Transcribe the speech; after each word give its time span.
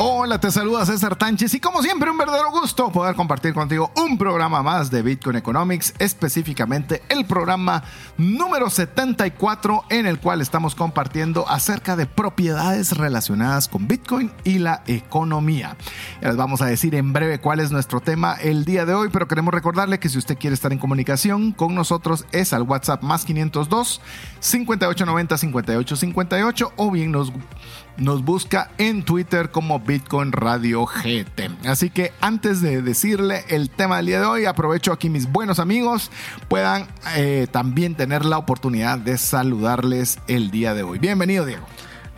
Hola, 0.00 0.38
te 0.38 0.52
saluda 0.52 0.86
César 0.86 1.16
Tánchez 1.16 1.54
y 1.54 1.60
como 1.60 1.82
siempre 1.82 2.08
un 2.08 2.16
verdadero 2.16 2.52
gusto 2.52 2.92
poder 2.92 3.16
compartir 3.16 3.52
contigo 3.52 3.90
un 3.96 4.16
programa 4.16 4.62
más 4.62 4.92
de 4.92 5.02
Bitcoin 5.02 5.34
Economics, 5.34 5.92
específicamente 5.98 7.02
el 7.08 7.26
programa 7.26 7.82
número 8.16 8.70
74 8.70 9.86
en 9.90 10.06
el 10.06 10.20
cual 10.20 10.40
estamos 10.40 10.76
compartiendo 10.76 11.48
acerca 11.48 11.96
de 11.96 12.06
propiedades 12.06 12.96
relacionadas 12.96 13.66
con 13.66 13.88
Bitcoin 13.88 14.30
y 14.44 14.58
la 14.58 14.84
economía. 14.86 15.76
Ya 16.22 16.28
les 16.28 16.36
vamos 16.36 16.62
a 16.62 16.66
decir 16.66 16.94
en 16.94 17.12
breve 17.12 17.40
cuál 17.40 17.58
es 17.58 17.72
nuestro 17.72 17.98
tema 17.98 18.34
el 18.34 18.64
día 18.64 18.86
de 18.86 18.94
hoy, 18.94 19.08
pero 19.12 19.26
queremos 19.26 19.52
recordarle 19.52 19.98
que 19.98 20.08
si 20.08 20.18
usted 20.18 20.38
quiere 20.38 20.54
estar 20.54 20.72
en 20.72 20.78
comunicación 20.78 21.50
con 21.50 21.74
nosotros 21.74 22.24
es 22.30 22.52
al 22.52 22.62
WhatsApp 22.62 23.02
más 23.02 23.24
502 23.24 24.00
5890 24.38 25.38
5858 25.38 26.72
o 26.76 26.90
bien 26.92 27.10
nos 27.10 27.32
nos 27.98 28.24
busca 28.24 28.70
en 28.78 29.02
Twitter 29.02 29.50
como 29.50 29.80
Bitcoin 29.80 30.32
Radio 30.32 30.86
GT. 30.86 31.50
Así 31.66 31.90
que 31.90 32.12
antes 32.20 32.62
de 32.62 32.80
decirle 32.80 33.44
el 33.48 33.70
tema 33.70 33.96
del 33.98 34.06
día 34.06 34.20
de 34.20 34.26
hoy, 34.26 34.44
aprovecho 34.46 34.92
aquí 34.92 35.10
mis 35.10 35.30
buenos 35.30 35.58
amigos 35.58 36.10
puedan 36.48 36.86
eh, 37.16 37.46
también 37.50 37.94
tener 37.94 38.24
la 38.24 38.38
oportunidad 38.38 38.98
de 38.98 39.18
saludarles 39.18 40.18
el 40.28 40.50
día 40.50 40.74
de 40.74 40.84
hoy. 40.84 40.98
Bienvenido, 40.98 41.44
Diego. 41.44 41.66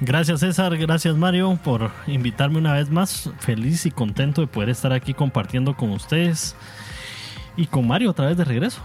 Gracias 0.02 0.40
César, 0.40 0.78
gracias 0.78 1.14
Mario 1.16 1.58
por 1.62 1.90
invitarme 2.06 2.58
una 2.58 2.72
vez 2.72 2.90
más. 2.90 3.30
Feliz 3.38 3.84
y 3.84 3.90
contento 3.90 4.40
de 4.40 4.46
poder 4.46 4.70
estar 4.70 4.92
aquí 4.92 5.12
compartiendo 5.12 5.76
con 5.76 5.90
ustedes 5.90 6.56
y 7.56 7.66
con 7.66 7.86
Mario 7.86 8.10
otra 8.10 8.26
vez 8.26 8.36
de 8.36 8.44
regreso. 8.44 8.80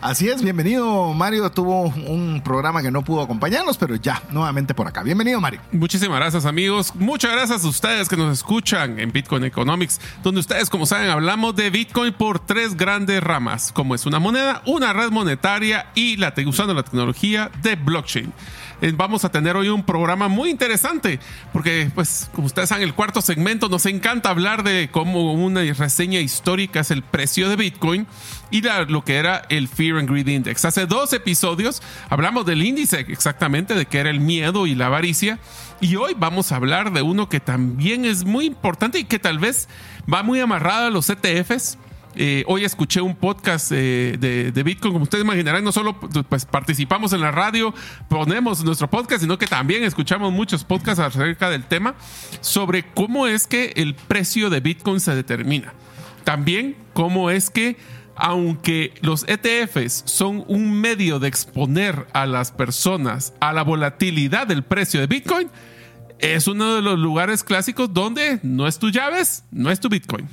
Así 0.00 0.28
es, 0.28 0.42
bienvenido 0.42 1.12
Mario. 1.12 1.50
Tuvo 1.50 1.82
un 1.82 2.40
programa 2.44 2.82
que 2.82 2.90
no 2.90 3.02
pudo 3.02 3.22
acompañarnos, 3.22 3.76
pero 3.76 3.96
ya, 3.96 4.22
nuevamente 4.30 4.72
por 4.72 4.86
acá. 4.86 5.02
Bienvenido 5.02 5.40
Mario. 5.40 5.60
Muchísimas 5.72 6.20
gracias 6.20 6.44
amigos. 6.46 6.94
Muchas 6.94 7.32
gracias 7.32 7.64
a 7.64 7.68
ustedes 7.68 8.08
que 8.08 8.16
nos 8.16 8.32
escuchan 8.32 9.00
en 9.00 9.10
Bitcoin 9.10 9.42
Economics, 9.42 10.00
donde 10.22 10.40
ustedes, 10.40 10.70
como 10.70 10.86
saben, 10.86 11.10
hablamos 11.10 11.56
de 11.56 11.70
Bitcoin 11.70 12.12
por 12.12 12.38
tres 12.38 12.76
grandes 12.76 13.20
ramas, 13.20 13.72
como 13.72 13.96
es 13.96 14.06
una 14.06 14.20
moneda, 14.20 14.62
una 14.66 14.92
red 14.92 15.10
monetaria 15.10 15.86
y 15.96 16.16
la, 16.16 16.32
usando 16.46 16.74
la 16.74 16.84
tecnología 16.84 17.50
de 17.62 17.74
blockchain. 17.74 18.32
Eh, 18.80 18.92
vamos 18.96 19.24
a 19.24 19.30
tener 19.30 19.56
hoy 19.56 19.68
un 19.68 19.82
programa 19.82 20.28
muy 20.28 20.50
interesante, 20.50 21.18
porque 21.52 21.90
pues 21.94 22.30
como 22.32 22.46
ustedes 22.46 22.68
saben, 22.68 22.84
el 22.84 22.94
cuarto 22.94 23.20
segmento 23.20 23.68
nos 23.68 23.86
encanta 23.86 24.30
hablar 24.30 24.62
de 24.62 24.88
cómo 24.90 25.32
una 25.32 25.62
reseña 25.72 26.20
histórica 26.20 26.80
es 26.80 26.90
el 26.92 27.02
precio 27.02 27.48
de 27.48 27.56
Bitcoin 27.56 28.06
y 28.50 28.62
lo 28.62 29.04
que 29.04 29.16
era 29.16 29.42
el 29.48 29.66
Fear 29.68 29.98
and 29.98 30.08
Greed 30.08 30.28
Index. 30.28 30.64
Hace 30.64 30.86
dos 30.86 31.12
episodios 31.12 31.82
hablamos 32.08 32.46
del 32.46 32.62
índice 32.62 33.00
exactamente, 33.00 33.74
de 33.74 33.86
qué 33.86 33.98
era 33.98 34.10
el 34.10 34.20
miedo 34.20 34.66
y 34.66 34.74
la 34.74 34.86
avaricia. 34.86 35.38
Y 35.80 35.96
hoy 35.96 36.14
vamos 36.16 36.52
a 36.52 36.56
hablar 36.56 36.92
de 36.92 37.02
uno 37.02 37.28
que 37.28 37.40
también 37.40 38.04
es 38.04 38.24
muy 38.24 38.46
importante 38.46 38.98
y 38.98 39.04
que 39.04 39.18
tal 39.18 39.38
vez 39.38 39.68
va 40.12 40.22
muy 40.22 40.40
amarrado 40.40 40.86
a 40.86 40.90
los 40.90 41.10
ETFs 41.10 41.78
eh, 42.20 42.42
hoy 42.48 42.64
escuché 42.64 43.00
un 43.00 43.14
podcast 43.14 43.70
de, 43.70 44.62
Bitcoin, 44.64 44.92
como 44.92 45.04
ustedes 45.04 45.22
imaginarán, 45.22 45.62
no 45.62 45.70
solo 45.70 46.00
pues, 46.00 46.44
participamos 46.46 47.12
en 47.12 47.20
la 47.20 47.30
radio, 47.30 47.72
ponemos 48.08 48.64
nuestro 48.64 48.90
podcast, 48.90 49.22
sino 49.22 49.38
que 49.38 49.46
también 49.46 49.84
escuchamos 49.84 50.32
muchos 50.32 50.64
podcasts 50.64 50.98
acerca 50.98 51.48
del 51.48 51.64
tema 51.64 51.94
sobre 52.40 52.84
cómo 52.92 53.28
es 53.28 53.46
que 53.46 53.72
el 53.76 53.94
precio 53.94 54.50
de 54.50 54.58
Bitcoin 54.58 54.98
se 54.98 55.14
determina. 55.14 55.72
También 56.24 56.76
cómo 56.92 57.30
es 57.30 57.50
que 57.50 57.76
aunque 58.16 58.94
los 59.00 59.24
ETFs 59.28 60.02
son 60.04 60.44
un 60.48 60.72
medio 60.72 61.20
de 61.20 61.28
exponer 61.28 62.08
a 62.12 62.26
las 62.26 62.50
personas 62.50 63.32
a 63.38 63.52
la 63.52 63.62
volatilidad 63.62 64.48
del 64.48 64.64
precio 64.64 64.98
de 64.98 65.06
Bitcoin, 65.06 65.48
es 66.18 66.48
uno 66.48 66.74
de 66.74 66.82
los 66.82 66.98
lugares 66.98 67.44
clásicos 67.44 67.94
donde 67.94 68.40
no 68.42 68.66
es 68.66 68.80
tu 68.80 68.90
llaves, 68.90 69.44
no 69.52 69.70
es 69.70 69.78
tu 69.78 69.88
Bitcoin. 69.88 70.28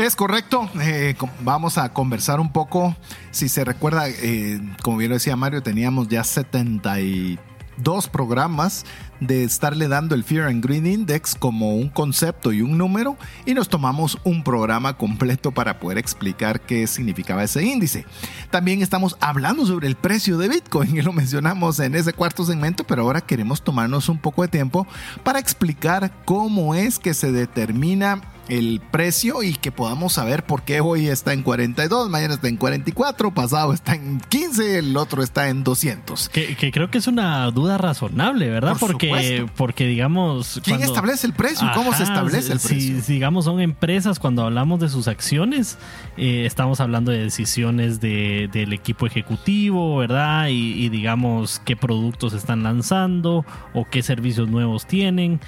Es 0.00 0.16
correcto. 0.16 0.66
Eh, 0.80 1.14
vamos 1.42 1.76
a 1.76 1.92
conversar 1.92 2.40
un 2.40 2.50
poco. 2.50 2.96
Si 3.32 3.50
se 3.50 3.66
recuerda, 3.66 4.08
eh, 4.08 4.58
como 4.82 4.96
bien 4.96 5.10
lo 5.10 5.16
decía 5.16 5.36
Mario, 5.36 5.62
teníamos 5.62 6.08
ya 6.08 6.24
72 6.24 8.08
programas 8.08 8.86
de 9.20 9.44
estarle 9.44 9.88
dando 9.88 10.14
el 10.14 10.24
Fear 10.24 10.48
and 10.48 10.64
Green 10.64 10.86
Index 10.86 11.34
como 11.34 11.76
un 11.76 11.90
concepto 11.90 12.50
y 12.50 12.62
un 12.62 12.78
número 12.78 13.18
y 13.44 13.52
nos 13.52 13.68
tomamos 13.68 14.16
un 14.24 14.42
programa 14.42 14.96
completo 14.96 15.52
para 15.52 15.78
poder 15.78 15.98
explicar 15.98 16.62
qué 16.62 16.86
significaba 16.86 17.44
ese 17.44 17.62
índice. 17.62 18.06
También 18.50 18.80
estamos 18.80 19.18
hablando 19.20 19.66
sobre 19.66 19.86
el 19.86 19.96
precio 19.96 20.38
de 20.38 20.48
Bitcoin 20.48 20.96
y 20.96 21.02
lo 21.02 21.12
mencionamos 21.12 21.78
en 21.78 21.94
ese 21.94 22.14
cuarto 22.14 22.46
segmento, 22.46 22.84
pero 22.84 23.02
ahora 23.02 23.20
queremos 23.20 23.60
tomarnos 23.60 24.08
un 24.08 24.16
poco 24.16 24.40
de 24.40 24.48
tiempo 24.48 24.86
para 25.22 25.38
explicar 25.38 26.10
cómo 26.24 26.74
es 26.74 26.98
que 26.98 27.12
se 27.12 27.32
determina 27.32 28.22
el 28.50 28.80
precio 28.90 29.42
y 29.42 29.54
que 29.54 29.70
podamos 29.70 30.14
saber 30.14 30.44
por 30.44 30.62
qué 30.62 30.80
hoy 30.80 31.06
está 31.06 31.32
en 31.32 31.42
42, 31.42 32.10
mañana 32.10 32.34
está 32.34 32.48
en 32.48 32.56
44, 32.56 33.32
pasado 33.32 33.72
está 33.72 33.94
en 33.94 34.20
15, 34.28 34.78
el 34.78 34.96
otro 34.96 35.22
está 35.22 35.48
en 35.48 35.62
200. 35.62 36.28
Que, 36.28 36.70
creo 36.72 36.90
que 36.90 36.98
es 36.98 37.06
una 37.06 37.48
duda 37.52 37.78
razonable, 37.78 38.50
¿verdad? 38.50 38.76
porque, 38.78 39.46
porque 39.56 39.86
digamos... 39.86 40.60
¿Quién 40.64 40.82
establece 40.82 41.28
el 41.28 41.32
precio? 41.32 41.68
¿Cómo 41.74 41.94
se 41.94 42.02
establece 42.02 42.52
el 42.52 42.58
precio? 42.58 43.00
Si, 43.02 43.12
digamos 43.12 43.44
son 43.44 43.60
empresas, 43.60 44.18
cuando 44.18 44.44
hablamos 44.44 44.80
de 44.80 44.88
sus 44.88 45.06
acciones, 45.06 45.78
eh, 46.16 46.44
estamos 46.44 46.80
hablando 46.80 47.12
de 47.12 47.18
decisiones 47.18 48.00
de, 48.00 48.50
del 48.52 48.72
equipo 48.72 49.06
ejecutivo, 49.06 49.96
¿verdad? 49.96 50.48
Y, 50.48 50.72
y 50.72 50.88
digamos 50.88 51.62
qué 51.64 51.76
productos 51.76 52.32
están 52.32 52.64
lanzando 52.64 53.44
o 53.74 53.86
qué 53.88 54.02
servicios 54.02 54.48
nuevos 54.48 54.86
tienen. 54.86 55.40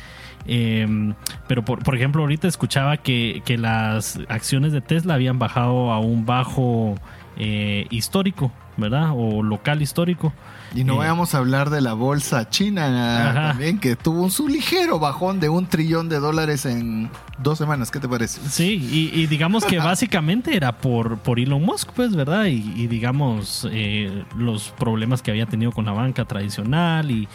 Em, 0.47 1.15
pero 1.47 1.65
por, 1.65 1.83
por, 1.83 1.95
ejemplo, 1.95 2.23
ahorita 2.23 2.49
escuchaba 2.49 2.97
que, 2.97 3.43
que, 3.45 3.59
las 3.59 4.19
acciones 4.29 4.73
de 4.73 4.81
Tesla 4.81 5.15
habían 5.15 5.39
bajado 5.39 5.93
a 5.93 6.01
un 6.01 6.27
bajo 6.27 6.97
eh, 7.37 7.87
histórico, 7.91 8.53
¿verdad? 8.77 9.11
O 9.15 9.43
local 9.43 9.81
histórico. 9.81 10.33
Y 10.75 10.85
no 10.85 10.95
eh, 10.95 10.99
vayamos 10.99 11.35
a 11.35 11.39
hablar 11.39 11.71
de 11.71 11.81
la 11.81 11.95
bolsa 11.95 12.49
china 12.51 13.33
también, 13.35 13.79
que 13.79 13.97
tuvo 13.97 14.23
un 14.23 14.31
su 14.31 14.49
ligero 14.49 14.99
bajón 14.99 15.41
de 15.41 15.49
un 15.49 15.67
trillón 15.67 16.09
de 16.09 16.19
dólares 16.19 16.67
en 16.67 17.11
dos 17.39 17.59
semanas. 17.59 17.91
¿Qué 17.91 18.01
te 18.01 18.09
parece? 18.09 18.41
Sí, 18.49 19.11
y, 19.15 19.27
digamos 19.27 19.65
que 19.65 19.79
básicamente 19.81 20.57
era 20.57 20.77
por, 20.79 21.19
por 21.19 21.41
Elon 21.41 21.63
Musk, 21.63 21.91
pues, 21.93 22.15
¿verdad? 22.15 22.47
Y, 22.47 22.87
digamos 22.87 23.67
eh, 23.71 24.25
los 24.37 24.69
problemas 24.71 25.23
que 25.23 25.31
había 25.31 25.47
tenido 25.47 25.73
con 25.73 25.87
la 25.87 25.93
banca 25.93 26.25
tradicional 26.27 27.11
y, 27.11 27.29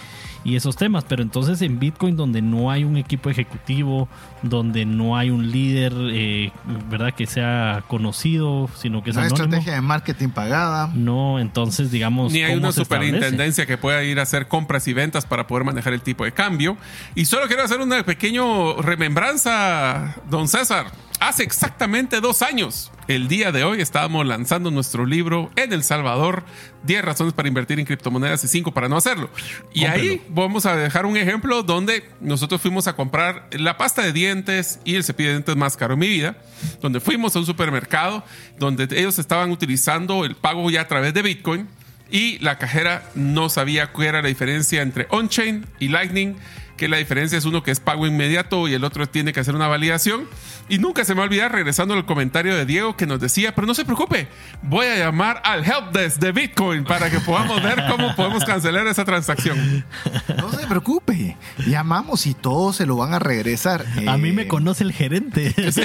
y 0.47 0.55
esos 0.55 0.77
temas. 0.77 1.03
Pero 1.03 1.21
entonces 1.21 1.61
en 1.61 1.77
Bitcoin, 1.77 2.15
donde 2.15 2.41
no 2.41 2.71
hay 2.71 2.85
un 2.85 2.95
equipo 2.95 3.29
ejecutivo, 3.29 4.07
donde 4.41 4.85
no 4.85 5.17
hay 5.17 5.29
un 5.29 5.51
líder, 5.51 5.93
eh, 6.13 6.53
¿verdad? 6.89 7.13
Que 7.13 7.27
sea 7.27 7.83
conocido, 7.87 8.69
sino 8.77 9.03
que 9.03 9.09
es 9.09 9.15
No 9.17 9.23
hay 9.23 9.27
estrategia 9.27 9.73
de 9.73 9.81
marketing 9.81 10.29
pagada. 10.29 10.89
No, 10.95 11.37
entonces, 11.37 11.91
digamos. 11.91 12.31
Ni 12.31 12.43
hay 12.43 12.55
una 12.55 12.71
superintendencia 12.71 13.65
que 13.65 13.77
pueda 13.77 14.01
ir 14.05 14.19
a 14.19 14.23
hacer 14.23 14.47
compras 14.47 14.87
y 14.87 14.93
ventas 14.93 15.25
para 15.25 15.47
poder 15.47 15.65
manejar 15.65 15.91
el 15.91 16.01
tipo 16.01 16.23
de 16.23 16.31
cambio. 16.31 16.77
Y 17.13 17.25
solo 17.25 17.47
quiero 17.47 17.63
hacer 17.63 17.81
una 17.81 18.01
pequeña 18.03 18.37
remembranza, 18.81 20.15
don 20.29 20.47
César. 20.47 20.87
Hace 21.19 21.41
exactamente 21.41 22.21
dos 22.21 22.43
años, 22.43 22.91
el 23.07 23.27
día 23.27 23.51
de 23.51 23.63
hoy, 23.63 23.81
estábamos 23.81 24.25
lanzando 24.27 24.69
nuestro 24.69 25.03
libro 25.03 25.49
en 25.55 25.73
El 25.73 25.83
Salvador, 25.83 26.43
10 26.83 27.03
razones 27.03 27.33
para 27.33 27.47
invertir 27.47 27.79
en 27.79 27.87
criptomonedas 27.87 28.43
y 28.43 28.47
5 28.47 28.71
para 28.71 28.87
no 28.87 28.97
hacerlo. 28.97 29.31
Y 29.73 29.85
ahí 29.85 30.21
vamos 30.29 30.67
a 30.67 30.75
dejar 30.75 31.07
un 31.07 31.17
ejemplo 31.17 31.63
donde 31.63 32.07
nosotros 32.21 32.61
fuimos 32.61 32.87
a 32.87 32.95
comprar 32.95 33.47
la 33.51 33.77
pasta 33.77 34.03
de 34.03 34.13
dientes 34.13 34.79
y 34.85 34.93
el 34.93 35.03
cepillo 35.03 35.29
de 35.29 35.35
dientes 35.35 35.55
más 35.55 35.75
caro 35.75 35.95
en 35.95 36.01
mi 36.01 36.07
vida, 36.07 36.37
donde 36.81 36.99
fuimos 36.99 37.35
a 37.35 37.39
un 37.39 37.47
supermercado, 37.47 38.23
donde 38.59 38.87
ellos 38.91 39.17
estaban 39.17 39.49
utilizando 39.49 40.23
el 40.23 40.35
pago 40.35 40.69
ya 40.69 40.81
a 40.81 40.87
través 40.87 41.15
de 41.15 41.23
Bitcoin 41.23 41.67
y 42.11 42.37
la 42.39 42.57
cajera 42.59 43.09
no 43.15 43.49
sabía 43.49 43.91
cuál 43.91 44.07
era 44.07 44.21
la 44.21 44.27
diferencia 44.27 44.81
entre 44.81 45.07
on-chain 45.09 45.65
y 45.79 45.87
Lightning 45.87 46.35
que 46.77 46.87
la 46.87 46.97
diferencia 46.97 47.37
es 47.37 47.45
uno 47.45 47.63
que 47.63 47.71
es 47.71 47.79
pago 47.79 48.07
inmediato 48.07 48.67
y 48.67 48.73
el 48.73 48.83
otro 48.83 49.07
tiene 49.07 49.33
que 49.33 49.39
hacer 49.41 49.55
una 49.55 49.67
validación. 49.67 50.25
Y 50.69 50.77
nunca 50.79 51.03
se 51.05 51.13
me 51.13 51.19
va 51.19 51.23
a 51.25 51.27
olvidar, 51.27 51.51
regresando 51.51 51.93
al 51.93 52.05
comentario 52.05 52.55
de 52.55 52.65
Diego 52.65 52.95
que 52.97 53.05
nos 53.07 53.19
decía, 53.19 53.55
pero 53.55 53.65
no 53.67 53.73
se 53.73 53.83
preocupe, 53.85 54.27
voy 54.61 54.85
a 54.85 54.97
llamar 54.97 55.41
al 55.45 55.63
helpdesk 55.65 56.19
de 56.19 56.31
Bitcoin 56.33 56.83
para 56.83 57.09
que 57.09 57.19
podamos 57.21 57.61
ver 57.63 57.83
cómo 57.89 58.15
podemos 58.15 58.43
cancelar 58.45 58.87
esa 58.87 59.03
transacción. 59.05 59.85
No 60.37 60.51
se 60.51 60.67
preocupe, 60.67 61.35
llamamos 61.65 62.27
y 62.27 62.33
todos 62.33 62.75
se 62.75 62.85
lo 62.85 62.95
van 62.97 63.13
a 63.13 63.19
regresar. 63.19 63.85
A 64.07 64.17
mí 64.17 64.29
Eh, 64.29 64.33
me 64.33 64.47
conoce 64.47 64.83
el 64.83 64.91
gerente. 64.93 65.53
Sí, 65.71 65.81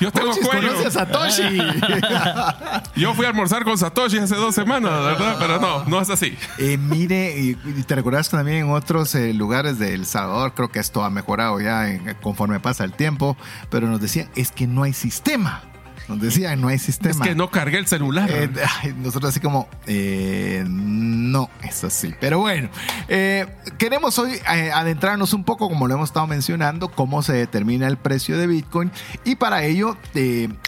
yo 0.00 0.10
tengo 0.10 0.30
cuello. 0.36 0.68
conoce 0.68 0.86
a 0.86 0.90
Satoshi. 0.90 1.58
Yo 2.96 3.14
fui 3.14 3.26
a 3.26 3.28
almorzar 3.28 3.64
con 3.64 3.76
Satoshi 3.78 4.18
hace 4.18 4.34
dos 4.36 4.54
semanas, 4.54 4.90
¿verdad? 5.04 5.36
Pero 5.38 5.60
no, 5.60 5.84
no 5.84 6.00
es 6.00 6.10
así. 6.10 6.36
Eh, 6.58 6.78
mire, 6.78 7.56
te 7.86 7.94
recuerdas 7.94 8.28
también 8.30 8.58
en 8.58 8.70
otros 8.70 9.14
eh, 9.14 9.32
lugares 9.34 9.78
de 9.78 9.94
El 9.98 10.06
Salvador, 10.06 10.54
creo 10.54 10.68
que 10.70 10.78
esto 10.78 11.04
ha 11.04 11.10
mejorado 11.10 11.60
ya 11.60 11.90
en- 11.90 12.14
conforme 12.22 12.60
pasa 12.60 12.84
el 12.84 12.92
tiempo, 12.92 13.36
pero 13.70 13.88
nos 13.88 14.00
decían, 14.00 14.28
es 14.36 14.50
que 14.52 14.66
no 14.66 14.82
hay 14.84 14.92
sistema. 14.92 15.62
Nos 16.08 16.20
decían, 16.20 16.58
no 16.60 16.68
hay 16.68 16.78
sistema. 16.78 17.22
Es 17.22 17.30
que 17.30 17.34
no 17.34 17.50
cargué 17.50 17.76
el 17.76 17.86
celular. 17.86 18.30
Eh, 18.32 18.48
nosotros 18.96 19.28
así 19.30 19.40
como, 19.40 19.68
eh, 19.86 20.64
no, 20.66 21.50
es 21.62 21.84
así. 21.84 22.14
Pero 22.18 22.38
bueno, 22.38 22.70
eh, 23.08 23.46
queremos 23.76 24.18
hoy 24.18 24.38
adentrarnos 24.46 25.34
un 25.34 25.44
poco, 25.44 25.68
como 25.68 25.86
lo 25.86 25.94
hemos 25.94 26.08
estado 26.08 26.26
mencionando, 26.26 26.88
cómo 26.88 27.22
se 27.22 27.34
determina 27.34 27.86
el 27.88 27.98
precio 27.98 28.38
de 28.38 28.46
Bitcoin. 28.46 28.90
Y 29.24 29.36
para 29.36 29.64
ello 29.64 29.98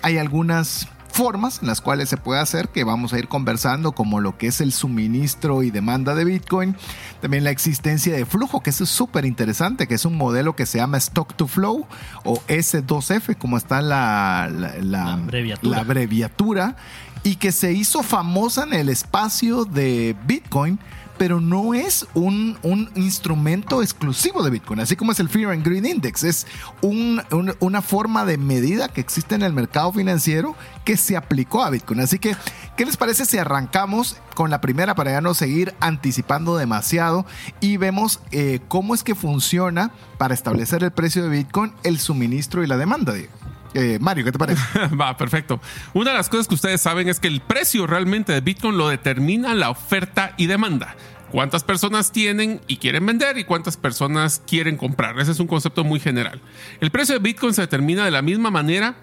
hay 0.02 0.18
algunas 0.18 0.88
formas 1.10 1.60
en 1.60 1.66
las 1.68 1.80
cuales 1.80 2.08
se 2.08 2.16
puede 2.16 2.40
hacer 2.40 2.68
que 2.68 2.84
vamos 2.84 3.12
a 3.12 3.18
ir 3.18 3.28
conversando 3.28 3.92
como 3.92 4.20
lo 4.20 4.38
que 4.38 4.46
es 4.46 4.60
el 4.60 4.72
suministro 4.72 5.62
y 5.62 5.70
demanda 5.70 6.14
de 6.14 6.24
Bitcoin 6.24 6.76
también 7.20 7.44
la 7.44 7.50
existencia 7.50 8.14
de 8.14 8.24
flujo 8.24 8.60
que 8.62 8.70
eso 8.70 8.84
es 8.84 8.90
súper 8.90 9.24
interesante 9.24 9.86
que 9.86 9.94
es 9.94 10.04
un 10.04 10.16
modelo 10.16 10.54
que 10.56 10.66
se 10.66 10.78
llama 10.78 10.98
stock 10.98 11.34
to 11.34 11.46
flow 11.46 11.86
o 12.24 12.34
S2F 12.48 13.36
como 13.38 13.56
está 13.56 13.82
la, 13.82 14.48
la, 14.52 14.76
la- 14.78 15.04
La 15.04 15.12
abreviatura. 15.14 15.76
la 15.76 15.82
abreviatura 15.82 16.76
y 17.22 17.36
que 17.36 17.52
se 17.52 17.72
hizo 17.72 18.02
famosa 18.02 18.62
en 18.64 18.72
el 18.72 18.88
espacio 18.88 19.66
de 19.66 20.16
Bitcoin, 20.26 20.78
pero 21.20 21.38
no 21.38 21.75
es 21.75 22.06
un, 22.14 22.56
un 22.62 22.90
instrumento 22.94 23.82
exclusivo 23.82 24.43
de 24.43 24.49
Bitcoin, 24.49 24.81
así 24.81 24.96
como 24.96 25.12
es 25.12 25.20
el 25.20 25.28
Fear 25.28 25.50
and 25.52 25.62
Greed 25.62 25.84
Index, 25.84 26.25
es 26.25 26.46
un- 26.81 27.20
un- 27.31 27.55
una 27.61 27.82
forma 27.82 28.25
de 28.25 28.38
medida 28.38 28.88
que 28.88 29.02
existe 29.02 29.34
en 29.34 29.43
el 29.43 29.52
mercado 29.52 29.93
financiero 29.93 30.56
que 30.87 30.96
se 30.96 31.19
aplicó 31.19 31.62
a 31.62 31.69
Bitcoin. 31.69 32.00
Así 32.00 32.19
que, 32.19 32.34
¿qué 32.75 32.87
les 32.87 32.96
parece 32.96 33.26
si 33.26 33.37
arrancamos 33.37 34.17
con 34.34 34.49
la 34.49 34.62
primera 34.62 34.94
para 34.94 35.11
ya 35.11 35.20
no 35.20 35.34
seguir 35.34 35.75
anticipando 35.81 36.56
demasiado 36.56 37.26
y 37.61 37.76
vemos 37.76 38.20
eh, 38.32 38.61
cómo 38.69 38.94
es 38.94 39.02
que 39.02 39.14
funciona 39.14 39.90
para 40.16 40.32
establecer 40.32 40.82
el 40.84 40.90
precio 40.90 41.23
de 41.23 41.28
Bitcoin, 41.28 41.75
el 41.82 41.99
suministro 41.99 42.64
y 42.64 42.66
la 42.66 42.78
demanda? 42.78 43.12
Diego? 43.12 43.31
Eh, 43.75 43.99
Mario, 44.00 44.25
¿qué 44.25 44.32
te 44.32 44.38
parece? 44.38 44.62
Va, 45.00 45.16
perfecto. 45.16 45.61
Una 45.94 46.11
de 46.11 46.16
las 46.16 46.28
cosas 46.28 46.49
que 46.49 46.55
ustedes 46.56 46.81
saben 46.81 47.08
es 47.08 47.20
que 47.20 47.28
el 47.28 47.40
precio 47.40 47.87
realmente 47.87 48.32
de 48.32 48.40
Bitcoin 48.40 48.76
lo 48.76 48.88
determina 48.88 49.55
la 49.55 49.70
oferta 49.70 50.32
y 50.38 50.46
demanda. 50.46 50.96
Cuántas 51.30 51.62
personas 51.64 52.12
tienen 52.12 52.60
y 52.66 52.76
quieren 52.78 53.06
vender 53.06 53.38
y 53.38 53.44
cuántas 53.44 53.76
personas 53.76 54.42
quieren 54.46 54.76
comprar. 54.76 55.18
Ese 55.20 55.32
es 55.32 55.40
un 55.40 55.46
concepto 55.46 55.84
muy 55.84 56.00
general. 56.00 56.40
El 56.80 56.90
precio 56.90 57.14
de 57.14 57.20
Bitcoin 57.20 57.54
se 57.54 57.62
determina 57.62 58.04
de 58.04 58.10
la 58.10 58.22
misma 58.22 58.50
manera 58.50 58.96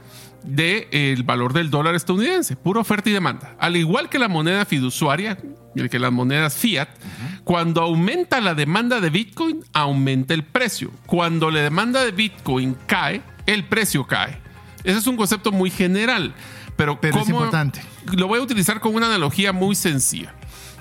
del 0.43 1.23
valor 1.23 1.53
del 1.53 1.69
dólar 1.69 1.95
estadounidense, 1.95 2.55
pura 2.55 2.79
oferta 2.81 3.09
y 3.09 3.13
demanda. 3.13 3.55
Al 3.59 3.75
igual 3.75 4.09
que 4.09 4.19
la 4.19 4.27
moneda 4.27 4.65
fiduciaria, 4.65 5.37
el 5.75 5.89
que 5.89 5.99
las 5.99 6.11
monedas 6.11 6.55
fiat, 6.55 6.89
cuando 7.43 7.81
aumenta 7.81 8.39
la 8.41 8.53
demanda 8.53 8.99
de 9.01 9.09
Bitcoin, 9.09 9.63
aumenta 9.73 10.33
el 10.33 10.43
precio. 10.43 10.91
Cuando 11.05 11.49
la 11.51 11.61
demanda 11.61 12.03
de 12.03 12.11
Bitcoin 12.11 12.75
cae, 12.87 13.21
el 13.45 13.65
precio 13.65 14.05
cae. 14.05 14.37
Ese 14.83 14.99
es 14.99 15.07
un 15.07 15.17
concepto 15.17 15.51
muy 15.51 15.69
general, 15.69 16.33
pero, 16.75 16.99
Pero 17.01 17.17
es 17.19 17.23
¿cómo- 17.25 17.37
importante. 17.37 17.81
Lo 18.15 18.27
voy 18.27 18.39
a 18.39 18.43
utilizar 18.43 18.79
con 18.79 18.95
una 18.95 19.07
analogía 19.07 19.51
muy 19.53 19.75
sencilla. 19.75 20.33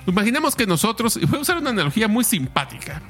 Imaginemos 0.07 0.55
que 0.55 0.65
nosotros, 0.65 1.17
y 1.17 1.25
voy 1.25 1.39
a 1.39 1.41
usar 1.41 1.57
una 1.57 1.71
analogía 1.71 2.07
muy 2.07 2.23
simpática. 2.23 3.01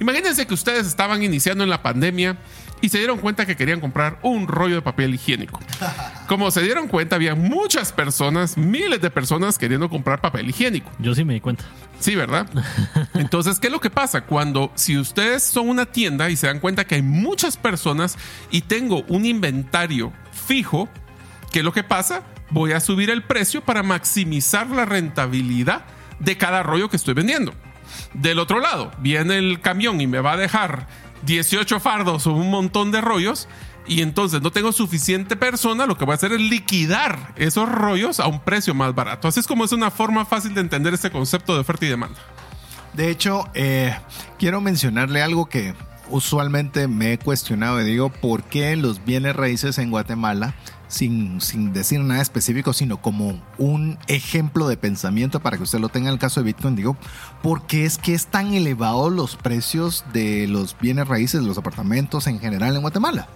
Imagínense 0.00 0.46
que 0.46 0.54
ustedes 0.54 0.86
estaban 0.86 1.22
iniciando 1.22 1.62
en 1.62 1.70
la 1.70 1.82
pandemia 1.82 2.38
y 2.80 2.88
se 2.88 2.98
dieron 2.98 3.18
cuenta 3.18 3.44
que 3.44 3.56
querían 3.56 3.80
comprar 3.80 4.18
un 4.22 4.48
rollo 4.48 4.76
de 4.76 4.82
papel 4.82 5.14
higiénico. 5.14 5.60
Como 6.28 6.50
se 6.50 6.62
dieron 6.62 6.88
cuenta, 6.88 7.16
había 7.16 7.34
muchas 7.34 7.92
personas, 7.92 8.56
miles 8.56 9.02
de 9.02 9.10
personas 9.10 9.58
queriendo 9.58 9.90
comprar 9.90 10.22
papel 10.22 10.48
higiénico. 10.48 10.90
Yo 10.98 11.14
sí 11.14 11.24
me 11.24 11.34
di 11.34 11.40
cuenta. 11.40 11.64
Sí, 12.00 12.14
¿verdad? 12.16 12.46
Entonces, 13.14 13.58
¿qué 13.58 13.66
es 13.66 13.72
lo 13.72 13.80
que 13.80 13.90
pasa? 13.90 14.22
Cuando, 14.22 14.72
si 14.74 14.96
ustedes 14.96 15.42
son 15.42 15.68
una 15.68 15.84
tienda 15.84 16.30
y 16.30 16.36
se 16.36 16.46
dan 16.46 16.60
cuenta 16.60 16.86
que 16.86 16.96
hay 16.96 17.02
muchas 17.02 17.58
personas 17.58 18.16
y 18.50 18.62
tengo 18.62 19.04
un 19.08 19.26
inventario 19.26 20.12
fijo, 20.32 20.88
¿qué 21.52 21.58
es 21.58 21.64
lo 21.64 21.72
que 21.72 21.84
pasa? 21.84 22.22
Voy 22.48 22.72
a 22.72 22.80
subir 22.80 23.10
el 23.10 23.24
precio 23.24 23.62
para 23.62 23.82
maximizar 23.82 24.68
la 24.68 24.84
rentabilidad 24.86 25.84
de 26.18 26.36
cada 26.36 26.62
rollo 26.62 26.88
que 26.88 26.96
estoy 26.96 27.14
vendiendo. 27.14 27.52
Del 28.14 28.38
otro 28.38 28.60
lado, 28.60 28.90
viene 28.98 29.38
el 29.38 29.60
camión 29.60 30.00
y 30.00 30.06
me 30.06 30.20
va 30.20 30.32
a 30.32 30.36
dejar 30.36 30.86
18 31.22 31.80
fardos 31.80 32.26
o 32.26 32.32
un 32.32 32.50
montón 32.50 32.90
de 32.90 33.00
rollos 33.00 33.48
y 33.88 34.02
entonces 34.02 34.42
no 34.42 34.50
tengo 34.50 34.72
suficiente 34.72 35.36
persona, 35.36 35.86
lo 35.86 35.96
que 35.96 36.04
voy 36.04 36.12
a 36.12 36.16
hacer 36.16 36.32
es 36.32 36.40
liquidar 36.40 37.32
esos 37.36 37.68
rollos 37.68 38.18
a 38.18 38.26
un 38.26 38.40
precio 38.40 38.74
más 38.74 38.94
barato. 38.94 39.28
Así 39.28 39.40
es 39.40 39.46
como 39.46 39.64
es 39.64 39.72
una 39.72 39.90
forma 39.90 40.24
fácil 40.24 40.54
de 40.54 40.60
entender 40.60 40.92
este 40.94 41.10
concepto 41.10 41.54
de 41.54 41.60
oferta 41.60 41.86
y 41.86 41.88
demanda. 41.88 42.18
De 42.94 43.10
hecho, 43.10 43.48
eh, 43.54 43.96
quiero 44.38 44.60
mencionarle 44.60 45.22
algo 45.22 45.46
que 45.46 45.74
usualmente 46.08 46.88
me 46.88 47.12
he 47.12 47.18
cuestionado 47.18 47.80
y 47.80 47.84
digo, 47.84 48.10
¿por 48.10 48.44
qué 48.44 48.74
los 48.76 49.04
bienes 49.04 49.36
raíces 49.36 49.78
en 49.78 49.90
Guatemala, 49.90 50.54
sin, 50.88 51.40
sin 51.40 51.72
decir 51.72 52.00
nada 52.00 52.22
específico, 52.22 52.72
sino 52.72 53.00
como 53.00 53.40
un 53.58 53.98
ejemplo 54.06 54.68
de 54.68 54.76
pensamiento 54.76 55.40
para 55.40 55.56
que 55.56 55.62
usted 55.62 55.80
lo 55.80 55.88
tenga 55.88 56.08
en 56.08 56.14
el 56.14 56.20
caso 56.20 56.40
de 56.40 56.44
Bitcoin, 56.44 56.76
digo, 56.76 56.96
¿por 57.42 57.66
qué 57.66 57.84
es 57.84 57.98
que 57.98 58.14
es 58.14 58.26
tan 58.26 58.54
elevados 58.54 59.12
los 59.12 59.36
precios 59.36 60.04
de 60.12 60.46
los 60.48 60.78
bienes 60.78 61.08
raíces, 61.08 61.40
de 61.40 61.46
los 61.46 61.58
apartamentos 61.58 62.26
en 62.26 62.40
general 62.40 62.74
en 62.76 62.82
Guatemala? 62.82 63.28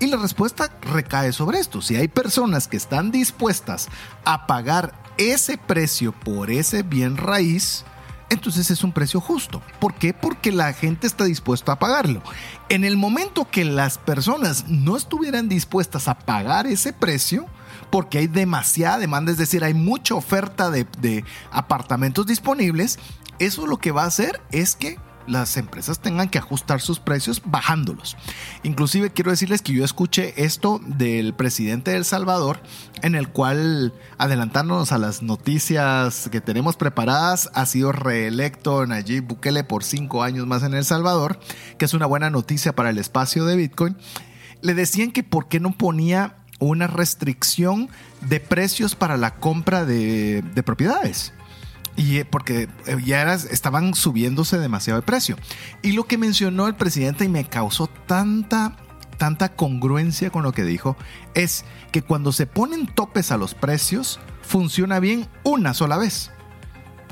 Y 0.00 0.06
la 0.06 0.16
respuesta 0.16 0.70
recae 0.80 1.32
sobre 1.32 1.58
esto. 1.58 1.82
Si 1.82 1.94
hay 1.96 2.08
personas 2.08 2.68
que 2.68 2.78
están 2.78 3.10
dispuestas 3.10 3.88
a 4.24 4.46
pagar 4.46 4.94
ese 5.18 5.58
precio 5.58 6.12
por 6.12 6.50
ese 6.50 6.82
bien 6.82 7.18
raíz, 7.18 7.84
entonces 8.30 8.70
es 8.70 8.82
un 8.82 8.92
precio 8.92 9.20
justo. 9.20 9.60
¿Por 9.80 9.94
qué? 9.94 10.14
Porque 10.14 10.52
la 10.52 10.72
gente 10.72 11.06
está 11.06 11.24
dispuesta 11.24 11.72
a 11.72 11.78
pagarlo. 11.78 12.22
En 12.68 12.84
el 12.84 12.96
momento 12.96 13.50
que 13.50 13.64
las 13.64 13.98
personas 13.98 14.66
no 14.68 14.96
estuvieran 14.96 15.48
dispuestas 15.48 16.08
a 16.08 16.18
pagar 16.18 16.66
ese 16.66 16.92
precio, 16.92 17.46
porque 17.90 18.18
hay 18.18 18.28
demasiada 18.28 18.98
demanda, 18.98 19.32
es 19.32 19.38
decir, 19.38 19.64
hay 19.64 19.74
mucha 19.74 20.14
oferta 20.14 20.70
de, 20.70 20.86
de 21.00 21.24
apartamentos 21.50 22.26
disponibles, 22.26 22.98
eso 23.40 23.66
lo 23.66 23.78
que 23.78 23.90
va 23.90 24.04
a 24.04 24.06
hacer 24.06 24.40
es 24.52 24.76
que 24.76 24.98
las 25.30 25.56
empresas 25.56 26.00
tengan 26.00 26.28
que 26.28 26.38
ajustar 26.38 26.80
sus 26.80 26.98
precios 26.98 27.40
bajándolos. 27.44 28.16
Inclusive 28.62 29.10
quiero 29.10 29.30
decirles 29.30 29.62
que 29.62 29.72
yo 29.72 29.84
escuché 29.84 30.34
esto 30.44 30.80
del 30.84 31.34
presidente 31.34 31.92
de 31.92 31.98
El 31.98 32.04
Salvador, 32.04 32.60
en 33.02 33.14
el 33.14 33.28
cual, 33.28 33.94
adelantándonos 34.18 34.92
a 34.92 34.98
las 34.98 35.22
noticias 35.22 36.28
que 36.30 36.40
tenemos 36.40 36.76
preparadas, 36.76 37.50
ha 37.54 37.64
sido 37.66 37.92
reelecto 37.92 38.84
Nayib 38.86 39.24
Bukele 39.24 39.64
por 39.64 39.84
cinco 39.84 40.22
años 40.22 40.46
más 40.46 40.62
en 40.62 40.74
El 40.74 40.84
Salvador, 40.84 41.38
que 41.78 41.84
es 41.84 41.94
una 41.94 42.06
buena 42.06 42.30
noticia 42.30 42.74
para 42.74 42.90
el 42.90 42.98
espacio 42.98 43.44
de 43.44 43.56
Bitcoin. 43.56 43.96
Le 44.62 44.74
decían 44.74 45.12
que 45.12 45.22
por 45.22 45.48
qué 45.48 45.60
no 45.60 45.72
ponía 45.72 46.36
una 46.58 46.86
restricción 46.86 47.88
de 48.28 48.40
precios 48.40 48.94
para 48.94 49.16
la 49.16 49.36
compra 49.36 49.84
de, 49.84 50.42
de 50.42 50.62
propiedades. 50.62 51.32
Y 51.96 52.18
eh, 52.18 52.24
porque 52.24 52.68
eh, 52.86 52.96
ya 53.04 53.20
eras- 53.22 53.44
estaban 53.50 53.94
subiéndose 53.94 54.58
demasiado 54.58 55.00
de 55.00 55.06
precio. 55.06 55.36
Y 55.82 55.92
lo 55.92 56.04
que 56.04 56.18
mencionó 56.18 56.66
el 56.66 56.74
presidente 56.74 57.24
y 57.24 57.28
me 57.28 57.44
causó 57.44 57.86
tanta, 57.88 58.76
tanta 59.18 59.50
congruencia 59.50 60.30
con 60.30 60.42
lo 60.42 60.52
que 60.52 60.64
dijo, 60.64 60.96
es 61.34 61.64
que 61.92 62.02
cuando 62.02 62.32
se 62.32 62.46
ponen 62.46 62.86
topes 62.86 63.32
a 63.32 63.36
los 63.36 63.54
precios, 63.54 64.18
funciona 64.42 65.00
bien 65.00 65.28
una 65.42 65.74
sola 65.74 65.98
vez. 65.98 66.30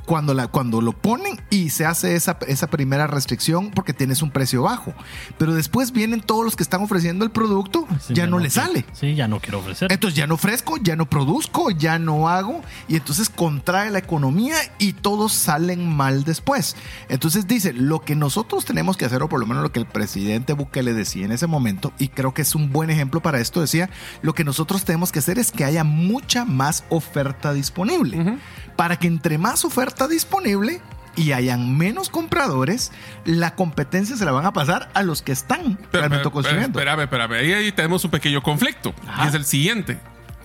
Cuando, 0.09 0.33
la, 0.33 0.47
cuando 0.47 0.81
lo 0.81 0.93
ponen 0.93 1.38
y 1.50 1.69
se 1.69 1.85
hace 1.85 2.17
esa, 2.17 2.38
esa 2.49 2.67
primera 2.69 3.07
restricción 3.07 3.71
porque 3.71 3.93
tienes 3.93 4.23
un 4.23 4.31
precio 4.31 4.62
bajo. 4.62 4.95
Pero 5.37 5.53
después 5.55 5.93
vienen 5.93 6.23
todos 6.23 6.47
los 6.47 6.57
que 6.57 6.62
están 6.62 6.81
ofreciendo 6.83 7.27
el 7.27 7.31
producto, 7.31 7.87
Sí, 8.00 8.15
ya, 8.15 8.27
no, 8.27 8.38
le 8.38 8.49
quiero- 8.49 8.67
sale. 8.67 8.87
Sí, 8.95 9.15
ya 9.15 9.29
no 9.29 9.38
quiero 9.38 9.59
ofrecer. 9.59 9.93
Entonces 9.93 10.17
ya 10.17 10.27
no 10.27 10.35
ofrezco, 10.37 10.79
ya 10.79 10.97
no 10.97 11.11
produzco, 11.11 11.71
ya 11.71 11.99
no 11.99 12.31
hago 12.31 12.62
y 12.88 12.97
entonces 12.97 13.29
contrae 13.29 13.91
la 13.91 13.99
economía 13.99 14.57
y 14.79 14.95
todos 14.95 15.35
salen 15.35 15.87
mal 15.95 16.25
después. 16.25 16.75
Entonces 17.11 17.47
dice, 17.47 17.75
lo 17.75 18.00
que 18.00 18.15
nosotros 18.17 18.65
tenemos 18.65 18.97
que 18.97 19.05
hacer, 19.05 19.23
o 19.23 19.29
por 19.29 19.38
lo 19.41 19.47
menos 19.47 19.62
lo 19.62 19.73
que 19.73 19.81
el 19.81 19.87
presidente 19.87 20.55
Bukele 20.55 20.95
decía 20.95 21.27
en 21.27 21.33
ese 21.33 21.47
momento, 21.47 21.93
y 21.99 22.09
creo 22.09 22.33
que 22.33 22.41
es 22.41 22.55
un 22.55 22.73
buen 22.73 22.88
ejemplo 22.88 23.21
para 23.21 23.41
esto, 23.41 23.61
decía, 23.61 23.91
lo 24.23 24.33
que 24.33 24.45
nosotros 24.45 24.87
tenemos 24.87 25.12
que 25.12 25.19
hacer 25.19 25.38
es 25.38 25.53
que 25.53 25.67
haya 25.67 25.85
mucha 25.85 26.47
más 26.47 26.85
oferta 26.88 27.53
disponible. 27.53 28.38
Para 28.77 28.97
que 28.97 29.09
entre 29.09 29.38
más 29.38 29.65
oferta 29.65 29.98
disponible, 30.07 30.81
y 31.17 31.33
hayan 31.33 31.76
menos 31.76 32.11
compradores, 32.11 32.93
la 33.25 33.57
competencia 33.57 34.17
se 34.17 34.25
la 34.25 34.31
van 34.31 34.47
a 34.47 34.52
pasar 34.52 34.88
a 34.95 35.02
los 35.02 35.21
que 35.21 35.33
están 35.33 35.76
Pero, 35.90 36.02
realmente 36.02 36.19
pero, 36.19 36.31
construyendo. 36.31 36.78
Espérame, 36.78 37.00
espérame. 37.00 37.33
Ahí, 37.33 37.52
ahí 37.52 37.73
tenemos 37.73 38.05
un 38.05 38.12
pequeño 38.12 38.40
conflicto. 38.40 38.95
Ajá. 39.07 39.25
Y 39.25 39.28
es 39.28 39.35
el 39.35 39.45
siguiente. 39.45 39.99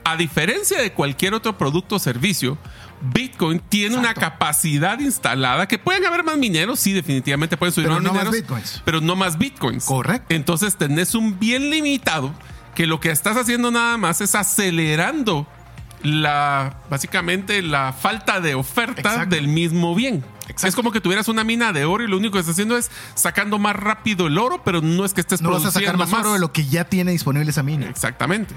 A 0.03 0.17
diferencia 0.17 0.81
de 0.81 0.91
cualquier 0.91 1.35
otro 1.35 1.57
producto 1.57 1.95
o 1.95 1.99
servicio, 1.99 2.57
Bitcoin 3.01 3.59
tiene 3.59 3.95
una 3.95 4.13
capacidad 4.13 4.99
instalada 4.99 5.67
que 5.67 5.77
pueden 5.77 6.05
haber 6.05 6.23
más 6.23 6.37
mineros, 6.37 6.79
sí, 6.79 6.91
definitivamente 6.91 7.55
pueden 7.55 7.73
subir 7.73 7.87
Pero 7.87 7.95
más 7.95 8.03
no 8.03 8.13
más 8.13 8.23
mineros, 8.23 8.41
Bitcoins. 8.41 8.81
pero 8.83 8.99
no 8.99 9.15
más 9.15 9.37
Bitcoins. 9.37 9.85
Correcto. 9.85 10.33
Entonces 10.33 10.75
tenés 10.75 11.13
un 11.13 11.37
bien 11.37 11.69
limitado 11.69 12.33
que 12.75 12.87
lo 12.87 12.99
que 12.99 13.11
estás 13.11 13.37
haciendo 13.37 13.71
nada 13.71 13.97
más 13.97 14.21
es 14.21 14.35
acelerando 14.35 15.47
la 16.03 16.75
básicamente 16.89 17.61
la 17.61 17.93
falta 17.93 18.39
de 18.39 18.55
oferta 18.55 19.01
Exacto. 19.01 19.35
del 19.35 19.47
mismo 19.47 19.95
bien. 19.95 20.23
Exacto. 20.43 20.67
Es 20.67 20.75
como 20.75 20.91
que 20.91 20.99
tuvieras 20.99 21.29
una 21.29 21.45
mina 21.45 21.71
de 21.71 21.85
oro 21.85 22.03
y 22.03 22.07
lo 22.07 22.17
único 22.17 22.33
que 22.33 22.39
estás 22.39 22.53
haciendo 22.53 22.77
es 22.77 22.91
sacando 23.15 23.59
más 23.59 23.75
rápido 23.75 24.27
el 24.27 24.37
oro, 24.37 24.61
pero 24.63 24.81
no 24.81 25.05
es 25.05 25.13
que 25.13 25.21
estés 25.21 25.41
no 25.41 25.51
vas 25.51 25.65
a 25.65 25.71
sacar 25.71 25.97
más 25.97 26.11
oro 26.11 26.33
de 26.33 26.39
lo 26.39 26.51
que 26.51 26.65
ya 26.65 26.83
tiene 26.83 27.13
disponible 27.13 27.49
esa 27.49 27.63
mina. 27.63 27.87
Exactamente. 27.87 28.53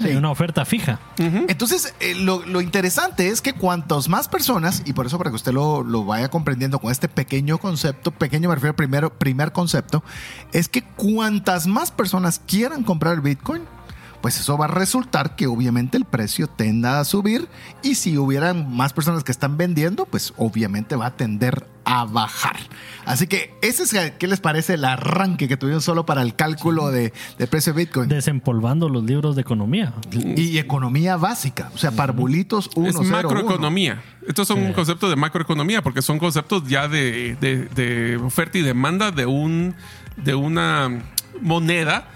Hay 0.00 0.14
una 0.14 0.30
oferta 0.30 0.64
fija. 0.64 0.98
Entonces, 1.18 1.94
eh, 2.00 2.14
lo, 2.14 2.44
lo 2.44 2.60
interesante 2.60 3.28
es 3.28 3.40
que 3.40 3.52
cuantos 3.52 4.08
más 4.08 4.28
personas, 4.28 4.82
y 4.84 4.92
por 4.92 5.06
eso 5.06 5.18
para 5.18 5.30
que 5.30 5.36
usted 5.36 5.52
lo, 5.52 5.82
lo 5.82 6.04
vaya 6.04 6.28
comprendiendo 6.28 6.78
con 6.78 6.90
este 6.90 7.08
pequeño 7.08 7.58
concepto, 7.58 8.10
pequeño 8.10 8.48
me 8.48 8.54
refiero 8.54 8.72
al 8.72 8.76
primero, 8.76 9.10
primer 9.10 9.52
concepto, 9.52 10.02
es 10.52 10.68
que 10.68 10.82
cuantas 10.82 11.66
más 11.66 11.90
personas 11.90 12.40
quieran 12.46 12.82
comprar 12.82 13.14
el 13.14 13.20
Bitcoin, 13.20 13.62
pues 14.26 14.40
eso 14.40 14.58
va 14.58 14.64
a 14.64 14.68
resultar 14.68 15.36
que 15.36 15.46
obviamente 15.46 15.96
el 15.96 16.04
precio 16.04 16.48
tenda 16.48 16.98
a 16.98 17.04
subir 17.04 17.46
y 17.84 17.94
si 17.94 18.18
hubieran 18.18 18.74
más 18.74 18.92
personas 18.92 19.22
que 19.22 19.30
están 19.30 19.56
vendiendo, 19.56 20.04
pues 20.04 20.34
obviamente 20.36 20.96
va 20.96 21.06
a 21.06 21.16
tender 21.16 21.64
a 21.84 22.04
bajar. 22.06 22.56
Así 23.04 23.28
que 23.28 23.54
ese 23.62 23.84
es, 23.84 24.10
¿qué 24.18 24.26
les 24.26 24.40
parece 24.40 24.74
el 24.74 24.84
arranque 24.84 25.46
que 25.46 25.56
tuvieron 25.56 25.80
solo 25.80 26.04
para 26.06 26.22
el 26.22 26.34
cálculo 26.34 26.90
de, 26.90 27.12
del 27.38 27.46
precio 27.46 27.72
de 27.72 27.84
Bitcoin? 27.84 28.08
Desempolvando 28.08 28.88
los 28.88 29.04
libros 29.04 29.36
de 29.36 29.42
economía. 29.42 29.94
y 30.10 30.58
economía 30.58 31.16
básica, 31.16 31.70
o 31.72 31.78
sea, 31.78 31.92
parvulitos 31.92 32.68
1, 32.74 32.88
es 33.02 33.08
macroeconomía. 33.08 34.02
Estos 34.26 34.48
son 34.48 34.58
Sí. 34.66 34.72
conceptos 34.72 35.08
de 35.08 35.14
macroeconomía 35.14 35.82
porque 35.82 36.02
son 36.02 36.18
conceptos 36.18 36.64
ya 36.66 36.88
de, 36.88 37.36
de- 37.40 37.66
de 37.66 38.16
oferta 38.16 38.58
y 38.58 38.62
demanda 38.62 39.12
de 39.12 39.24
un 39.26 39.76
de 40.16 40.34
una 40.34 41.00
moneda 41.40 42.08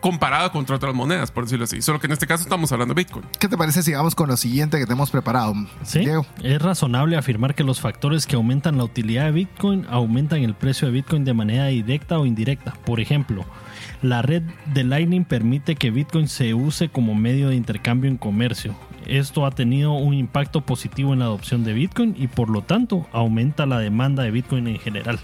comparada 0.00 0.50
contra 0.50 0.76
otras 0.76 0.94
monedas, 0.94 1.30
por 1.30 1.44
decirlo 1.44 1.64
así. 1.64 1.82
Solo 1.82 2.00
que 2.00 2.06
en 2.06 2.12
este 2.12 2.26
caso 2.26 2.42
estamos 2.42 2.70
hablando 2.72 2.94
de 2.94 3.02
Bitcoin. 3.02 3.24
¿Qué 3.38 3.48
te 3.48 3.56
parece 3.56 3.82
si 3.82 3.92
vamos 3.92 4.14
con 4.14 4.28
lo 4.28 4.36
siguiente 4.36 4.78
que 4.78 4.86
te 4.86 4.92
hemos 4.92 5.10
preparado? 5.10 5.54
Sí, 5.82 6.00
Diego? 6.00 6.26
es 6.42 6.60
razonable 6.60 7.16
afirmar 7.16 7.54
que 7.54 7.64
los 7.64 7.80
factores 7.80 8.26
que 8.26 8.36
aumentan 8.36 8.78
la 8.78 8.84
utilidad 8.84 9.26
de 9.26 9.32
Bitcoin 9.32 9.86
aumentan 9.88 10.42
el 10.42 10.54
precio 10.54 10.86
de 10.86 10.92
Bitcoin 10.92 11.24
de 11.24 11.34
manera 11.34 11.66
directa 11.66 12.18
o 12.18 12.26
indirecta. 12.26 12.74
Por 12.84 13.00
ejemplo, 13.00 13.44
la 14.02 14.22
red 14.22 14.42
de 14.72 14.84
Lightning 14.84 15.24
permite 15.24 15.76
que 15.76 15.90
Bitcoin 15.90 16.28
se 16.28 16.54
use 16.54 16.88
como 16.88 17.14
medio 17.14 17.48
de 17.48 17.56
intercambio 17.56 18.10
en 18.10 18.16
comercio. 18.16 18.74
Esto 19.06 19.46
ha 19.46 19.50
tenido 19.50 19.92
un 19.92 20.14
impacto 20.14 20.60
positivo 20.60 21.12
en 21.12 21.20
la 21.20 21.24
adopción 21.24 21.64
de 21.64 21.72
Bitcoin 21.72 22.14
y 22.18 22.28
por 22.28 22.50
lo 22.50 22.62
tanto 22.62 23.06
aumenta 23.12 23.66
la 23.66 23.78
demanda 23.78 24.22
de 24.22 24.30
Bitcoin 24.30 24.68
en 24.68 24.78
general. 24.78 25.18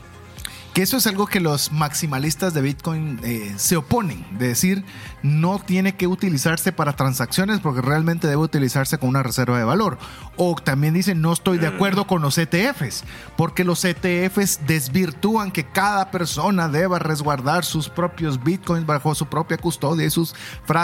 Que 0.75 0.83
eso 0.83 0.97
es 0.97 1.07
algo 1.07 1.29
que 1.29 1.39
los 1.39 1.71
maximalistas 1.71 2.53
de 2.53 2.61
Bitcoin 2.61 3.21
eh, 3.23 3.55
se 3.57 3.77
oponen, 3.77 4.27
de 4.37 4.49
decir, 4.49 4.85
no 5.25 5.59
tiene 5.59 5.97
que 5.97 6.07
utilizarse 6.07 6.71
para 6.71 6.93
transacciones 6.93 7.59
porque 7.61 7.81
realmente 7.81 8.29
debe 8.29 8.43
utilizarse 8.43 8.99
con 8.99 9.09
una 9.09 9.23
reserva 9.23 9.57
de 9.59 9.65
valor. 9.65 9.99
O 10.37 10.55
también 10.55 10.93
dicen, 10.95 11.21
no 11.23 11.33
estoy 11.33 11.59
de 11.59 11.67
acuerdo 11.67 12.07
con 12.07 12.21
los 12.23 12.37
ETFs, 12.39 13.05
porque 13.37 13.65
los 13.65 13.85
ETFs 13.85 14.61
desvirtúan 14.67 15.51
que 15.51 15.65
cada 15.65 16.11
persona 16.11 16.69
deba 16.69 16.99
resguardar 16.99 17.65
sus 17.65 17.89
propios 17.89 18.43
Bitcoins 18.45 18.85
bajo 18.87 19.15
su 19.15 19.27
propia 19.27 19.57
custodia 19.57 20.05
y 20.07 20.11
sus 20.11 20.35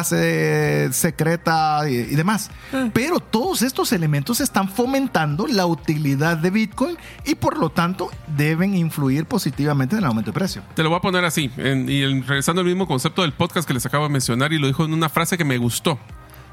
frases 0.05 0.97
secreta 0.97 1.89
y, 1.89 1.95
y 1.97 2.15
demás. 2.17 2.51
Pero 2.93 3.21
todos 3.21 3.63
estos 3.63 3.93
elementos 3.93 4.41
están 4.41 4.69
fomentando 4.69 5.47
la 5.47 5.67
utilidad 5.67 6.39
de 6.39 6.51
Bitcoin 6.51 6.97
y 7.27 7.35
por 7.35 7.59
lo 7.59 7.71
tanto 7.71 8.11
deben 8.37 8.75
influir 8.75 9.27
positivamente 9.27 9.97
en 9.97 10.01
el 10.01 10.07
aumento 10.07 10.31
de 10.31 10.35
precio. 10.35 10.63
Te 10.75 10.83
lo 10.83 10.89
voy 10.89 10.99
a 10.99 11.01
poner 11.03 11.25
así, 11.25 11.51
en- 11.59 11.89
y 11.91 12.03
en- 12.03 12.27
regresando 12.27 12.61
al 12.63 12.67
mismo 12.67 12.87
concepto 12.87 13.23
del 13.23 13.33
podcast 13.33 13.67
que 13.69 13.75
les 13.75 13.85
acabo 13.85 14.05
de 14.05 14.11
mencionar, 14.11 14.30
y 14.31 14.59
lo 14.59 14.67
dijo 14.67 14.85
en 14.85 14.93
una 14.93 15.09
frase 15.09 15.37
que 15.37 15.45
me 15.45 15.59
gustó. 15.59 15.99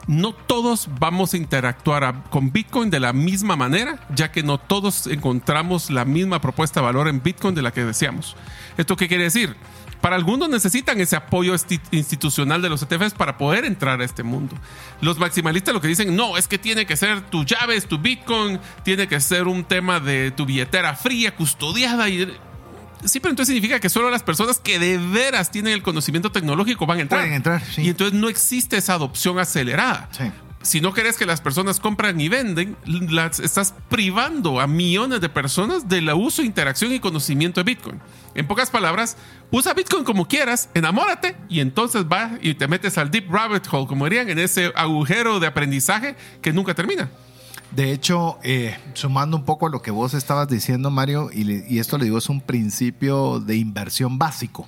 No 0.07 0.34
todos 0.34 0.88
vamos 1.00 1.34
a 1.34 1.38
interactuar 1.38 2.24
con 2.29 2.51
Bitcoin 2.51 2.89
de 2.89 3.01
la 3.01 3.12
misma 3.12 3.57
manera, 3.57 4.00
ya 4.15 4.31
que 4.31 4.41
no 4.41 4.57
todos 4.57 5.05
encontramos 5.07 5.89
la 5.89 6.05
misma 6.05 6.39
propuesta 6.39 6.79
de 6.79 6.86
valor 6.86 7.10
en 7.10 7.22
Bitcoin 7.22 7.53
de 7.53 7.62
la 7.62 7.72
que 7.72 7.84
deseamos. 7.84 8.38
¿Esto 8.77 8.96
qué 8.96 9.10
quiere 9.10 9.25
decir? 9.25 9.55
Para 10.00 10.15
algunos 10.15 10.48
necesitan 10.48 11.01
ese 11.01 11.15
apoyo 11.17 11.53
institucional 11.91 12.62
de 12.62 12.69
los 12.69 12.81
ETFs 12.84 13.13
para 13.13 13.38
poder 13.38 13.65
entrar 13.65 14.00
a 14.00 14.05
este 14.05 14.24
mundo. 14.24 14.55
Los 15.01 15.17
maximalistas 15.17 15.74
lo 15.74 15.81
que 15.81 15.89
dicen, 15.89 16.15
no, 16.15 16.38
es 16.38 16.48
que 16.48 16.57
tiene 16.57 16.86
que 16.86 16.96
ser 16.96 17.22
tu 17.22 17.43
llave, 17.43 17.75
es 17.75 17.88
tu 17.88 17.98
Bitcoin, 17.98 18.60
tiene 18.84 19.07
que 19.07 19.19
ser 19.19 19.48
un 19.48 19.65
tema 19.65 20.00
de 20.00 20.31
tu 20.31 20.46
billetera 20.46 20.96
fría, 20.96 21.36
custodiada 21.36 22.07
y 22.07 22.34
Sí, 23.06 23.20
pero 23.20 23.32
entonces 23.32 23.54
significa 23.54 23.80
que 23.80 23.89
solo 23.89 24.10
las 24.10 24.24
personas 24.24 24.60
que 24.60 24.80
de 24.80 24.98
veras 24.98 25.51
tienen 25.51 25.74
el 25.74 25.84
conocimiento 25.84 26.32
tecnológico 26.32 26.86
van 26.86 27.00
a 27.00 27.01
entrar. 27.01 27.22
Pueden 27.22 27.36
entrar, 27.36 27.63
sí. 27.63 27.84
Y 27.84 27.89
entonces 27.89 28.20
no 28.20 28.30
existe 28.30 28.77
esa 28.77 28.94
adopción 28.94 29.39
acelerada. 29.39 30.10
Sí. 30.12 30.24
Si 30.62 30.82
no 30.82 30.94
querés 30.94 31.18
que 31.18 31.25
las 31.25 31.39
personas 31.39 31.80
compran 31.80 32.20
y 32.20 32.30
venden, 32.30 32.75
las 32.86 33.39
estás 33.39 33.74
privando 33.89 34.60
a 34.60 34.68
millones 34.68 35.22
de 35.22 35.30
personas 35.30 35.88
del 35.88 36.12
uso, 36.12 36.42
interacción 36.42 36.92
y 36.92 37.00
conocimiento 37.00 37.62
de 37.62 37.72
Bitcoin. 37.72 38.01
En 38.36 38.48
pocas 38.48 38.70
palabras, 38.70 39.18
usa 39.51 39.74
Bitcoin 39.74 40.04
como 40.04 40.27
quieras, 40.27 40.70
enamórate 40.74 41.38
y 41.48 41.60
entonces 41.60 42.06
va 42.06 42.32
y 42.42 42.56
te 42.56 42.68
metes 42.68 42.98
al 42.98 43.12
deep 43.12 43.32
rabbit 43.32 43.66
hole, 43.72 43.88
como 43.88 44.06
dirían, 44.06 44.30
en 44.30 44.39
ese 44.39 44.74
agujero 44.75 45.39
de 45.39 45.48
aprendizaje 45.48 46.16
que 46.42 46.51
nunca 46.51 46.74
termina. 46.74 47.10
De 47.71 47.91
hecho, 47.91 48.39
eh, 48.43 48.75
sumando 48.93 49.38
un 49.38 49.43
poco 49.45 49.67
a 49.67 49.69
lo 49.69 49.81
que 49.81 49.91
vos 49.91 50.13
estabas 50.13 50.47
diciendo, 50.47 50.89
Mario, 50.89 51.29
y, 51.33 51.43
le- 51.43 51.65
y 51.69 51.79
esto 51.79 51.97
le 51.97 52.05
digo 52.05 52.17
es 52.17 52.29
un 52.29 52.41
principio 52.41 53.39
de 53.39 53.57
inversión 53.57 54.17
básico. 54.17 54.67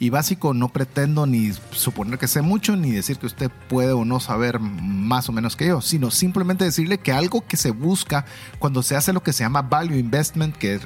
Y 0.00 0.10
básico 0.10 0.54
no 0.54 0.68
pretendo 0.68 1.26
ni 1.26 1.50
suponer 1.72 2.20
que 2.20 2.28
sé 2.28 2.40
mucho, 2.40 2.76
ni 2.76 2.92
decir 2.92 3.18
que 3.18 3.26
usted 3.26 3.50
puede 3.68 3.90
o 3.92 4.04
no 4.04 4.20
saber 4.20 4.60
más 4.60 5.28
o 5.28 5.32
menos 5.32 5.56
que 5.56 5.66
yo, 5.66 5.80
sino 5.80 6.12
simplemente 6.12 6.64
decirle 6.64 6.98
que 6.98 7.10
algo 7.12 7.44
que 7.46 7.56
se 7.56 7.72
busca 7.72 8.24
cuando 8.60 8.84
se 8.84 8.94
hace 8.94 9.12
lo 9.12 9.24
que 9.24 9.32
se 9.32 9.42
llama 9.42 9.62
value 9.62 9.98
investment, 9.98 10.56
que, 10.56 10.78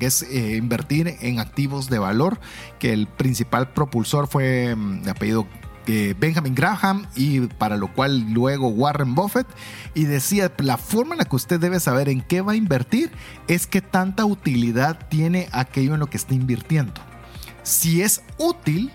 es 0.00 0.22
eh, 0.22 0.56
invertir 0.56 1.14
en 1.20 1.40
activos 1.40 1.90
de 1.90 1.98
valor, 1.98 2.40
que 2.78 2.94
el 2.94 3.06
principal 3.06 3.70
propulsor 3.74 4.28
fue 4.28 4.74
mm, 4.74 5.02
de 5.02 5.10
apellido 5.10 5.46
eh, 5.86 6.14
Benjamin 6.18 6.54
Graham 6.54 7.06
y 7.14 7.40
para 7.40 7.76
lo 7.76 7.92
cual 7.92 8.32
luego 8.32 8.68
Warren 8.68 9.14
Buffett 9.14 9.46
y 9.94 10.04
decía 10.04 10.52
la 10.58 10.76
forma 10.76 11.14
en 11.14 11.18
la 11.18 11.24
que 11.24 11.36
usted 11.36 11.60
debe 11.60 11.80
saber 11.80 12.08
en 12.08 12.22
qué 12.22 12.40
va 12.40 12.52
a 12.52 12.56
invertir 12.56 13.10
es 13.48 13.66
que 13.66 13.80
tanta 13.80 14.24
utilidad 14.24 15.08
tiene 15.08 15.48
aquello 15.52 15.94
en 15.94 16.00
lo 16.00 16.06
que 16.06 16.16
está 16.16 16.34
invirtiendo. 16.34 16.94
Si 17.62 18.02
es 18.02 18.22
útil, 18.38 18.92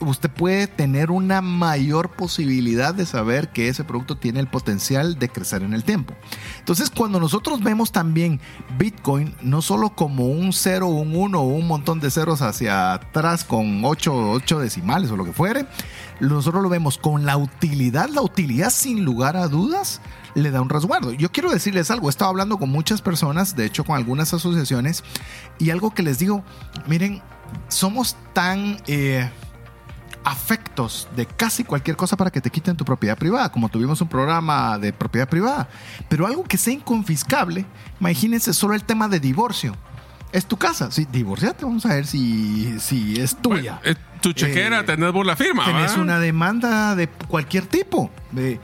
usted 0.00 0.30
puede 0.30 0.66
tener 0.66 1.10
una 1.10 1.40
mayor 1.40 2.10
posibilidad 2.10 2.94
de 2.94 3.06
saber 3.06 3.50
que 3.50 3.68
ese 3.68 3.84
producto 3.84 4.16
tiene 4.16 4.40
el 4.40 4.46
potencial 4.46 5.18
de 5.18 5.28
crecer 5.28 5.62
en 5.62 5.74
el 5.74 5.84
tiempo. 5.84 6.14
Entonces, 6.58 6.90
cuando 6.90 7.20
nosotros 7.20 7.62
vemos 7.62 7.92
también 7.92 8.40
Bitcoin, 8.78 9.34
no 9.42 9.62
solo 9.62 9.90
como 9.90 10.26
un 10.26 10.52
0, 10.52 10.88
un 10.88 11.14
1 11.14 11.40
o 11.40 11.46
un 11.46 11.66
montón 11.66 12.00
de 12.00 12.10
ceros 12.10 12.42
hacia 12.42 12.94
atrás 12.94 13.44
con 13.44 13.84
8, 13.84 14.30
8 14.32 14.58
decimales 14.60 15.10
o 15.10 15.16
lo 15.16 15.24
que 15.24 15.32
fuere, 15.32 15.66
nosotros 16.20 16.62
lo 16.62 16.68
vemos 16.68 16.98
con 16.98 17.24
la 17.24 17.36
utilidad. 17.36 18.08
La 18.08 18.22
utilidad, 18.22 18.70
sin 18.70 19.04
lugar 19.04 19.36
a 19.36 19.48
dudas, 19.48 20.00
le 20.34 20.50
da 20.50 20.60
un 20.60 20.68
resguardo. 20.68 21.12
Yo 21.12 21.30
quiero 21.30 21.50
decirles 21.50 21.90
algo, 21.90 22.08
he 22.08 22.10
estado 22.10 22.30
hablando 22.30 22.58
con 22.58 22.70
muchas 22.70 23.02
personas, 23.02 23.56
de 23.56 23.66
hecho 23.66 23.84
con 23.84 23.96
algunas 23.96 24.32
asociaciones, 24.34 25.04
y 25.58 25.70
algo 25.70 25.92
que 25.92 26.02
les 26.02 26.18
digo, 26.18 26.44
miren, 26.86 27.22
somos 27.68 28.16
tan... 28.32 28.78
eh, 28.86 29.30
afectos 30.24 31.06
de 31.14 31.26
casi 31.26 31.64
cualquier 31.64 31.96
cosa 31.96 32.16
para 32.16 32.30
que 32.30 32.40
te 32.40 32.50
quiten 32.50 32.76
tu 32.76 32.84
propiedad 32.84 33.16
privada, 33.16 33.52
como 33.52 33.68
tuvimos 33.68 34.00
un 34.00 34.08
programa 34.08 34.78
de 34.78 34.92
propiedad 34.92 35.28
privada. 35.28 35.68
Pero 36.08 36.26
algo 36.26 36.44
que 36.44 36.56
sea 36.56 36.72
inconfiscable, 36.72 37.66
imagínense 38.00 38.52
solo 38.54 38.74
el 38.74 38.84
tema 38.84 39.08
de 39.08 39.20
divorcio. 39.20 39.76
Es 40.34 40.46
tu 40.46 40.56
casa, 40.56 40.90
sí, 40.90 41.06
divorciate, 41.12 41.64
vamos 41.64 41.86
a 41.86 41.90
ver 41.94 42.06
si, 42.06 42.78
si 42.80 43.20
es 43.20 43.36
tuya. 43.36 43.78
Bueno, 43.84 43.98
eh, 43.98 44.18
tu 44.20 44.32
chequera, 44.32 44.80
Eh, 44.80 44.82
tenés 44.82 45.12
vos 45.12 45.24
la 45.24 45.36
firma. 45.36 45.64
Tenés 45.64 45.96
una 45.96 46.18
demanda 46.18 46.96
de 46.96 47.06
cualquier 47.08 47.66
tipo. 47.66 48.10
de- 48.32 48.58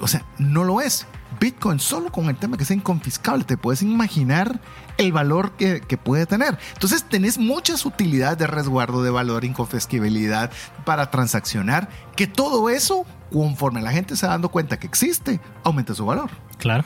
o 0.00 0.08
sea, 0.08 0.24
no 0.38 0.64
lo 0.64 0.80
es. 0.80 1.06
Bitcoin, 1.38 1.78
solo 1.80 2.10
con 2.10 2.30
el 2.30 2.36
tema 2.36 2.56
que 2.56 2.64
sea 2.64 2.76
inconfiscable, 2.76 3.44
te 3.44 3.58
puedes 3.58 3.82
imaginar 3.82 4.58
el 4.96 5.12
valor 5.12 5.50
que, 5.52 5.82
que 5.82 5.98
puede 5.98 6.24
tener. 6.24 6.56
Entonces, 6.72 7.04
tenés 7.04 7.36
muchas 7.36 7.84
utilidades 7.84 8.38
de 8.38 8.46
resguardo 8.46 9.02
de 9.02 9.10
valor, 9.10 9.44
inconfiscabilidad 9.44 10.50
para 10.86 11.10
transaccionar, 11.10 11.90
que 12.16 12.26
todo 12.26 12.70
eso, 12.70 13.04
conforme 13.30 13.82
la 13.82 13.92
gente 13.92 14.16
se 14.16 14.26
va 14.26 14.32
dando 14.32 14.48
cuenta 14.48 14.78
que 14.78 14.86
existe, 14.86 15.40
aumenta 15.62 15.94
su 15.94 16.06
valor. 16.06 16.30
Claro. 16.58 16.84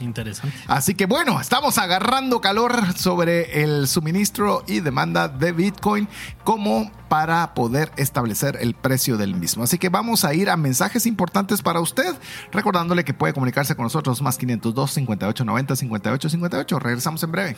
Interesante. 0.00 0.56
Así 0.66 0.94
que 0.94 1.06
bueno, 1.06 1.40
estamos 1.40 1.78
agarrando 1.78 2.40
calor 2.40 2.96
sobre 2.96 3.62
el 3.62 3.86
suministro 3.86 4.64
y 4.66 4.80
demanda 4.80 5.28
de 5.28 5.52
Bitcoin 5.52 6.08
como 6.44 6.90
para 7.10 7.54
poder 7.54 7.90
establecer 7.96 8.56
el 8.60 8.74
precio 8.74 9.16
del 9.16 9.34
mismo. 9.34 9.64
Así 9.64 9.78
que 9.78 9.88
vamos 9.88 10.24
a 10.24 10.32
ir 10.32 10.48
a 10.48 10.56
mensajes 10.56 11.06
importantes 11.06 11.60
para 11.60 11.80
usted, 11.80 12.14
recordándole 12.52 13.04
que 13.04 13.12
puede 13.12 13.34
comunicarse 13.34 13.74
con 13.74 13.82
nosotros 13.82 14.22
más 14.22 14.38
502 14.38 14.92
5890 14.92 15.74
5858. 15.74 16.78
Regresamos 16.78 17.22
en 17.24 17.32
breve. 17.32 17.56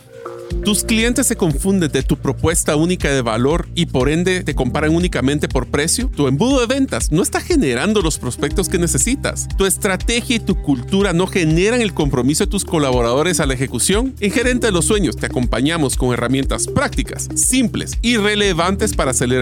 Tus 0.64 0.84
clientes 0.84 1.26
se 1.26 1.36
confunden 1.36 1.92
de 1.92 2.02
tu 2.02 2.16
propuesta 2.16 2.76
única 2.76 3.10
de 3.10 3.20
valor 3.20 3.68
y 3.74 3.86
por 3.86 4.08
ende 4.08 4.42
te 4.42 4.54
comparan 4.54 4.94
únicamente 4.94 5.48
por 5.48 5.66
precio. 5.66 6.08
Tu 6.08 6.28
embudo 6.28 6.60
de 6.60 6.66
ventas 6.66 7.12
no 7.12 7.22
está 7.22 7.40
generando 7.40 8.00
los 8.00 8.18
prospectos 8.18 8.70
que 8.70 8.78
necesitas. 8.78 9.48
Tu 9.58 9.66
estrategia 9.66 10.36
y 10.36 10.40
tu 10.40 10.62
cultura 10.62 11.12
no 11.12 11.26
generan 11.26 11.82
el 11.82 11.92
compromiso 11.92 12.44
de 12.44 12.50
tus 12.50 12.64
colaboradores 12.64 13.38
a 13.40 13.46
la 13.46 13.54
ejecución. 13.54 14.14
En 14.20 14.30
Gerente 14.30 14.68
de 14.68 14.72
los 14.72 14.86
Sueños 14.86 15.16
te 15.16 15.26
acompañamos 15.26 15.96
con 15.96 16.12
herramientas 16.14 16.68
prácticas, 16.68 17.28
simples 17.34 17.98
y 18.00 18.16
relevantes 18.16 18.94
para 18.94 19.10
acelerar 19.10 19.41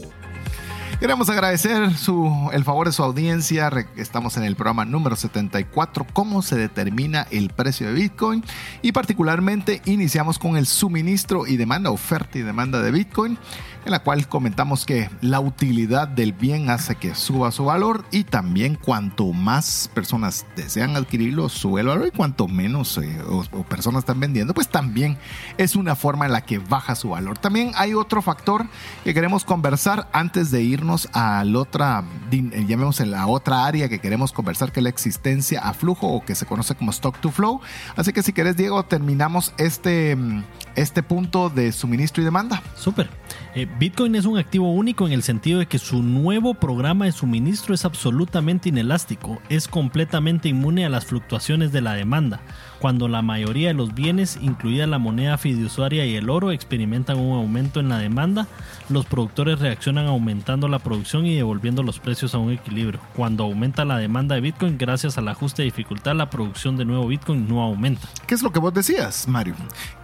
Queremos 1.01 1.31
agradecer 1.31 1.81
el 2.53 2.63
favor 2.63 2.85
de 2.85 2.93
su 2.93 3.01
audiencia. 3.01 3.71
Estamos 3.95 4.37
en 4.37 4.43
el 4.43 4.55
programa 4.55 4.85
número 4.85 5.15
74, 5.15 6.05
cómo 6.13 6.43
se 6.43 6.55
determina 6.55 7.25
el 7.31 7.49
precio 7.49 7.87
de 7.87 7.93
Bitcoin. 7.93 8.43
Y 8.83 8.91
particularmente 8.91 9.81
iniciamos 9.85 10.37
con 10.37 10.57
el 10.57 10.67
suministro 10.67 11.47
y 11.47 11.57
demanda, 11.57 11.89
oferta 11.89 12.37
y 12.37 12.43
demanda 12.43 12.83
de 12.83 12.91
Bitcoin 12.91 13.39
en 13.85 13.91
la 13.91 13.99
cual 13.99 14.27
comentamos 14.27 14.85
que 14.85 15.09
la 15.21 15.39
utilidad 15.39 16.07
del 16.07 16.33
bien 16.33 16.69
hace 16.69 16.95
que 16.95 17.15
suba 17.15 17.51
su 17.51 17.65
valor 17.65 18.05
y 18.11 18.23
también 18.23 18.75
cuanto 18.75 19.31
más 19.33 19.89
personas 19.93 20.45
desean 20.55 20.95
adquirirlo, 20.95 21.49
sube 21.49 21.81
el 21.81 21.87
valor 21.87 22.07
y 22.07 22.15
cuanto 22.15 22.47
menos 22.47 22.97
eh, 22.97 23.19
personas 23.69 23.99
están 23.99 24.19
vendiendo, 24.19 24.53
pues 24.53 24.69
también 24.69 25.17
es 25.57 25.75
una 25.75 25.95
forma 25.95 26.25
en 26.25 26.31
la 26.31 26.41
que 26.41 26.59
baja 26.59 26.95
su 26.95 27.09
valor. 27.09 27.37
También 27.37 27.71
hay 27.75 27.93
otro 27.93 28.21
factor 28.21 28.65
que 29.03 29.13
queremos 29.13 29.45
conversar 29.45 30.09
antes 30.13 30.51
de 30.51 30.61
irnos 30.61 31.09
a 31.13 31.43
la 31.43 31.59
otra, 31.59 32.03
eh, 32.31 32.65
llamemos 32.67 32.99
la 32.99 33.27
otra 33.27 33.65
área 33.65 33.89
que 33.89 33.99
queremos 33.99 34.31
conversar, 34.31 34.71
que 34.71 34.79
es 34.79 34.83
la 34.83 34.89
existencia 34.89 35.61
a 35.61 35.73
flujo 35.73 36.07
o 36.07 36.23
que 36.23 36.35
se 36.35 36.45
conoce 36.45 36.75
como 36.75 36.91
stock 36.91 37.19
to 37.19 37.31
flow. 37.31 37.61
Así 37.95 38.13
que 38.13 38.23
si 38.23 38.33
querés, 38.33 38.57
Diego, 38.57 38.83
terminamos 38.83 39.53
este, 39.57 40.15
mm, 40.15 40.43
este 40.75 41.03
punto 41.03 41.49
de 41.49 41.71
suministro 41.71 42.21
y 42.21 42.25
demanda. 42.25 42.61
Súper. 42.75 43.09
Eh, 43.55 43.67
Bitcoin 43.79 44.15
es 44.15 44.25
un 44.25 44.37
activo 44.37 44.71
único 44.71 45.07
en 45.07 45.13
el 45.13 45.23
sentido 45.23 45.59
de 45.59 45.65
que 45.65 45.79
su 45.79 46.03
nuevo 46.03 46.53
programa 46.53 47.05
de 47.05 47.11
suministro 47.11 47.73
es 47.73 47.85
absolutamente 47.85 48.69
inelástico, 48.69 49.41
es 49.49 49.67
completamente 49.67 50.49
inmune 50.49 50.85
a 50.85 50.89
las 50.89 51.05
fluctuaciones 51.05 51.71
de 51.71 51.81
la 51.81 51.93
demanda 51.93 52.41
cuando 52.81 53.07
la 53.07 53.21
mayoría 53.21 53.67
de 53.67 53.73
los 53.75 53.93
bienes, 53.93 54.39
incluida 54.41 54.87
la 54.87 54.97
moneda 54.97 55.37
fiduciaria 55.37 56.03
y 56.07 56.15
el 56.15 56.31
oro, 56.31 56.51
experimentan 56.51 57.19
un 57.19 57.37
aumento 57.37 57.79
en 57.79 57.89
la 57.89 57.99
demanda, 57.99 58.47
los 58.89 59.05
productores 59.05 59.59
reaccionan 59.59 60.07
aumentando 60.07 60.67
la 60.67 60.79
producción 60.79 61.27
y 61.27 61.35
devolviendo 61.35 61.83
los 61.83 61.99
precios 61.99 62.33
a 62.33 62.39
un 62.39 62.51
equilibrio. 62.51 62.99
Cuando 63.15 63.43
aumenta 63.43 63.85
la 63.85 63.99
demanda 63.99 64.33
de 64.33 64.41
Bitcoin, 64.41 64.79
gracias 64.79 65.19
al 65.19 65.27
ajuste 65.27 65.61
de 65.61 65.67
dificultad, 65.67 66.15
la 66.15 66.31
producción 66.31 66.75
de 66.75 66.85
nuevo 66.85 67.05
Bitcoin 67.05 67.47
no 67.47 67.61
aumenta. 67.61 68.07
¿Qué 68.25 68.33
es 68.33 68.41
lo 68.41 68.51
que 68.51 68.57
vos 68.57 68.73
decías, 68.73 69.27
Mario? 69.27 69.53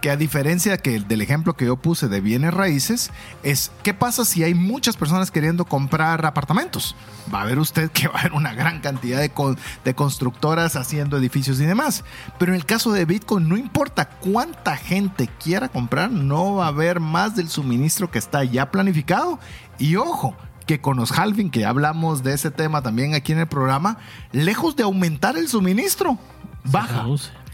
Que 0.00 0.10
a 0.10 0.16
diferencia 0.16 0.78
que 0.78 1.00
del 1.00 1.20
ejemplo 1.20 1.54
que 1.54 1.66
yo 1.66 1.76
puse 1.76 2.06
de 2.06 2.20
bienes 2.20 2.54
raíces, 2.54 3.10
es 3.42 3.72
¿qué 3.82 3.92
pasa 3.92 4.24
si 4.24 4.44
hay 4.44 4.54
muchas 4.54 4.96
personas 4.96 5.32
queriendo 5.32 5.64
comprar 5.64 6.24
apartamentos? 6.24 6.94
Va 7.34 7.42
a 7.42 7.44
ver 7.44 7.58
usted 7.58 7.90
que 7.92 8.06
va 8.06 8.18
a 8.18 8.20
haber 8.20 8.34
una 8.34 8.54
gran 8.54 8.80
cantidad 8.80 9.18
de, 9.18 9.32
de 9.84 9.94
constructoras 9.94 10.76
haciendo 10.76 11.16
edificios 11.16 11.60
y 11.60 11.66
demás. 11.66 12.04
Pero 12.38 12.52
en 12.52 12.56
el 12.56 12.67
caso 12.68 12.92
de 12.92 13.06
Bitcoin, 13.06 13.48
no 13.48 13.56
importa 13.56 14.10
cuánta 14.10 14.76
gente 14.76 15.26
quiera 15.42 15.70
comprar, 15.70 16.10
no 16.10 16.56
va 16.56 16.66
a 16.66 16.68
haber 16.68 17.00
más 17.00 17.34
del 17.34 17.48
suministro 17.48 18.10
que 18.10 18.18
está 18.18 18.44
ya 18.44 18.70
planificado. 18.70 19.40
Y 19.78 19.96
ojo, 19.96 20.36
que 20.66 20.78
con 20.78 20.98
los 20.98 21.10
halving, 21.18 21.50
que 21.50 21.64
hablamos 21.64 22.22
de 22.22 22.34
ese 22.34 22.50
tema 22.50 22.82
también 22.82 23.14
aquí 23.14 23.32
en 23.32 23.38
el 23.38 23.46
programa, 23.46 23.96
lejos 24.32 24.76
de 24.76 24.82
aumentar 24.82 25.38
el 25.38 25.48
suministro, 25.48 26.18
baja. 26.62 27.06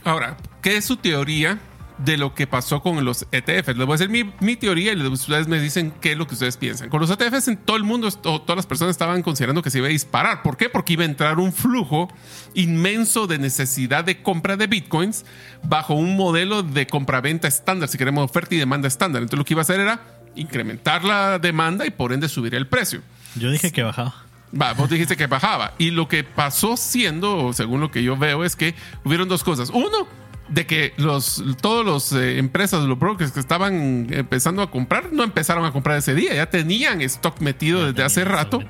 Ahora, 0.02 0.36
¿qué 0.60 0.76
es 0.78 0.84
su 0.84 0.96
teoría 0.96 1.60
de 1.98 2.16
lo 2.16 2.34
que 2.34 2.46
pasó 2.46 2.82
con 2.82 3.04
los 3.04 3.26
ETFs. 3.30 3.76
Les 3.76 3.86
voy 3.86 3.94
a 3.94 3.98
decir 3.98 4.34
mi, 4.40 4.56
teoría 4.56 4.92
y 4.92 5.02
ustedes 5.06 5.46
me 5.46 5.60
dicen 5.60 5.92
qué 6.00 6.12
es 6.12 6.18
lo 6.18 6.26
que 6.26 6.34
ustedes 6.34 6.56
piensan. 6.56 6.88
Con 6.88 7.00
los 7.00 7.10
ETFs, 7.10 7.48
en 7.48 7.56
todo 7.56 7.76
el 7.76 7.84
mundo, 7.84 8.10
todas 8.10 8.56
las 8.56 8.66
personas 8.66 8.92
estaban 8.92 9.22
considerando 9.22 9.62
que 9.62 9.70
se 9.70 9.78
iba 9.78 9.86
a 9.86 9.90
disparar. 9.90 10.42
¿Por 10.42 10.56
qué? 10.56 10.68
Porque 10.68 10.94
iba 10.94 11.02
a 11.02 11.06
entrar 11.06 11.38
un 11.38 11.52
flujo 11.52 12.08
inmenso 12.54 13.26
de 13.26 13.38
necesidad 13.38 14.04
de 14.04 14.22
compra 14.22 14.56
de 14.56 14.66
bitcoins 14.66 15.24
bajo 15.62 15.94
un 15.94 16.16
modelo 16.16 16.62
de 16.62 16.86
compra-venta 16.86 17.48
estándar, 17.48 17.88
si 17.88 17.98
queremos 17.98 18.24
oferta 18.24 18.54
y 18.54 18.58
demanda 18.58 18.88
estándar. 18.88 19.22
Entonces, 19.22 19.38
lo 19.38 19.44
que 19.44 19.54
iba 19.54 19.60
a 19.60 19.62
hacer 19.62 19.80
era 19.80 20.00
incrementar 20.36 21.04
la 21.04 21.38
demanda 21.38 21.86
y 21.86 21.90
por 21.90 22.12
ende 22.12 22.28
subir 22.28 22.54
el 22.54 22.66
precio. 22.66 23.02
Yo 23.36 23.50
dije 23.50 23.72
que 23.72 23.82
bajaba. 23.82 24.14
Va, 24.60 24.72
vos 24.72 24.88
dijiste 24.88 25.16
que 25.16 25.26
bajaba. 25.26 25.74
Y 25.78 25.90
lo 25.90 26.06
que 26.06 26.22
pasó 26.22 26.76
siendo, 26.76 27.52
según 27.52 27.80
lo 27.80 27.90
que 27.90 28.02
yo 28.02 28.16
veo, 28.16 28.44
es 28.44 28.54
que 28.54 28.74
hubieron 29.04 29.28
dos 29.28 29.42
cosas. 29.42 29.70
Uno, 29.70 30.06
de 30.48 30.66
que 30.66 30.92
los 30.96 31.42
todos 31.60 31.84
los 31.84 32.12
eh, 32.12 32.38
empresas, 32.38 32.84
los 32.84 32.98
brokers 32.98 33.32
que 33.32 33.40
estaban 33.40 34.06
empezando 34.10 34.62
a 34.62 34.70
comprar, 34.70 35.12
no 35.12 35.22
empezaron 35.22 35.64
a 35.64 35.72
comprar 35.72 35.96
ese 35.96 36.14
día, 36.14 36.34
ya 36.34 36.50
tenían 36.50 37.00
stock 37.00 37.40
metido 37.40 37.86
desde 37.86 38.02
hace 38.02 38.24
rato. 38.24 38.60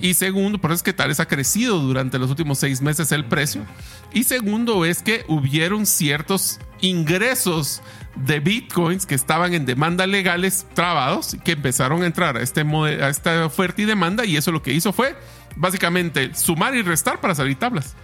Y 0.00 0.14
segundo, 0.14 0.58
por 0.58 0.70
eso 0.70 0.76
es 0.76 0.82
que 0.82 0.92
tal 0.92 1.08
vez 1.08 1.20
ha 1.20 1.26
crecido 1.26 1.78
durante 1.78 2.18
los 2.18 2.30
últimos 2.30 2.58
seis 2.58 2.82
meses 2.82 3.10
el 3.12 3.24
precio. 3.24 3.64
Y 4.12 4.24
segundo 4.24 4.84
es 4.84 5.02
que 5.02 5.24
hubieron 5.28 5.86
ciertos 5.86 6.60
ingresos 6.80 7.82
de 8.16 8.40
bitcoins 8.40 9.06
que 9.06 9.14
estaban 9.14 9.54
en 9.54 9.64
demanda 9.64 10.06
legales 10.06 10.66
trabados, 10.74 11.36
que 11.44 11.52
empezaron 11.52 12.02
a 12.02 12.06
entrar 12.06 12.36
a, 12.36 12.42
este 12.42 12.60
a 12.60 13.08
esta 13.08 13.46
oferta 13.46 13.82
y 13.82 13.86
demanda, 13.86 14.24
y 14.24 14.36
eso 14.36 14.52
lo 14.52 14.62
que 14.62 14.72
hizo 14.72 14.92
fue 14.92 15.16
básicamente 15.56 16.34
sumar 16.34 16.74
y 16.74 16.82
restar 16.82 17.20
para 17.20 17.34
salir 17.34 17.58
tablas. 17.58 17.94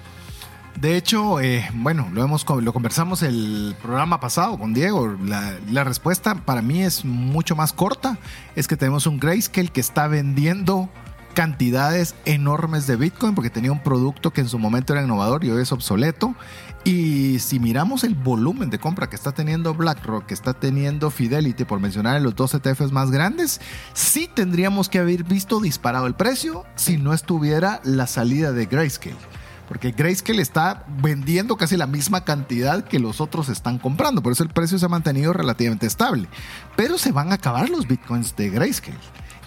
De 0.78 0.96
hecho, 0.96 1.40
eh, 1.40 1.68
bueno, 1.74 2.09
lo, 2.12 2.22
hemos, 2.24 2.46
lo 2.48 2.72
conversamos 2.72 3.22
el 3.22 3.74
programa 3.83 4.20
pasado 4.20 4.59
con 4.59 4.72
Diego. 4.72 5.16
La, 5.24 5.54
la, 5.70 5.85
respuesta 5.85 6.35
para 6.35 6.62
mí 6.62 6.83
es 6.83 7.04
mucho 7.04 7.56
más 7.56 7.72
corta. 7.72 8.18
Es 8.56 8.66
que 8.66 8.76
tenemos 8.76 9.06
un 9.06 9.18
Grayscale 9.18 9.68
que 9.68 9.80
está 9.80 10.06
vendiendo 10.06 10.88
cantidades 11.35 12.14
enormes 12.24 12.87
de 12.87 12.96
Bitcoin 12.96 13.35
porque 13.35 13.50
tenía 13.50 13.72
un 13.72 13.83
producto 13.83 14.33
que 14.33 14.40
en 14.40 14.48
su 14.48 14.59
momento 14.59 14.92
era 14.92 15.02
innovador 15.02 15.44
y 15.44 15.50
hoy 15.50 15.62
es 15.62 15.72
obsoleto. 15.72 16.35
Y 16.83 17.38
si 17.40 17.61
miramos 17.61 18.04
el 18.04 18.14
volumen 18.14 18.70
de 18.70 18.78
compra 18.78 19.11
que 19.11 19.16
está 19.16 19.33
teniendo 19.33 19.74
BlackRock, 19.74 20.24
que 20.26 20.35
está 20.35 20.54
teniendo 20.54 21.11
Fidelity, 21.11 21.64
por 21.64 21.78
mencionar 21.78 22.20
los 22.22 22.35
dos 22.35 22.54
ETFs 22.54 22.90
más 22.90 23.11
grandes, 23.11 23.61
sí 23.92 24.30
tendríamos 24.33 24.88
que 24.88 24.98
haber 24.98 25.24
visto 25.24 25.61
disparado 25.61 26.06
el 26.06 26.14
precio 26.14 26.64
si 26.76 26.96
no 26.96 27.12
estuviera 27.12 27.80
la 27.85 28.06
salida 28.06 28.52
de 28.52 28.64
Grayscale. 28.66 29.39
Porque 29.70 29.92
Grayscale 29.92 30.42
está 30.42 30.85
vendiendo 31.00 31.56
casi 31.56 31.76
la 31.76 31.87
misma 31.87 32.24
cantidad 32.24 32.83
que 32.83 32.98
los 32.98 33.20
otros 33.20 33.48
están 33.48 33.78
comprando. 33.78 34.20
Por 34.20 34.33
eso 34.33 34.42
el 34.42 34.48
precio 34.48 34.80
se 34.80 34.87
ha 34.87 34.88
mantenido 34.88 35.33
relativamente 35.33 35.87
estable. 35.87 36.26
Pero 36.74 36.98
se 36.98 37.12
van 37.12 37.30
a 37.30 37.37
acabar 37.37 37.68
los 37.68 37.87
bitcoins 37.87 38.35
de 38.35 38.50
Grayscale. 38.50 38.98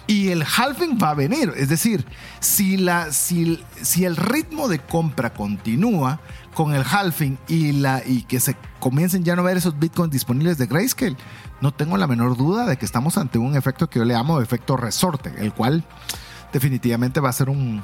Y 0.06 0.28
el 0.28 0.42
halving 0.42 0.96
va 0.96 1.10
a 1.10 1.14
venir. 1.14 1.52
Es 1.58 1.68
decir, 1.68 2.06
si, 2.40 2.78
la, 2.78 3.12
si, 3.12 3.62
si 3.82 4.06
el 4.06 4.16
ritmo 4.16 4.68
de 4.68 4.78
compra 4.78 5.34
continúa 5.34 6.20
con 6.54 6.72
el 6.72 6.84
halving 6.90 7.36
y, 7.46 7.72
la, 7.72 8.02
y 8.02 8.22
que 8.22 8.40
se 8.40 8.56
comiencen 8.80 9.24
ya 9.24 9.34
a 9.34 9.36
no 9.36 9.42
ver 9.42 9.58
esos 9.58 9.78
bitcoins 9.78 10.10
disponibles 10.10 10.56
de 10.56 10.64
Grayscale, 10.64 11.18
no 11.60 11.74
tengo 11.74 11.98
la 11.98 12.06
menor 12.06 12.34
duda 12.38 12.64
de 12.64 12.78
que 12.78 12.86
estamos 12.86 13.18
ante 13.18 13.36
un 13.36 13.56
efecto 13.56 13.90
que 13.90 13.98
yo 13.98 14.06
le 14.06 14.14
llamo 14.14 14.40
efecto 14.40 14.78
resorte, 14.78 15.34
el 15.36 15.52
cual 15.52 15.84
definitivamente 16.50 17.20
va 17.20 17.28
a 17.28 17.34
ser 17.34 17.50
un, 17.50 17.82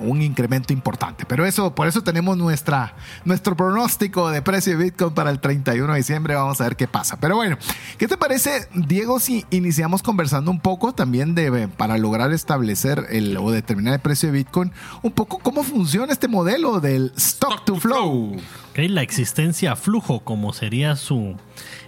un 0.00 0.22
incremento 0.22 0.72
importante. 0.72 1.24
Pero 1.26 1.44
eso, 1.44 1.74
por 1.74 1.86
eso 1.86 2.02
tenemos 2.02 2.36
nuestra, 2.36 2.94
nuestro 3.24 3.56
pronóstico 3.56 4.30
de 4.30 4.42
precio 4.42 4.76
de 4.76 4.84
Bitcoin 4.84 5.14
para 5.14 5.30
el 5.30 5.40
31 5.40 5.92
de 5.92 5.98
diciembre. 5.98 6.34
Vamos 6.34 6.60
a 6.60 6.64
ver 6.64 6.76
qué 6.76 6.88
pasa. 6.88 7.18
Pero 7.20 7.36
bueno, 7.36 7.58
¿qué 7.98 8.08
te 8.08 8.16
parece, 8.16 8.68
Diego, 8.74 9.20
si 9.20 9.44
iniciamos 9.50 10.02
conversando 10.02 10.50
un 10.50 10.60
poco 10.60 10.92
también 10.92 11.34
de, 11.34 11.68
para 11.68 11.98
lograr 11.98 12.32
establecer 12.32 13.06
el, 13.10 13.36
o 13.36 13.50
determinar 13.50 13.94
el 13.94 14.00
precio 14.00 14.30
de 14.30 14.38
Bitcoin, 14.38 14.72
un 15.02 15.12
poco 15.12 15.38
cómo 15.38 15.62
funciona 15.62 16.12
este 16.12 16.28
modelo 16.28 16.80
del 16.80 17.12
stock, 17.16 17.64
to 17.64 17.76
flow? 17.76 18.36
la 18.74 19.02
existencia 19.02 19.76
flujo, 19.76 20.20
como 20.20 20.52
sería 20.52 20.96
su 20.96 21.36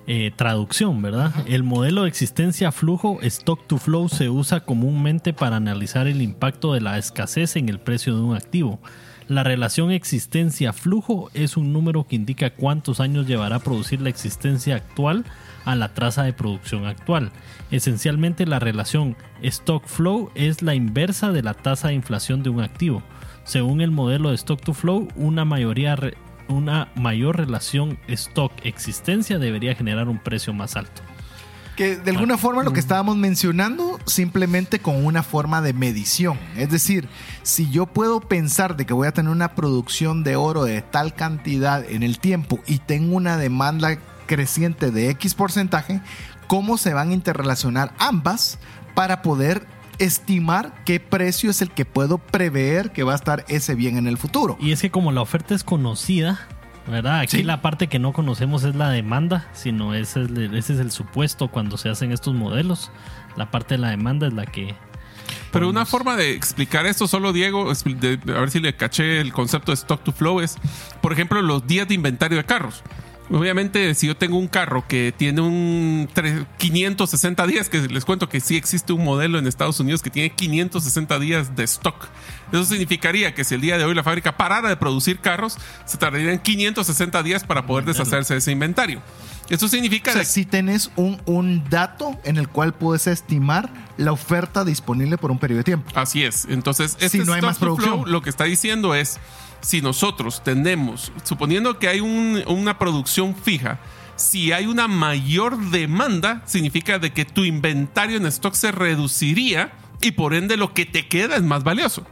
eh, 0.06 0.32
traducción, 0.36 1.00
¿verdad? 1.00 1.32
El 1.46 1.62
modelo 1.62 2.02
de 2.02 2.08
existencia 2.08 2.72
flujo 2.72 3.18
stock 3.22 3.66
to 3.66 3.78
flow 3.78 4.08
se 4.08 4.28
usa 4.28 4.60
comúnmente 4.60 5.32
para 5.32 5.56
analizar 5.56 6.06
el 6.06 6.20
impacto 6.20 6.74
de 6.74 6.80
la 6.80 6.98
escasez 6.98 7.56
en 7.56 7.68
el 7.68 7.80
precio 7.80 8.14
de 8.14 8.22
un 8.22 8.36
activo. 8.36 8.80
La 9.26 9.42
relación 9.42 9.90
existencia-flujo 9.90 11.30
es 11.32 11.56
un 11.56 11.72
número 11.72 12.04
que 12.06 12.16
indica 12.16 12.50
cuántos 12.50 13.00
años 13.00 13.26
llevará 13.26 13.56
a 13.56 13.60
producir 13.60 14.02
la 14.02 14.10
existencia 14.10 14.76
actual 14.76 15.24
a 15.64 15.74
la 15.74 15.94
tasa 15.94 16.24
de 16.24 16.34
producción 16.34 16.84
actual. 16.84 17.30
Esencialmente 17.70 18.44
la 18.46 18.58
relación 18.58 19.16
stock-flow 19.40 20.30
es 20.34 20.60
la 20.60 20.74
inversa 20.74 21.32
de 21.32 21.42
la 21.42 21.54
tasa 21.54 21.88
de 21.88 21.94
inflación 21.94 22.42
de 22.42 22.50
un 22.50 22.60
activo. 22.60 23.02
Según 23.44 23.80
el 23.80 23.90
modelo 23.90 24.28
de 24.28 24.34
stock-to-flow, 24.34 25.08
una 25.16 25.46
mayoría 25.46 25.96
una 26.48 26.88
mayor 26.94 27.36
relación 27.36 27.98
stock-existencia 28.08 29.38
debería 29.38 29.74
generar 29.74 30.08
un 30.08 30.18
precio 30.18 30.52
más 30.52 30.76
alto. 30.76 31.02
Que 31.76 31.96
de 31.96 32.12
alguna 32.12 32.38
forma 32.38 32.62
lo 32.62 32.72
que 32.72 32.78
estábamos 32.78 33.16
mencionando, 33.16 33.98
simplemente 34.06 34.78
con 34.78 35.04
una 35.04 35.24
forma 35.24 35.60
de 35.60 35.72
medición. 35.72 36.38
Es 36.56 36.70
decir, 36.70 37.08
si 37.42 37.68
yo 37.70 37.86
puedo 37.86 38.20
pensar 38.20 38.76
de 38.76 38.86
que 38.86 38.94
voy 38.94 39.08
a 39.08 39.12
tener 39.12 39.32
una 39.32 39.56
producción 39.56 40.22
de 40.22 40.36
oro 40.36 40.64
de 40.64 40.82
tal 40.82 41.14
cantidad 41.14 41.84
en 41.84 42.04
el 42.04 42.20
tiempo 42.20 42.60
y 42.66 42.78
tengo 42.78 43.16
una 43.16 43.36
demanda 43.36 43.98
creciente 44.26 44.92
de 44.92 45.10
X 45.10 45.34
porcentaje, 45.34 46.00
¿cómo 46.46 46.78
se 46.78 46.94
van 46.94 47.10
a 47.10 47.14
interrelacionar 47.14 47.92
ambas 47.98 48.58
para 48.94 49.22
poder 49.22 49.66
estimar 49.98 50.82
qué 50.84 51.00
precio 51.00 51.50
es 51.50 51.62
el 51.62 51.70
que 51.70 51.84
puedo 51.84 52.18
prever 52.18 52.92
que 52.92 53.02
va 53.02 53.12
a 53.12 53.16
estar 53.16 53.44
ese 53.48 53.74
bien 53.74 53.96
en 53.96 54.06
el 54.06 54.18
futuro. 54.18 54.56
Y 54.60 54.72
es 54.72 54.80
que 54.80 54.90
como 54.90 55.12
la 55.12 55.20
oferta 55.20 55.54
es 55.54 55.64
conocida, 55.64 56.46
¿verdad? 56.86 57.20
Aquí 57.20 57.42
la 57.42 57.62
parte 57.62 57.88
que 57.88 57.98
no 57.98 58.12
conocemos 58.12 58.64
es 58.64 58.74
la 58.74 58.90
demanda, 58.90 59.48
sino 59.52 59.94
ese 59.94 60.22
es, 60.22 60.28
el, 60.30 60.54
ese 60.54 60.74
es 60.74 60.80
el 60.80 60.90
supuesto 60.90 61.48
cuando 61.48 61.76
se 61.76 61.88
hacen 61.88 62.12
estos 62.12 62.34
modelos. 62.34 62.90
La 63.36 63.50
parte 63.50 63.74
de 63.74 63.78
la 63.78 63.90
demanda 63.90 64.26
es 64.26 64.32
la 64.32 64.46
que... 64.46 64.74
Pero 65.50 65.68
una 65.68 65.86
forma 65.86 66.16
de 66.16 66.34
explicar 66.34 66.84
esto 66.84 67.06
solo, 67.06 67.32
Diego, 67.32 67.70
a 67.70 68.40
ver 68.40 68.50
si 68.50 68.58
le 68.58 68.74
caché 68.74 69.20
el 69.20 69.32
concepto 69.32 69.70
de 69.70 69.76
stock 69.76 70.02
to 70.02 70.12
flow 70.12 70.40
es, 70.40 70.56
por 71.00 71.12
ejemplo, 71.12 71.40
los 71.42 71.66
días 71.66 71.86
de 71.86 71.94
inventario 71.94 72.36
de 72.36 72.44
carros. 72.44 72.82
Obviamente, 73.30 73.94
si 73.94 74.06
yo 74.06 74.16
tengo 74.16 74.36
un 74.36 74.48
carro 74.48 74.86
que 74.86 75.14
tiene 75.16 75.40
un 75.40 76.08
560 76.58 77.46
días, 77.46 77.68
que 77.68 77.80
les 77.80 78.04
cuento 78.04 78.28
que 78.28 78.40
sí 78.40 78.56
existe 78.56 78.92
un 78.92 79.02
modelo 79.02 79.38
en 79.38 79.46
Estados 79.46 79.80
Unidos 79.80 80.02
que 80.02 80.10
tiene 80.10 80.30
560 80.30 81.18
días 81.18 81.56
de 81.56 81.64
stock. 81.64 82.06
Eso 82.52 82.64
significaría 82.64 83.34
que 83.34 83.44
si 83.44 83.54
el 83.54 83.62
día 83.62 83.78
de 83.78 83.84
hoy 83.84 83.94
la 83.94 84.02
fábrica 84.02 84.36
parara 84.36 84.68
de 84.68 84.76
producir 84.76 85.20
carros, 85.20 85.56
se 85.86 85.96
tardarían 85.96 86.38
560 86.38 87.22
días 87.22 87.44
para 87.44 87.66
poder 87.66 87.86
deshacerse 87.86 88.34
de 88.34 88.38
ese 88.38 88.52
inventario. 88.52 89.00
Eso 89.48 89.68
significa... 89.68 90.12
que 90.12 90.24
si 90.24 90.44
tenés 90.44 90.90
un, 90.96 91.20
un 91.26 91.68
dato 91.68 92.18
en 92.24 92.36
el 92.36 92.48
cual 92.48 92.74
puedes 92.74 93.06
estimar 93.06 93.70
la 93.96 94.12
oferta 94.12 94.64
disponible 94.64 95.18
por 95.18 95.30
un 95.30 95.38
periodo 95.38 95.58
de 95.58 95.64
tiempo. 95.64 95.90
Así 95.94 96.24
es. 96.24 96.46
Entonces, 96.48 96.96
este 97.00 97.18
si 97.18 97.24
no 97.24 97.32
hay 97.32 97.42
más 97.42 97.58
producción. 97.58 98.04
lo 98.06 98.22
que 98.22 98.30
está 98.30 98.44
diciendo 98.44 98.94
es 98.94 99.18
si 99.64 99.80
nosotros 99.80 100.44
tenemos, 100.44 101.10
suponiendo 101.24 101.78
que 101.78 101.88
hay 101.88 102.00
una 102.00 102.78
producción 102.78 103.34
fija, 103.34 103.80
si 104.14 104.52
hay 104.52 104.66
una 104.66 104.88
mayor 104.88 105.58
demanda, 105.70 106.42
significa 106.44 106.98
de 106.98 107.12
que 107.12 107.24
tu 107.24 107.44
inventario 107.44 108.18
en 108.18 108.26
stock 108.26 108.54
se 108.54 108.72
reduciría 108.72 109.72
y 110.00 110.12
por 110.12 110.34
ende 110.34 110.56
lo 110.56 110.74
que 110.74 110.84
te 110.84 111.08
queda 111.08 111.36
es 111.36 111.42
más 111.42 111.64
valioso. 111.64 112.06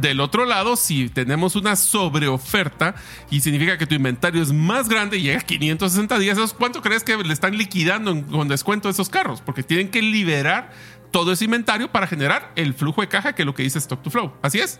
Del 0.00 0.20
otro 0.20 0.44
lado, 0.44 0.76
si 0.76 1.08
tenemos 1.08 1.56
una 1.56 1.76
sobreoferta 1.76 2.94
y 3.30 3.40
significa 3.40 3.78
que 3.78 3.86
tu 3.86 3.94
inventario 3.94 4.42
es 4.42 4.52
más 4.52 4.88
grande 4.88 5.16
y 5.16 5.22
llega 5.22 5.40
a 5.40 5.42
560 5.42 6.18
días, 6.18 6.54
¿cuánto 6.56 6.82
crees 6.82 7.02
que 7.02 7.16
le 7.16 7.32
están 7.32 7.56
liquidando 7.56 8.24
con 8.26 8.48
descuento 8.48 8.88
esos 8.88 9.08
carros? 9.08 9.40
Porque 9.40 9.62
tienen 9.62 9.88
que 9.88 10.02
liberar 10.02 10.70
todo 11.10 11.32
ese 11.32 11.46
inventario 11.46 11.90
para 11.90 12.06
generar 12.06 12.52
el 12.54 12.74
flujo 12.74 13.00
de 13.00 13.08
caja 13.08 13.34
que 13.34 13.42
es 13.42 13.46
lo 13.46 13.54
que 13.54 13.62
dice 13.62 13.78
Stock 13.78 14.02
to 14.02 14.10
Flow. 14.10 14.34
Así 14.42 14.60
es. 14.60 14.78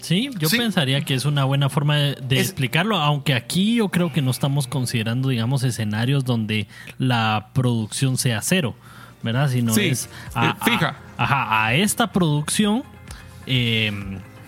Sí, 0.00 0.30
yo 0.38 0.48
pensaría 0.48 1.00
que 1.02 1.14
es 1.14 1.24
una 1.24 1.44
buena 1.44 1.68
forma 1.68 1.96
de, 1.96 2.40
explicarlo, 2.40 2.96
aunque 2.98 3.34
aquí 3.34 3.76
yo 3.76 3.88
creo 3.88 4.12
que 4.12 4.22
no 4.22 4.30
estamos 4.30 4.66
considerando, 4.66 5.28
digamos, 5.28 5.64
escenarios 5.64 6.24
donde 6.24 6.68
la 6.98 7.50
producción 7.52 8.16
sea 8.16 8.40
cero, 8.42 8.74
¿verdad? 9.22 9.50
Sino 9.50 9.76
es 9.76 10.08
a, 10.34 10.54
fija. 10.64 10.96
a 11.16 11.74
esta 11.74 12.12
producción 12.12 12.84
eh, 13.46 13.92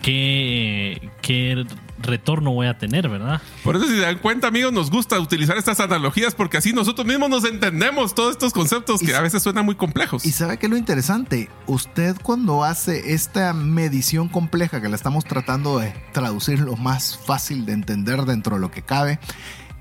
que, 0.01 1.09
que 1.21 1.65
retorno 2.03 2.51
voy 2.51 2.67
a 2.67 2.77
tener, 2.77 3.09
¿verdad? 3.09 3.41
Por 3.63 3.75
eso 3.75 3.85
si 3.85 3.95
se 3.95 4.01
dan 4.01 4.17
cuenta, 4.19 4.47
amigos, 4.47 4.73
nos 4.73 4.89
gusta 4.89 5.19
utilizar 5.19 5.57
estas 5.57 5.79
analogías 5.79 6.35
porque 6.35 6.57
así 6.57 6.73
nosotros 6.73 7.05
mismos 7.07 7.29
nos 7.29 7.45
entendemos 7.45 8.15
todos 8.15 8.31
estos 8.31 8.53
conceptos 8.53 9.01
que 9.01 9.15
a 9.15 9.21
veces 9.21 9.43
suenan 9.43 9.65
muy 9.65 9.75
complejos. 9.75 10.25
Y 10.25 10.31
sabe 10.31 10.57
que 10.57 10.67
lo 10.67 10.77
interesante, 10.77 11.49
usted 11.67 12.15
cuando 12.21 12.63
hace 12.63 13.13
esta 13.13 13.53
medición 13.53 14.29
compleja 14.29 14.81
que 14.81 14.89
la 14.89 14.95
estamos 14.95 15.25
tratando 15.25 15.79
de 15.79 15.93
traducir 16.11 16.59
lo 16.59 16.75
más 16.77 17.19
fácil 17.25 17.65
de 17.65 17.73
entender 17.73 18.23
dentro 18.25 18.55
de 18.55 18.61
lo 18.61 18.71
que 18.71 18.81
cabe, 18.81 19.19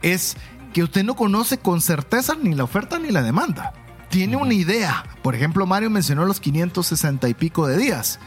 es 0.02 0.36
que 0.72 0.82
usted 0.82 1.04
no 1.04 1.16
conoce 1.16 1.58
con 1.58 1.80
certeza 1.80 2.36
ni 2.40 2.54
la 2.54 2.64
oferta 2.64 2.98
ni 2.98 3.10
la 3.10 3.22
demanda. 3.22 3.72
Tiene 4.08 4.36
una 4.36 4.54
idea. 4.54 5.04
Por 5.22 5.34
ejemplo, 5.34 5.66
Mario 5.66 5.90
mencionó 5.90 6.24
los 6.24 6.40
560 6.40 7.28
y 7.28 7.34
pico 7.34 7.66
de 7.66 7.78
días 7.78 8.18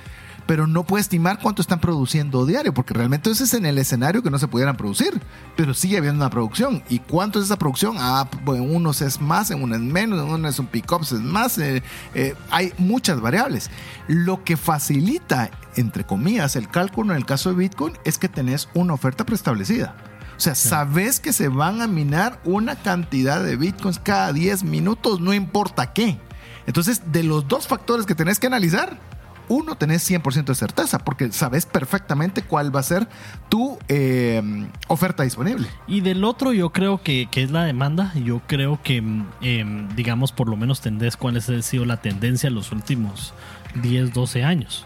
pero 0.45 0.67
no 0.67 0.83
puede 0.83 1.01
estimar 1.01 1.39
cuánto 1.39 1.61
están 1.61 1.79
produciendo 1.79 2.45
diario, 2.45 2.73
porque 2.73 2.93
realmente 2.93 3.31
ese 3.31 3.45
es 3.45 3.53
en 3.53 3.65
el 3.65 3.77
escenario 3.77 4.21
que 4.21 4.29
no 4.29 4.39
se 4.39 4.47
pudieran 4.47 4.77
producir, 4.77 5.21
pero 5.55 5.73
sigue 5.73 5.97
habiendo 5.97 6.23
una 6.23 6.29
producción. 6.29 6.83
¿Y 6.89 6.99
cuánto 6.99 7.39
es 7.39 7.45
esa 7.45 7.57
producción? 7.57 7.97
Ah, 7.99 8.29
pues 8.45 8.59
en 8.59 8.75
unos 8.75 9.01
es 9.01 9.21
más, 9.21 9.51
en 9.51 9.63
unos 9.63 9.77
es 9.77 9.83
menos, 9.83 10.19
en 10.19 10.29
unos 10.29 10.53
es 10.53 10.59
un 10.59 10.67
pick-up, 10.67 11.01
es 11.03 11.13
más. 11.13 11.57
Eh, 11.57 11.83
eh, 12.13 12.35
hay 12.51 12.73
muchas 12.77 13.21
variables. 13.21 13.69
Lo 14.07 14.43
que 14.43 14.57
facilita, 14.57 15.49
entre 15.75 16.05
comillas, 16.05 16.55
el 16.55 16.67
cálculo 16.67 17.11
en 17.11 17.17
el 17.17 17.25
caso 17.25 17.49
de 17.49 17.55
Bitcoin 17.55 17.93
es 18.03 18.17
que 18.17 18.29
tenés 18.29 18.69
una 18.73 18.93
oferta 18.93 19.25
preestablecida. 19.25 19.95
O 20.35 20.39
sea, 20.39 20.55
sabes 20.55 21.19
que 21.19 21.31
se 21.31 21.47
van 21.47 21.81
a 21.81 21.87
minar 21.87 22.39
una 22.43 22.75
cantidad 22.75 23.43
de 23.43 23.55
bitcoins 23.55 23.99
cada 23.99 24.33
10 24.33 24.63
minutos, 24.63 25.21
no 25.21 25.33
importa 25.33 25.93
qué. 25.93 26.19
Entonces, 26.65 27.11
de 27.11 27.23
los 27.23 27.47
dos 27.47 27.67
factores 27.67 28.05
que 28.05 28.15
tenés 28.15 28.39
que 28.39 28.47
analizar, 28.47 28.97
uno, 29.49 29.75
tenés 29.75 30.09
100% 30.09 30.45
de 30.45 30.55
certeza 30.55 30.99
porque 30.99 31.31
sabes 31.31 31.65
perfectamente 31.65 32.41
cuál 32.41 32.75
va 32.75 32.79
a 32.79 32.83
ser 32.83 33.07
tu 33.49 33.77
eh, 33.87 34.41
oferta 34.87 35.23
disponible. 35.23 35.67
Y 35.87 36.01
del 36.01 36.23
otro, 36.23 36.53
yo 36.53 36.71
creo 36.71 37.01
que, 37.01 37.27
es 37.33 37.51
la 37.51 37.63
demanda. 37.63 38.13
Yo 38.15 38.41
creo 38.47 38.79
que, 38.83 39.01
mm, 39.01 39.25
em, 39.41 39.95
digamos, 39.95 40.31
por 40.31 40.47
lo 40.49 40.55
menos 40.55 40.81
tendés 40.81 41.17
cuál 41.17 41.37
ha 41.37 41.41
sido 41.41 41.85
la 41.85 41.97
tendencia 41.97 42.47
en 42.47 42.55
los 42.55 42.71
últimos 42.71 43.33
10, 43.81 44.13
12 44.13 44.43
años, 44.43 44.85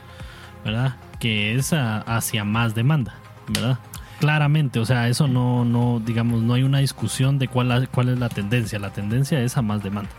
¿verdad? 0.65 0.95
Que 1.19 1.55
es 1.55 1.73
hacia 1.73 2.43
más 2.43 2.75
demanda, 2.75 3.15
¿verdad? 3.47 3.79
Claramente, 4.19 4.79
o 4.79 4.85
sea, 4.85 5.07
eso 5.07 5.27
no, 5.27 5.63
no, 5.63 6.01
digamos, 6.03 6.41
no 6.41 6.55
hay 6.55 6.63
una 6.63 6.79
discusión 6.79 7.37
de 7.37 7.47
cuál, 7.47 7.87
cuál 7.89 8.09
es 8.09 8.17
la 8.17 8.29
tendencia. 8.29 8.79
La 8.79 8.91
tendencia 8.91 9.39
es 9.41 9.57
a 9.57 9.61
más 9.61 9.83
demanda. 9.83 10.09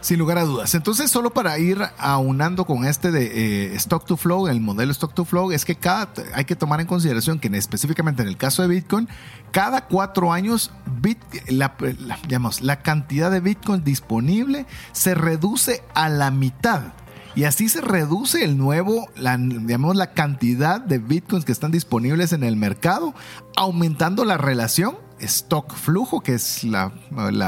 Sin 0.00 0.18
lugar 0.18 0.38
a 0.38 0.44
dudas. 0.44 0.74
Entonces, 0.74 1.10
solo 1.10 1.30
para 1.30 1.58
ir 1.58 1.80
aunando 1.98 2.64
con 2.64 2.84
este 2.84 3.10
de 3.10 3.72
eh, 3.72 3.74
Stock 3.76 4.06
to 4.06 4.16
Flow, 4.16 4.48
el 4.48 4.60
modelo 4.60 4.92
Stock 4.92 5.12
to 5.12 5.24
Flow, 5.24 5.50
es 5.50 5.64
que 5.64 5.74
cada, 5.74 6.08
hay 6.34 6.44
que 6.44 6.56
tomar 6.56 6.80
en 6.80 6.86
consideración 6.86 7.38
que 7.40 7.48
específicamente 7.48 8.22
en 8.22 8.28
el 8.28 8.36
caso 8.36 8.62
de 8.62 8.68
Bitcoin, 8.68 9.08
cada 9.50 9.86
cuatro 9.86 10.32
años 10.32 10.70
la, 11.48 11.74
digamos, 12.22 12.62
la 12.62 12.80
cantidad 12.80 13.30
de 13.30 13.40
Bitcoin 13.40 13.82
disponible 13.82 14.66
se 14.92 15.14
reduce 15.14 15.82
a 15.94 16.08
la 16.08 16.30
mitad. 16.30 16.92
Y 17.34 17.44
así 17.44 17.68
se 17.68 17.80
reduce 17.80 18.42
el 18.42 18.58
nuevo, 18.58 19.08
la, 19.14 19.36
digamos, 19.36 19.94
la 19.94 20.12
cantidad 20.12 20.80
de 20.80 20.98
bitcoins 20.98 21.44
que 21.44 21.52
están 21.52 21.70
disponibles 21.70 22.32
en 22.32 22.42
el 22.42 22.56
mercado, 22.56 23.14
aumentando 23.54 24.24
la 24.24 24.38
relación 24.38 24.96
stock 25.20 25.74
flujo, 25.74 26.20
que 26.20 26.34
es 26.34 26.64
la, 26.64 26.92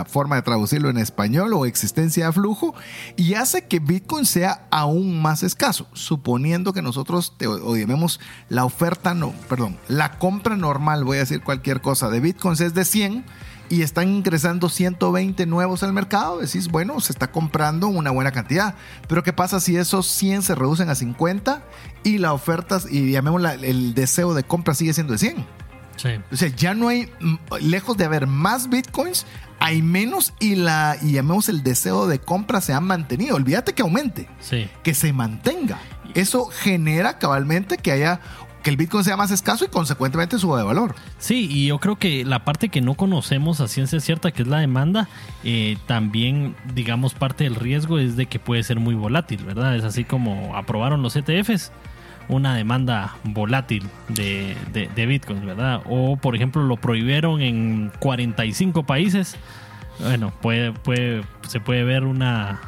forma 0.08 0.36
de 0.36 0.42
traducirlo 0.42 0.90
en 0.90 0.98
español, 0.98 1.52
o 1.54 1.66
existencia 1.66 2.26
de 2.26 2.32
flujo, 2.32 2.74
y 3.16 3.34
hace 3.34 3.66
que 3.66 3.78
Bitcoin 3.78 4.26
sea 4.26 4.66
aún 4.70 5.20
más 5.20 5.42
escaso, 5.42 5.86
suponiendo 5.92 6.72
que 6.72 6.82
nosotros 6.82 7.34
te, 7.36 7.46
o 7.46 7.76
llamemos 7.76 8.20
la 8.48 8.64
oferta, 8.64 9.14
no, 9.14 9.32
perdón, 9.48 9.78
la 9.88 10.18
compra 10.18 10.56
normal, 10.56 11.04
voy 11.04 11.18
a 11.18 11.20
decir 11.20 11.42
cualquier 11.42 11.80
cosa, 11.80 12.10
de 12.10 12.20
Bitcoins 12.20 12.60
es 12.60 12.74
de 12.74 12.84
100 12.84 13.24
y 13.70 13.82
están 13.82 14.08
ingresando 14.08 14.68
120 14.68 15.46
nuevos 15.46 15.84
al 15.84 15.92
mercado, 15.92 16.40
decís, 16.40 16.68
bueno, 16.68 17.00
se 17.00 17.12
está 17.12 17.30
comprando 17.30 17.86
una 17.86 18.10
buena 18.10 18.32
cantidad. 18.32 18.74
Pero 19.06 19.22
¿qué 19.22 19.32
pasa 19.32 19.60
si 19.60 19.76
esos 19.76 20.06
100 20.08 20.42
se 20.42 20.54
reducen 20.56 20.90
a 20.90 20.96
50 20.96 21.62
y 22.02 22.18
la 22.18 22.32
oferta, 22.32 22.80
y 22.90 23.12
llamémosla, 23.12 23.54
el 23.54 23.94
deseo 23.94 24.34
de 24.34 24.42
compra 24.42 24.74
sigue 24.74 24.92
siendo 24.92 25.12
de 25.12 25.20
100? 25.20 25.46
Sí. 26.00 26.10
O 26.32 26.36
sea, 26.36 26.48
ya 26.48 26.74
no 26.74 26.88
hay, 26.88 27.10
lejos 27.60 27.96
de 27.96 28.04
haber 28.04 28.26
más 28.26 28.70
bitcoins, 28.70 29.26
hay 29.58 29.82
menos 29.82 30.32
y 30.40 30.54
la 30.54 30.96
y 31.02 31.12
llamemos 31.12 31.48
el 31.50 31.62
deseo 31.62 32.06
de 32.06 32.18
compra 32.18 32.60
se 32.60 32.72
ha 32.72 32.80
mantenido. 32.80 33.36
Olvídate 33.36 33.74
que 33.74 33.82
aumente, 33.82 34.28
sí. 34.40 34.68
que 34.82 34.94
se 34.94 35.12
mantenga. 35.12 35.78
Eso 36.14 36.46
genera 36.46 37.18
cabalmente 37.18 37.76
que 37.76 37.92
haya 37.92 38.20
que 38.62 38.70
el 38.70 38.76
Bitcoin 38.76 39.04
sea 39.04 39.16
más 39.16 39.30
escaso 39.30 39.64
y 39.64 39.68
consecuentemente 39.68 40.38
suba 40.38 40.58
de 40.58 40.64
valor. 40.64 40.94
Sí, 41.18 41.48
y 41.50 41.68
yo 41.68 41.78
creo 41.78 41.96
que 41.96 42.24
la 42.24 42.44
parte 42.44 42.68
que 42.68 42.80
no 42.80 42.94
conocemos 42.94 43.60
a 43.60 43.68
ciencia 43.68 44.00
cierta, 44.00 44.32
que 44.32 44.42
es 44.42 44.48
la 44.48 44.58
demanda, 44.58 45.08
eh, 45.44 45.78
también, 45.86 46.54
digamos, 46.74 47.14
parte 47.14 47.44
del 47.44 47.54
riesgo 47.54 47.98
es 47.98 48.16
de 48.16 48.26
que 48.26 48.38
puede 48.38 48.62
ser 48.62 48.78
muy 48.78 48.94
volátil, 48.94 49.44
¿verdad? 49.44 49.76
Es 49.76 49.84
así 49.84 50.04
como 50.04 50.56
aprobaron 50.56 51.02
los 51.02 51.16
ETFs, 51.16 51.72
una 52.30 52.54
demanda 52.54 53.16
volátil 53.24 53.88
de, 54.08 54.56
de, 54.72 55.06
Bitcoin, 55.06 55.44
¿verdad? 55.44 55.82
O, 55.86 56.16
por 56.16 56.36
ejemplo, 56.36 56.62
lo 56.62 56.76
prohibieron 56.76 57.40
en 57.40 57.92
45 57.98 58.84
países. 58.84 59.36
Bueno, 59.98 60.32
puede, 60.40 60.72
puede, 60.72 61.22
se 61.48 61.60
puede 61.60 61.84
ver 61.84 62.04
una, 62.04 62.60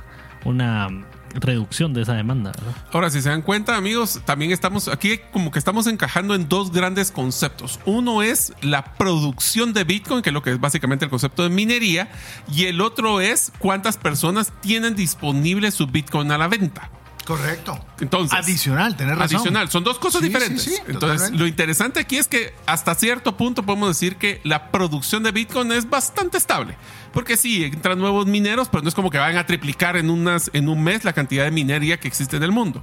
una 0.44 0.88
reducción 1.34 1.94
de 1.94 2.02
esa 2.02 2.14
demanda. 2.14 2.52
Ahora, 2.92 3.10
si 3.10 3.22
se 3.22 3.28
dan 3.28 3.42
cuenta, 3.42 3.76
amigos, 3.76 4.20
también 4.24 4.50
estamos 4.50 4.88
aquí 4.88 5.20
como 5.32 5.50
que 5.50 5.58
estamos 5.58 5.86
encajando 5.86 6.34
en 6.34 6.48
dos 6.48 6.72
grandes 6.72 7.10
conceptos. 7.10 7.80
Uno 7.86 8.22
es 8.22 8.52
la 8.60 8.84
producción 8.94 9.72
de 9.72 9.84
Bitcoin, 9.84 10.22
que 10.22 10.30
es 10.30 10.34
lo 10.34 10.42
que 10.42 10.50
es 10.50 10.60
básicamente 10.60 11.04
el 11.04 11.10
concepto 11.10 11.42
de 11.42 11.50
minería, 11.50 12.10
y 12.52 12.64
el 12.64 12.80
otro 12.80 13.20
es 13.20 13.52
cuántas 13.58 13.96
personas 13.96 14.52
tienen 14.60 14.94
disponible 14.94 15.70
su 15.70 15.86
Bitcoin 15.86 16.30
a 16.32 16.38
la 16.38 16.48
venta. 16.48 16.90
Correcto. 17.24 17.78
Entonces, 18.00 18.36
adicional, 18.36 18.96
tener 18.96 19.16
razón. 19.16 19.36
Adicional, 19.36 19.70
son 19.70 19.84
dos 19.84 19.98
cosas 19.98 20.22
diferentes. 20.22 20.82
Entonces, 20.88 21.30
lo 21.30 21.46
interesante 21.46 22.00
aquí 22.00 22.16
es 22.16 22.26
que 22.26 22.52
hasta 22.66 22.94
cierto 22.94 23.36
punto 23.36 23.62
podemos 23.62 23.88
decir 23.88 24.16
que 24.16 24.40
la 24.44 24.70
producción 24.70 25.22
de 25.22 25.30
Bitcoin 25.30 25.70
es 25.72 25.88
bastante 25.88 26.38
estable. 26.38 26.76
Porque 27.12 27.36
sí, 27.36 27.64
entran 27.64 27.98
nuevos 27.98 28.26
mineros, 28.26 28.68
pero 28.68 28.82
no 28.82 28.88
es 28.88 28.94
como 28.94 29.10
que 29.10 29.18
vayan 29.18 29.38
a 29.38 29.46
triplicar 29.46 29.96
en, 29.96 30.10
unas, 30.10 30.50
en 30.52 30.68
un 30.68 30.82
mes 30.82 31.04
la 31.04 31.12
cantidad 31.12 31.44
de 31.44 31.50
minería 31.50 32.00
que 32.00 32.08
existe 32.08 32.36
en 32.36 32.42
el 32.42 32.52
mundo. 32.52 32.82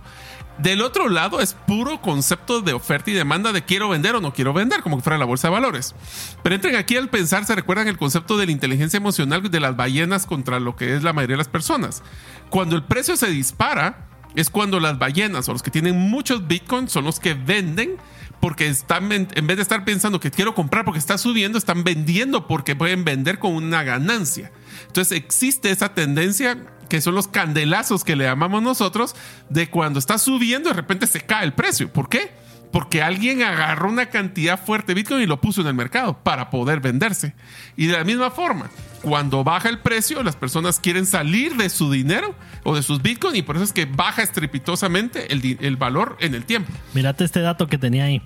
Del 0.59 0.81
otro 0.81 1.07
lado 1.07 1.39
es 1.39 1.53
puro 1.53 2.01
concepto 2.01 2.61
de 2.61 2.73
oferta 2.73 3.09
y 3.09 3.13
demanda 3.13 3.53
de 3.53 3.63
quiero 3.63 3.89
vender 3.89 4.15
o 4.15 4.21
no 4.21 4.33
quiero 4.33 4.53
vender, 4.53 4.81
como 4.81 4.97
que 4.97 5.03
fuera 5.03 5.17
la 5.17 5.25
bolsa 5.25 5.47
de 5.47 5.53
valores. 5.53 5.95
Pero 6.43 6.55
entren 6.55 6.75
aquí 6.75 6.97
al 6.97 7.09
pensar, 7.09 7.45
se 7.45 7.55
recuerdan 7.55 7.87
el 7.87 7.97
concepto 7.97 8.37
de 8.37 8.45
la 8.45 8.51
inteligencia 8.51 8.97
emocional 8.97 9.49
de 9.49 9.59
las 9.59 9.75
ballenas 9.75 10.25
contra 10.25 10.59
lo 10.59 10.75
que 10.75 10.95
es 10.95 11.03
la 11.03 11.13
mayoría 11.13 11.35
de 11.35 11.39
las 11.39 11.47
personas. 11.47 12.03
Cuando 12.49 12.75
el 12.75 12.83
precio 12.83 13.15
se 13.15 13.27
dispara, 13.27 14.08
es 14.35 14.49
cuando 14.49 14.79
las 14.79 14.99
ballenas 14.99 15.49
o 15.49 15.53
los 15.53 15.63
que 15.63 15.71
tienen 15.71 15.97
muchos 15.97 16.47
bitcoins 16.47 16.91
son 16.91 17.05
los 17.05 17.19
que 17.19 17.33
venden 17.33 17.97
porque 18.39 18.67
están 18.67 19.11
en 19.11 19.47
vez 19.47 19.57
de 19.57 19.63
estar 19.63 19.83
pensando 19.83 20.19
que 20.19 20.31
quiero 20.31 20.55
comprar 20.55 20.85
porque 20.85 20.99
está 20.99 21.17
subiendo, 21.17 21.57
están 21.57 21.83
vendiendo 21.83 22.47
porque 22.47 22.75
pueden 22.75 23.03
vender 23.03 23.39
con 23.39 23.53
una 23.53 23.83
ganancia. 23.83 24.51
Entonces 24.87 25.17
existe 25.17 25.71
esa 25.71 25.93
tendencia 25.93 26.57
que 26.87 27.01
son 27.01 27.15
los 27.15 27.27
candelazos 27.27 28.03
que 28.03 28.15
le 28.15 28.23
llamamos 28.23 28.63
nosotros 28.63 29.15
de 29.49 29.69
cuando 29.69 29.99
está 29.99 30.17
subiendo 30.17 30.69
de 30.69 30.75
repente 30.75 31.05
se 31.07 31.21
cae 31.21 31.45
el 31.45 31.53
precio. 31.53 31.91
¿Por 31.91 32.07
qué? 32.09 32.31
Porque 32.71 33.01
alguien 33.01 33.41
agarró 33.41 33.89
una 33.89 34.07
cantidad 34.07 34.63
fuerte 34.63 34.93
de 34.93 34.95
Bitcoin 34.95 35.23
y 35.23 35.25
lo 35.25 35.41
puso 35.41 35.61
en 35.61 35.67
el 35.67 35.73
mercado 35.73 36.19
para 36.21 36.49
poder 36.49 36.79
venderse. 36.79 37.33
Y 37.75 37.87
de 37.87 37.93
la 37.93 38.03
misma 38.03 38.29
forma, 38.29 38.69
cuando 39.01 39.43
baja 39.43 39.69
el 39.69 39.79
precio, 39.79 40.21
las 40.23 40.35
personas 40.35 40.79
quieren 40.79 41.07
salir 41.07 41.55
de 41.55 41.69
su 41.69 41.91
dinero 41.91 42.35
o 42.63 42.75
de 42.75 42.83
sus 42.83 43.01
Bitcoin 43.01 43.35
y 43.35 43.41
por 43.41 43.55
eso 43.55 43.63
es 43.63 43.73
que 43.73 43.85
baja 43.85 44.21
estrepitosamente 44.21 45.33
el, 45.33 45.77
valor 45.77 46.17
en 46.19 46.35
el 46.35 46.45
tiempo. 46.45 46.71
Mirate 46.93 47.23
este 47.23 47.41
dato 47.41 47.65
que 47.67 47.79
tenía 47.79 48.03
ahí. 48.03 48.21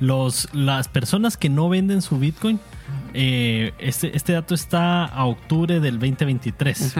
Los, 0.00 0.48
las 0.52 0.88
personas 0.88 1.36
que 1.36 1.48
no 1.48 1.68
venden 1.68 2.02
su 2.02 2.18
Bitcoin, 2.18 2.58
eh, 3.14 3.72
este, 3.78 4.16
este 4.16 4.32
dato 4.32 4.52
está 4.54 5.04
a 5.06 5.24
octubre 5.24 5.78
del 5.80 5.98
2023. 5.98 6.94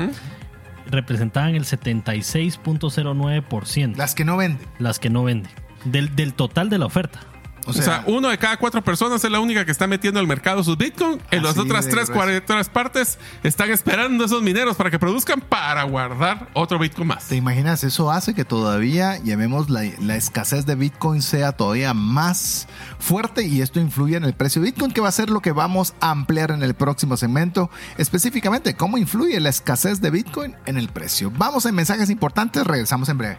Representaban 0.91 1.55
el 1.55 1.65
76.09%. 1.65 3.97
Las 3.97 4.15
que 4.15 4.25
no 4.25 4.39
venden. 4.39 4.67
Las 4.79 4.99
que 4.99 5.11
no 5.11 5.25
venden. 5.25 5.53
Del, 5.85 6.15
del 6.17 6.35
total 6.35 6.69
de 6.69 6.79
la 6.79 6.87
oferta. 6.87 7.21
O 7.69 7.73
sea, 7.75 8.03
uno 8.07 8.31
de 8.31 8.39
cada 8.39 8.57
cuatro 8.57 8.83
personas 8.83 9.23
es 9.23 9.31
la 9.31 9.41
única 9.41 9.67
que 9.67 9.71
está 9.71 9.87
metiendo 9.87 10.19
al 10.19 10.27
mercado 10.27 10.65
sus 10.65 10.79
Bitcoin. 10.79 11.21
En 11.31 11.43
las 11.43 11.59
otras 11.59 11.87
tres, 11.87 12.09
cuartas 12.09 12.71
partes 12.71 13.19
están 13.43 13.71
esperando 13.71 14.25
esos 14.25 14.43
mineros 14.43 14.75
para 14.75 14.91
que 14.91 14.99
produzcan 14.99 15.43
para 15.43 15.83
guardar 15.83 16.49
otro 16.55 16.79
Bitcoin 16.79 17.09
más. 17.09 17.29
¿Te 17.29 17.37
imaginas? 17.37 17.85
Eso 17.85 18.11
hace 18.11 18.33
que 18.33 18.47
todavía, 18.47 19.19
llamemos 19.19 19.69
la, 19.69 19.83
la 20.01 20.17
escasez 20.17 20.65
de 20.65 20.77
Bitcoin 20.77 21.21
sea 21.21 21.53
todavía 21.53 21.93
más 21.93 22.69
fuerte 22.99 23.47
y 23.47 23.61
esto 23.61 23.81
influye 23.81 24.17
en 24.17 24.25
el 24.25 24.33
precio 24.33 24.63
de 24.63 24.71
Bitcoin, 24.71 24.91
que 24.91 25.03
va 25.03 25.09
a 25.09 25.13
ser 25.13 25.29
lo 25.29 25.41
que 25.41 25.53
vamos 25.53 25.93
a 26.01 26.11
ampliar 26.11 26.53
en 26.53 26.63
el 26.63 26.73
próximo 26.73 27.19
segmento. 27.19 27.71
Específicamente, 27.99 28.77
cómo 28.77 28.97
influye 28.97 29.39
la 29.41 29.51
escasez 29.51 30.01
de 30.01 30.09
Bitcoin 30.11 30.57
en 30.65 30.79
el 30.79 30.89
precio. 30.89 31.31
Vamos 31.37 31.67
a 31.67 31.73
mensajes 31.73 32.09
importantes, 32.09 32.67
regresamos 32.67 33.11
en 33.11 33.19
breve. 33.19 33.39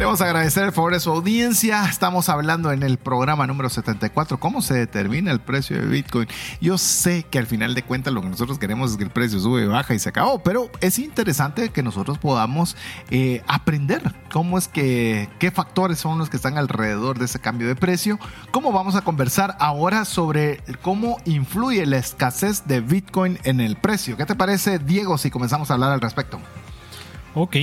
Queremos 0.00 0.22
agradecer 0.22 0.64
el 0.64 0.72
favor 0.72 0.94
de 0.94 1.00
su 1.00 1.10
audiencia. 1.10 1.84
Estamos 1.84 2.30
hablando 2.30 2.72
en 2.72 2.82
el 2.82 2.96
programa 2.96 3.46
número 3.46 3.68
74, 3.68 4.40
cómo 4.40 4.62
se 4.62 4.72
determina 4.72 5.30
el 5.30 5.40
precio 5.40 5.78
de 5.78 5.86
Bitcoin. 5.86 6.26
Yo 6.58 6.78
sé 6.78 7.24
que 7.24 7.38
al 7.38 7.46
final 7.46 7.74
de 7.74 7.82
cuentas 7.82 8.14
lo 8.14 8.22
que 8.22 8.30
nosotros 8.30 8.58
queremos 8.58 8.92
es 8.92 8.96
que 8.96 9.04
el 9.04 9.10
precio 9.10 9.38
sube, 9.40 9.66
baja 9.66 9.92
y 9.92 9.98
se 9.98 10.08
acabó, 10.08 10.42
pero 10.42 10.70
es 10.80 10.98
interesante 10.98 11.68
que 11.68 11.82
nosotros 11.82 12.16
podamos 12.16 12.78
eh, 13.10 13.42
aprender 13.46 14.14
cómo 14.32 14.56
es 14.56 14.68
que, 14.68 15.28
qué 15.38 15.50
factores 15.50 15.98
son 15.98 16.16
los 16.16 16.30
que 16.30 16.38
están 16.38 16.56
alrededor 16.56 17.18
de 17.18 17.26
ese 17.26 17.38
cambio 17.38 17.68
de 17.68 17.76
precio. 17.76 18.18
Cómo 18.52 18.72
vamos 18.72 18.96
a 18.96 19.02
conversar 19.02 19.54
ahora 19.60 20.06
sobre 20.06 20.62
cómo 20.80 21.18
influye 21.26 21.84
la 21.84 21.98
escasez 21.98 22.66
de 22.66 22.80
Bitcoin 22.80 23.38
en 23.44 23.60
el 23.60 23.76
precio. 23.76 24.16
¿Qué 24.16 24.24
te 24.24 24.34
parece, 24.34 24.78
Diego, 24.78 25.18
si 25.18 25.30
comenzamos 25.30 25.70
a 25.70 25.74
hablar 25.74 25.92
al 25.92 26.00
respecto? 26.00 26.40
Ok. 27.34 27.56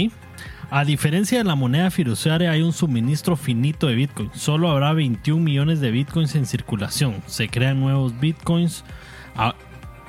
A 0.70 0.84
diferencia 0.84 1.38
de 1.38 1.46
la 1.46 1.56
moneda 1.56 1.90
fiduciaria, 1.92 2.52
hay 2.52 2.62
un 2.62 2.74
suministro 2.74 3.38
finito 3.38 3.88
de 3.88 3.96
Bitcoin. 3.96 4.32
Solo 4.34 4.70
habrá 4.70 4.92
21 4.92 5.42
millones 5.42 5.80
de 5.80 5.92
Bitcoins 5.92 6.36
en 6.36 6.46
circulación. 6.46 7.24
Se 7.26 7.48
crean 7.48 7.80
nuevos 7.80 8.20
Bitcoins 8.20 8.84
a, 9.38 9.56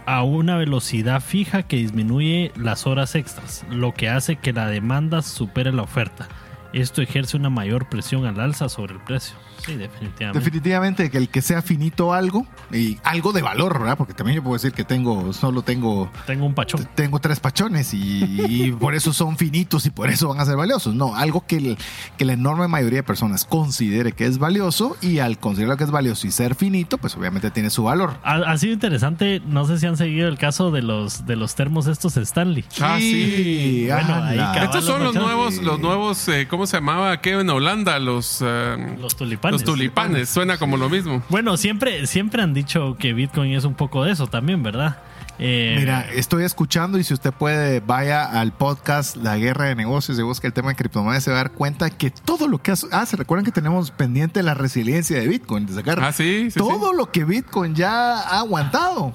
a 0.05 0.25
una 0.25 0.57
velocidad 0.57 1.21
fija 1.21 1.63
que 1.63 1.77
disminuye 1.77 2.51
las 2.57 2.89
horas 2.89 3.15
extras, 3.15 3.65
lo 3.71 3.95
que 3.95 4.09
hace 4.09 4.35
que 4.35 4.53
la 4.53 4.67
demanda 4.67 5.23
supere 5.23 5.73
la 5.73 5.83
oferta. 5.83 6.27
Esto 6.73 7.03
ejerce 7.03 7.37
una 7.37 7.51
mayor 7.51 7.89
presión 7.89 8.27
al 8.27 8.41
alza 8.41 8.69
sobre 8.69 8.95
el 8.95 9.01
precio. 9.01 9.37
Sí, 9.65 9.75
definitivamente. 9.77 10.39
Definitivamente 10.39 11.11
que 11.11 11.19
el 11.19 11.29
que 11.29 11.43
sea 11.43 11.63
finito 11.63 12.13
algo 12.13 12.47
y 12.73 12.99
algo 13.05 13.33
de 13.33 13.43
valor, 13.43 13.79
¿verdad? 13.79 13.97
Porque 13.99 14.15
también 14.15 14.37
yo 14.37 14.43
puedo 14.43 14.55
decir 14.55 14.73
que 14.73 14.85
tengo, 14.85 15.33
solo 15.33 15.63
tengo, 15.63 16.11
Tengo 16.27 16.47
un 16.47 16.55
pachón. 16.55 16.89
tengo 16.95 17.19
tres 17.19 17.41
pachones 17.41 17.93
y, 17.95 18.25
y 18.49 18.73
por 18.79 18.95
eso 18.95 19.13
son 19.13 19.37
finitos 19.37 19.85
y 19.87 19.91
por 19.91 20.11
eso 20.11 20.29
van 20.29 20.41
a 20.41 20.45
ser 20.45 20.57
valiosos. 20.57 20.95
No, 20.95 21.15
algo 21.17 21.45
que, 21.47 21.57
el- 21.57 21.79
que 22.17 22.25
la 22.25 22.33
enorme 22.35 22.69
mayoría 22.69 22.99
de 23.01 23.03
personas 23.03 23.45
considere 23.45 24.13
que 24.13 24.27
es 24.27 24.39
valioso 24.39 24.97
y 25.01 25.19
al 25.19 25.39
considerar 25.39 25.77
que 25.77 25.85
es 25.85 25.91
valioso 25.91 26.27
y 26.27 26.31
ser 26.31 26.55
finito, 26.55 26.99
pues 26.99 27.17
obviamente 27.17 27.51
tiene 27.51 27.71
su 27.71 27.83
valor. 27.85 28.15
Ha, 28.23 28.37
ha 28.37 28.59
sido 28.59 28.73
interesante, 28.73 29.41
no 29.47 29.65
sé 29.67 29.79
si 29.79 29.87
han 29.87 29.97
seguido 29.97 30.29
el 30.29 30.39
caso 30.39 30.71
de 30.71 30.83
los 30.83 31.27
de 31.27 31.37
los 31.37 31.55
termos 31.55 31.87
estos 31.87 32.17
Stanley. 32.17 32.65
Ah, 32.81 32.97
sí. 33.01 33.87
Bueno, 33.91 34.15
ahí. 34.25 34.39
Estos 34.63 34.85
son 34.85 35.03
los 35.05 35.15
los 35.15 35.25
nuevos, 35.25 35.55
Sí. 35.55 35.63
los 35.65 35.81
nuevos, 35.81 36.29
eh, 36.29 36.47
¿cómo 36.49 36.67
se 36.67 36.77
llamaba? 36.77 37.21
¿Qué 37.23 37.31
en 37.33 37.49
Holanda? 37.49 37.99
Los, 37.99 38.43
eh, 38.45 38.97
Los 39.01 39.17
tulipanes. 39.17 39.48
Los 39.51 39.65
tulipanes. 39.65 40.29
Suena 40.29 40.59
como 40.59 40.77
lo 40.77 40.89
mismo. 40.89 41.23
Bueno, 41.29 41.57
siempre, 41.57 42.07
siempre 42.07 42.43
han 42.43 42.55
dicho 42.55 42.97
que 42.99 43.13
Bitcoin 43.13 43.53
es 43.53 43.65
un 43.65 43.75
poco 43.75 44.05
de 44.05 44.13
eso 44.13 44.27
también, 44.27 44.63
¿verdad? 44.63 44.99
Eh, 45.41 45.77
Mira, 45.79 46.05
estoy 46.13 46.43
escuchando 46.43 46.99
y 46.99 47.05
si 47.05 47.15
usted 47.15 47.33
puede, 47.33 47.79
vaya 47.79 48.25
al 48.25 48.53
podcast 48.53 49.17
La 49.17 49.37
Guerra 49.37 49.67
de 49.67 49.77
Negocios 49.77 50.19
y 50.19 50.23
busca 50.23 50.49
el 50.49 50.53
tema 50.53 50.71
de 50.71 50.75
criptomonedas, 50.75 51.23
se 51.23 51.31
va 51.31 51.37
a 51.39 51.43
dar 51.45 51.53
cuenta 51.53 51.91
que 51.91 52.11
todo 52.11 52.49
lo 52.49 52.59
que 52.61 52.73
hace, 52.73 52.89
ah, 52.91 53.07
se 53.07 53.17
recuerdan 53.17 53.45
que 53.45 53.53
tenemos 53.53 53.93
pendiente 53.93 54.43
la 54.43 54.55
resiliencia 54.55 55.21
de 55.21 55.29
Bitcoin, 55.29 55.67
de 55.67 55.75
sacar 55.75 56.03
Ah, 56.03 56.13
sí, 56.13 56.51
sí, 56.51 56.59
todo 56.59 56.93
lo 56.93 57.13
que 57.13 57.25
Bitcoin 57.25 57.77
ya 57.77 58.19
ha 58.19 58.41
aguantado. 58.41 59.15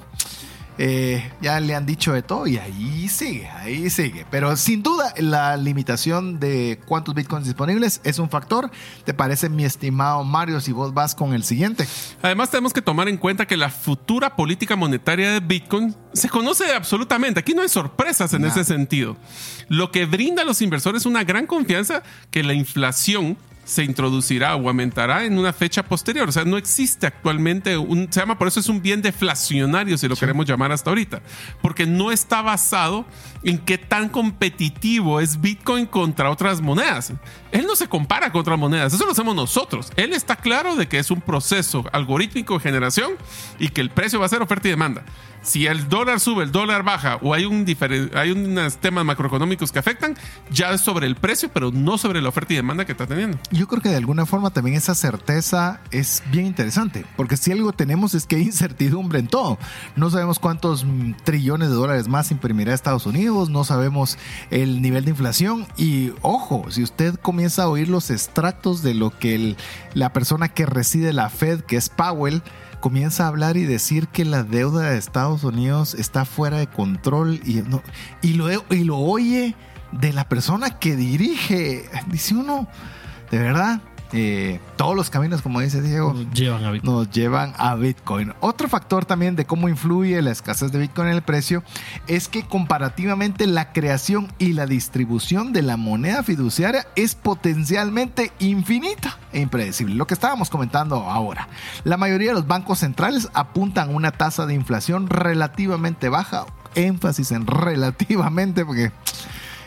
Eh, 0.76 1.30
ya 1.40 1.60
le 1.60 1.74
han 1.74 1.86
dicho 1.86 2.12
de 2.12 2.22
todo 2.22 2.46
y 2.46 2.58
ahí 2.58 3.08
sigue, 3.08 3.48
ahí 3.48 3.88
sigue. 3.90 4.26
Pero 4.30 4.56
sin 4.56 4.82
duda 4.82 5.14
la 5.18 5.56
limitación 5.56 6.40
de 6.40 6.80
cuántos 6.86 7.14
bitcoins 7.14 7.46
disponibles 7.46 8.00
es 8.02 8.18
un 8.18 8.28
factor. 8.28 8.70
¿Te 9.04 9.14
parece 9.14 9.48
mi 9.48 9.64
estimado 9.64 10.24
Mario 10.24 10.60
si 10.60 10.72
vos 10.72 10.92
vas 10.92 11.14
con 11.14 11.32
el 11.32 11.44
siguiente? 11.44 11.86
Además, 12.22 12.50
tenemos 12.50 12.72
que 12.72 12.82
tomar 12.82 13.08
en 13.08 13.18
cuenta 13.18 13.46
que 13.46 13.56
la 13.56 13.70
futura 13.70 14.34
política 14.34 14.74
monetaria 14.74 15.32
de 15.32 15.40
Bitcoin 15.40 15.94
se 16.12 16.28
conoce 16.28 16.72
absolutamente. 16.74 17.40
Aquí 17.40 17.54
no 17.54 17.62
hay 17.62 17.68
sorpresas 17.68 18.32
en 18.34 18.42
Nada. 18.42 18.52
ese 18.52 18.64
sentido. 18.64 19.16
Lo 19.68 19.92
que 19.92 20.06
brinda 20.06 20.42
a 20.42 20.44
los 20.44 20.60
inversores 20.60 21.06
una 21.06 21.24
gran 21.24 21.46
confianza 21.46 22.02
que 22.30 22.42
la 22.42 22.54
inflación 22.54 23.36
se 23.64 23.84
introducirá 23.84 24.56
o 24.56 24.68
aumentará 24.68 25.24
en 25.24 25.38
una 25.38 25.52
fecha 25.52 25.82
posterior. 25.82 26.28
O 26.28 26.32
sea, 26.32 26.44
no 26.44 26.56
existe 26.56 27.06
actualmente 27.06 27.76
un, 27.76 28.08
se 28.10 28.20
llama 28.20 28.38
por 28.38 28.48
eso 28.48 28.60
es 28.60 28.68
un 28.68 28.82
bien 28.82 29.02
deflacionario, 29.02 29.98
si 29.98 30.08
lo 30.08 30.16
queremos 30.16 30.46
llamar 30.46 30.72
hasta 30.72 30.90
ahorita, 30.90 31.22
porque 31.62 31.86
no 31.86 32.12
está 32.12 32.42
basado 32.42 33.04
en 33.44 33.58
qué 33.58 33.78
tan 33.78 34.08
competitivo 34.08 35.20
es 35.20 35.40
Bitcoin 35.40 35.86
contra 35.86 36.30
otras 36.30 36.60
monedas. 36.60 37.12
Él 37.52 37.66
no 37.66 37.76
se 37.76 37.88
compara 37.88 38.32
con 38.32 38.40
otras 38.40 38.58
monedas, 38.58 38.94
eso 38.94 39.04
lo 39.04 39.12
hacemos 39.12 39.36
nosotros. 39.36 39.92
Él 39.96 40.12
está 40.12 40.36
claro 40.36 40.76
de 40.76 40.88
que 40.88 40.98
es 40.98 41.10
un 41.10 41.20
proceso 41.20 41.84
algorítmico 41.92 42.54
de 42.54 42.60
generación 42.60 43.12
y 43.58 43.68
que 43.68 43.80
el 43.80 43.90
precio 43.90 44.18
va 44.18 44.26
a 44.26 44.28
ser 44.28 44.42
oferta 44.42 44.68
y 44.68 44.70
demanda. 44.72 45.04
Si 45.44 45.66
el 45.66 45.90
dólar 45.90 46.20
sube, 46.20 46.42
el 46.42 46.52
dólar 46.52 46.84
baja 46.84 47.18
o 47.20 47.34
hay, 47.34 47.44
un 47.44 47.66
hay 48.14 48.30
unos 48.30 48.78
temas 48.78 49.04
macroeconómicos 49.04 49.72
que 49.72 49.78
afectan, 49.78 50.16
ya 50.50 50.70
es 50.70 50.80
sobre 50.80 51.06
el 51.06 51.16
precio, 51.16 51.50
pero 51.52 51.70
no 51.70 51.98
sobre 51.98 52.22
la 52.22 52.30
oferta 52.30 52.54
y 52.54 52.56
demanda 52.56 52.86
que 52.86 52.92
está 52.92 53.06
teniendo. 53.06 53.38
Yo 53.50 53.68
creo 53.68 53.82
que 53.82 53.90
de 53.90 53.96
alguna 53.96 54.24
forma 54.24 54.50
también 54.50 54.74
esa 54.74 54.94
certeza 54.94 55.80
es 55.90 56.22
bien 56.32 56.46
interesante, 56.46 57.04
porque 57.14 57.36
si 57.36 57.52
algo 57.52 57.72
tenemos 57.72 58.14
es 58.14 58.24
que 58.24 58.36
hay 58.36 58.42
incertidumbre 58.42 59.18
en 59.18 59.26
todo. 59.26 59.58
No 59.96 60.08
sabemos 60.08 60.38
cuántos 60.38 60.86
trillones 61.24 61.68
de 61.68 61.74
dólares 61.74 62.08
más 62.08 62.30
imprimirá 62.30 62.72
Estados 62.72 63.04
Unidos, 63.04 63.33
no 63.48 63.64
sabemos 63.64 64.16
el 64.50 64.80
nivel 64.82 65.04
de 65.04 65.10
inflación 65.10 65.66
y 65.76 66.12
ojo, 66.22 66.64
si 66.70 66.82
usted 66.82 67.14
comienza 67.16 67.64
a 67.64 67.68
oír 67.68 67.88
los 67.88 68.10
extractos 68.10 68.82
de 68.82 68.94
lo 68.94 69.10
que 69.10 69.56
la 69.94 70.12
persona 70.12 70.48
que 70.48 70.66
reside 70.66 71.12
la 71.12 71.28
Fed, 71.30 71.60
que 71.62 71.76
es 71.76 71.88
Powell, 71.88 72.42
comienza 72.80 73.24
a 73.24 73.28
hablar 73.28 73.56
y 73.56 73.64
decir 73.64 74.08
que 74.08 74.24
la 74.24 74.42
deuda 74.44 74.90
de 74.90 74.98
Estados 74.98 75.42
Unidos 75.44 75.94
está 75.94 76.24
fuera 76.24 76.58
de 76.58 76.66
control 76.66 77.40
y, 77.44 77.62
no- 77.62 77.82
y, 78.22 78.34
lo, 78.34 78.48
y 78.70 78.84
lo 78.84 78.98
oye 78.98 79.54
de 79.92 80.12
la 80.12 80.28
persona 80.28 80.78
que 80.78 80.96
dirige, 80.96 81.88
dice 82.08 82.34
uno, 82.34 82.68
de 83.30 83.38
verdad, 83.38 83.80
eh, 84.12 84.60
todos 84.76 84.94
los 84.94 85.10
caminos, 85.10 85.42
como 85.42 85.60
dice 85.60 85.82
Diego, 85.82 86.14
llevan 86.32 86.64
a 86.64 86.70
Bitcoin. 86.70 86.94
nos 86.94 87.10
llevan 87.10 87.52
a 87.56 87.74
Bitcoin. 87.74 88.32
Otro 88.40 88.68
factor 88.68 89.04
también 89.04 89.34
de 89.36 89.44
cómo 89.44 89.68
influye 89.68 90.20
la 90.22 90.30
escasez 90.30 90.70
de 90.72 90.78
Bitcoin 90.78 91.08
en 91.08 91.14
el 91.14 91.22
precio 91.22 91.62
es 92.06 92.28
que 92.28 92.44
comparativamente 92.44 93.46
la 93.46 93.72
creación 93.72 94.32
y 94.38 94.52
la 94.52 94.66
distribución 94.66 95.52
de 95.52 95.62
la 95.62 95.76
moneda 95.76 96.22
fiduciaria 96.22 96.86
es 96.96 97.14
potencialmente 97.14 98.32
infinita 98.38 99.18
e 99.32 99.40
impredecible. 99.40 99.94
Lo 99.94 100.06
que 100.06 100.14
estábamos 100.14 100.50
comentando 100.50 100.96
ahora. 100.96 101.48
La 101.84 101.96
mayoría 101.96 102.28
de 102.28 102.34
los 102.34 102.46
bancos 102.46 102.80
centrales 102.80 103.28
apuntan 103.34 103.90
a 103.90 103.92
una 103.92 104.12
tasa 104.12 104.46
de 104.46 104.54
inflación 104.54 105.08
relativamente 105.08 106.08
baja. 106.08 106.46
Énfasis 106.76 107.30
en 107.30 107.46
relativamente 107.46 108.64
porque 108.64 108.90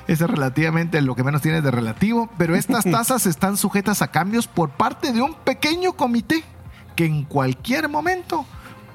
es 0.08 0.20
relativamente 0.20 1.02
lo 1.02 1.16
que 1.16 1.24
menos 1.24 1.42
tiene 1.42 1.62
de 1.62 1.72
relativo, 1.72 2.30
pero 2.38 2.56
estas 2.56 2.86
tasas 2.92 3.26
están 3.26 3.58
sujetas 3.58 4.02
a 4.02 4.10
cambios 4.10 4.48
por 4.48 4.72
parte 4.72 5.12
de 5.12 5.22
un 5.22 5.34
pequeño 5.34 5.94
comité 5.94 6.44
que 6.96 7.06
en 7.06 7.24
cualquier 7.24 7.90
momento 7.90 8.46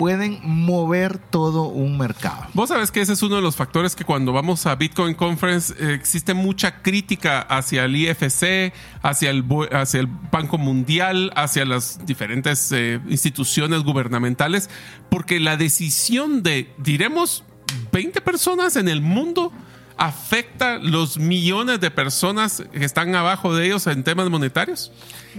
pueden 0.02 0.40
mover 0.42 1.18
todo 1.18 1.68
un 1.68 1.96
mercado. 1.96 2.46
Vos 2.54 2.70
sabés 2.70 2.90
que 2.90 3.00
ese 3.00 3.12
es 3.12 3.22
uno 3.22 3.36
de 3.36 3.42
los 3.42 3.54
factores 3.54 3.94
que 3.94 4.04
cuando 4.04 4.32
vamos 4.32 4.66
a 4.66 4.74
Bitcoin 4.74 5.14
Conference 5.14 5.72
eh, 5.78 5.94
existe 5.94 6.34
mucha 6.34 6.82
crítica 6.82 7.40
hacia 7.40 7.84
el 7.84 7.94
IFC, 7.94 8.72
hacia 9.02 9.30
el, 9.30 9.44
hacia 9.70 10.00
el 10.00 10.08
Banco 10.32 10.58
Mundial, 10.58 11.32
hacia 11.36 11.64
las 11.64 12.04
diferentes 12.04 12.72
eh, 12.72 13.00
instituciones 13.08 13.84
gubernamentales, 13.84 14.70
porque 15.08 15.38
la 15.38 15.56
decisión 15.56 16.42
de, 16.42 16.74
diremos, 16.78 17.44
20 17.92 18.20
personas 18.22 18.74
en 18.74 18.88
el 18.88 19.02
mundo 19.02 19.52
afecta 19.96 20.78
los 20.78 21.18
millones 21.18 21.80
de 21.80 21.90
personas 21.90 22.62
que 22.72 22.84
están 22.84 23.14
abajo 23.14 23.54
de 23.54 23.66
ellos 23.66 23.86
en 23.86 24.04
temas 24.04 24.28
monetarios. 24.30 24.92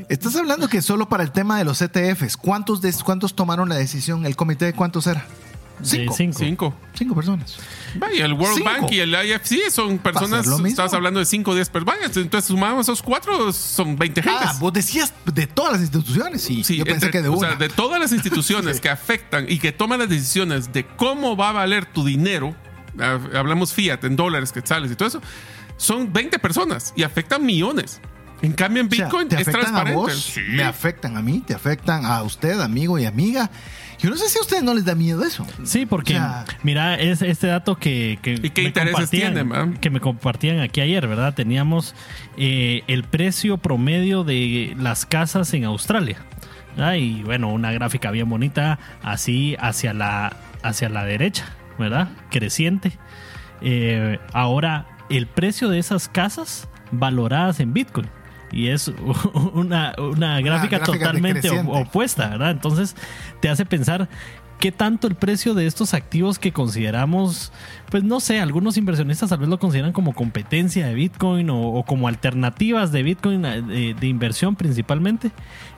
Estás 0.10 0.36
hablando 0.36 0.68
que 0.68 0.82
solo 0.82 1.08
para 1.10 1.24
el 1.24 1.32
tema 1.32 1.58
de 1.58 1.66
los 1.66 1.82
ETFs, 1.82 2.38
¿cuántos, 2.38 2.82
de, 2.82 2.94
cuántos 3.04 3.36
tomaron 3.36 3.70
la 3.70 3.76
decisión? 3.76 4.26
¿El 4.26 4.36
comité 4.36 4.66
de 4.66 4.74
cuántos 4.74 5.08
era? 5.08 5.26
Cinco. 5.82 6.14
cinco. 6.16 6.38
Cinco. 6.40 6.74
Cinco 6.94 7.16
personas. 7.16 7.58
Vaya, 7.96 8.26
el 8.26 8.34
World 8.34 8.58
Cinco. 8.58 8.70
Bank 8.70 8.92
y 8.92 9.00
el 9.00 9.10
IFC 9.14 9.70
son 9.72 9.98
personas, 9.98 10.48
estás 10.66 10.94
hablando 10.94 11.20
de 11.20 11.26
5 11.26 11.52
o 11.52 11.56
10 11.56 11.70
personas, 11.70 12.16
entonces 12.16 12.46
sumamos 12.48 12.86
esos 12.86 13.02
cuatro, 13.02 13.52
son 13.52 13.98
20 13.98 14.22
gentes. 14.22 14.42
Ah, 14.46 14.56
vos 14.60 14.72
decías 14.72 15.14
de 15.26 15.48
todas 15.48 15.74
las 15.74 15.82
instituciones. 15.82 16.42
Sí, 16.44 16.64
Sí, 16.64 16.78
yo 16.78 16.86
pensé 16.86 17.08
entre- 17.08 17.12
que 17.20 17.22
de 17.24 17.30
o 17.30 17.34
una. 17.38 17.50
sea, 17.50 17.58
de 17.58 17.70
todas 17.70 18.00
las 18.00 18.12
instituciones 18.14 18.80
que 18.82 18.90
afectan 18.90 19.46
y 19.50 19.58
que 19.60 19.72
toman 19.72 20.00
las 20.00 20.10
decisiones 20.10 20.72
de 20.72 20.86
cómo 20.86 21.36
va 21.36 21.50
a 21.50 21.54
valer 21.54 21.86
tu 21.88 22.06
dinero, 22.06 22.56
ah, 22.56 22.73
hablamos 23.00 23.74
fiat 23.74 24.04
en 24.04 24.16
dólares, 24.16 24.52
quetzales 24.52 24.92
y 24.92 24.96
todo 24.96 25.08
eso, 25.08 25.22
son 25.78 26.12
20 26.14 26.40
personas 26.40 26.94
y 26.96 27.04
afectan 27.04 27.46
millones. 27.46 28.02
En 28.42 28.52
cambio, 28.52 28.82
en 28.82 28.88
O 28.88 28.92
sea, 28.92 29.06
Bitcoin 29.06 29.30
¿te 29.30 29.36
es 29.36 29.42
afectan 29.44 29.62
transparente. 29.62 29.94
a 29.94 30.04
vos? 30.04 30.14
Sí. 30.22 30.42
Me 30.50 30.64
afectan 30.64 31.16
a 31.16 31.22
mí, 31.22 31.42
te 31.48 31.54
afectan 31.54 32.06
a 32.06 32.22
usted, 32.24 32.60
amigo 32.60 33.00
y 33.00 33.06
amiga. 33.06 33.50
Yo 34.00 34.10
no 34.10 34.18
sé 34.18 34.28
si 34.28 34.38
a 34.38 34.42
ustedes 34.42 34.64
no 34.64 34.74
les 34.74 34.84
da 34.84 34.96
miedo 34.96 35.24
eso. 35.24 35.48
Sí, 35.64 35.86
porque 35.86 36.16
O 36.16 36.18
sea, 36.18 36.44
mira, 36.62 36.96
es 36.96 37.22
este 37.22 37.48
dato 37.48 37.78
que, 37.78 38.20
que 38.22 38.34
¿Y 38.34 38.50
qué 38.50 38.64
me 38.64 38.68
intereses 38.68 39.10
va? 39.50 39.70
que 39.80 39.90
me 39.90 40.02
compartían 40.02 40.60
aquí 40.60 40.82
ayer, 40.82 41.08
¿verdad? 41.08 41.34
Teníamos 41.34 41.96
eh, 42.36 42.84
el 42.88 43.06
precio 43.06 43.60
promedio 43.60 44.26
de 44.26 44.76
las 44.78 45.06
casas 45.06 45.54
en 45.54 45.64
Australia. 45.64 46.18
¿verdad? 46.76 46.96
Y 46.96 47.24
bueno, 47.24 47.48
una 47.50 47.72
gráfica 47.72 48.12
bien 48.12 48.28
bonita, 48.28 48.78
así 49.04 49.56
hacia 49.58 49.94
la, 49.94 50.36
hacia 50.64 50.90
la 50.90 51.06
derecha, 51.06 51.46
¿verdad? 51.78 52.10
Creciente. 52.30 52.98
Eh, 53.62 54.20
ahora, 54.34 54.88
el 55.10 55.28
precio 55.28 55.70
de 55.70 55.80
esas 55.80 56.08
casas 56.08 56.68
valoradas 56.92 57.60
en 57.60 57.74
Bitcoin. 57.74 58.10
Y 58.52 58.68
es 58.68 58.88
una, 59.54 59.96
una 59.98 60.40
gráfica 60.42 60.80
gráfica 60.80 60.80
totalmente 60.80 61.50
opuesta, 61.50 62.30
¿verdad? 62.30 62.52
Entonces 62.52 62.96
te 63.40 63.50
hace 63.50 63.66
pensar 63.66 64.08
qué 64.64 64.72
tanto 64.72 65.08
el 65.08 65.16
precio 65.16 65.56
de 65.56 65.68
estos 65.68 65.94
activos 65.94 66.40
que 66.40 66.54
consideramos, 66.54 67.52
pues 67.92 68.02
no 68.06 68.22
sé, 68.22 68.40
algunos 68.40 68.78
inversionistas 68.78 69.30
tal 69.30 69.40
vez 69.40 69.50
lo 69.50 69.60
consideran 69.60 69.92
como 69.92 70.14
competencia 70.14 70.88
de 70.88 70.94
Bitcoin 70.94 71.50
o, 71.50 71.84
como 71.86 72.08
alternativas 72.08 72.94
de 72.94 73.04
Bitcoin 73.04 73.44
eh, 73.44 73.62
de, 73.62 73.94
de 73.94 74.08
inversión 74.08 74.56
principalmente. 74.56 75.32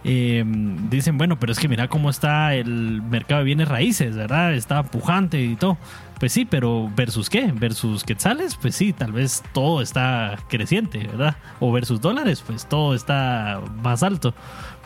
Eh, 0.03 0.43
dicen, 0.91 1.17
bueno, 1.17 1.39
pero 1.39 1.51
es 1.51 1.57
que 1.57 1.67
mira 1.67 1.87
cómo 1.87 2.11
está 2.11 2.53
el 2.53 3.01
mercado 3.01 3.39
de 3.39 3.45
bienes 3.45 3.69
raíces, 3.69 4.15
¿verdad? 4.15 4.53
Está 4.53 4.83
pujante 4.83 5.41
y 5.41 5.55
todo. 5.55 5.79
Pues 6.19 6.31
sí, 6.31 6.45
pero 6.45 6.91
¿versus 6.95 7.27
qué? 7.27 7.51
¿Versus 7.51 8.03
quetzales? 8.03 8.55
Pues 8.55 8.75
sí, 8.75 8.93
tal 8.93 9.13
vez 9.13 9.41
todo 9.51 9.81
está 9.81 10.37
creciente, 10.47 10.99
¿verdad? 10.99 11.37
O 11.59 11.71
versus 11.71 12.01
dólares, 12.01 12.43
pues 12.45 12.67
todo 12.67 12.93
está 12.93 13.61
más 13.81 14.03
alto. 14.03 14.35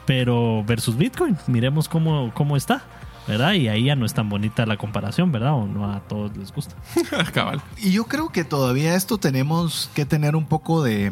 Pero 0.06 0.64
versus 0.66 0.98
Bitcoin, 0.98 1.36
miremos 1.48 1.90
cómo, 1.90 2.32
cómo 2.34 2.56
está, 2.56 2.82
¿verdad? 3.30 3.54
Y 3.54 3.68
ahí 3.68 3.86
ya 3.86 3.96
no 3.96 4.08
es 4.08 4.14
tan 4.16 4.28
bonita 4.28 4.66
la 4.66 4.76
comparación, 4.76 5.32
¿verdad? 5.32 5.54
O 5.54 5.68
no 5.68 5.92
a 5.92 6.00
todos 6.08 6.36
les 6.36 6.52
gusta. 6.52 6.76
Cabal. 7.34 7.62
Y 7.78 7.92
yo 7.92 8.06
creo 8.06 8.30
que 8.30 8.44
todavía 8.44 8.96
esto 8.96 9.20
tenemos 9.20 9.92
que 9.94 10.04
tener 10.04 10.36
un 10.36 10.48
poco 10.48 10.82
de, 10.82 11.12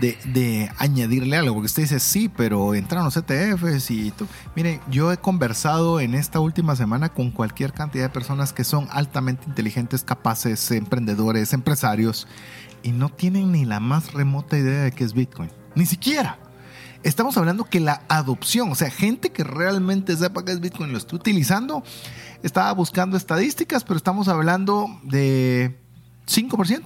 de, 0.00 0.16
de 0.24 0.70
añadirle 0.78 1.36
algo, 1.36 1.52
porque 1.54 1.66
usted 1.66 1.82
dice, 1.82 2.00
sí, 2.00 2.30
pero 2.34 2.74
entran 2.74 3.04
los 3.04 3.14
ETFs 3.14 3.90
y 3.90 4.10
tú. 4.10 4.26
Mire, 4.56 4.80
yo 4.90 5.12
he 5.12 5.18
conversado 5.18 6.00
en 6.00 6.14
esta 6.14 6.40
última 6.40 6.76
semana 6.76 7.10
con 7.10 7.30
cualquier 7.30 7.74
cantidad 7.74 8.04
de 8.04 8.10
personas 8.10 8.54
que 8.54 8.64
son 8.64 8.88
altamente 8.90 9.44
inteligentes, 9.46 10.02
capaces, 10.02 10.70
emprendedores, 10.70 11.52
empresarios, 11.52 12.26
y 12.82 12.92
no 12.92 13.10
tienen 13.10 13.52
ni 13.52 13.66
la 13.66 13.80
más 13.80 14.14
remota 14.14 14.56
idea 14.56 14.84
de 14.84 14.92
qué 14.92 15.04
es 15.04 15.12
Bitcoin. 15.12 15.50
Ni 15.74 15.84
siquiera. 15.84 16.38
Estamos 17.02 17.36
hablando 17.36 17.64
que 17.64 17.80
la 17.80 18.02
adopción, 18.08 18.70
o 18.70 18.74
sea, 18.74 18.90
gente 18.90 19.30
que 19.30 19.42
realmente 19.42 20.16
sepa 20.16 20.44
qué 20.44 20.52
es 20.52 20.60
Bitcoin 20.60 20.92
lo 20.92 20.98
está 20.98 21.16
utilizando, 21.16 21.82
estaba 22.42 22.72
buscando 22.72 23.16
estadísticas, 23.16 23.84
pero 23.84 23.96
estamos 23.96 24.28
hablando 24.28 24.86
de 25.02 25.78
5%. 26.26 26.82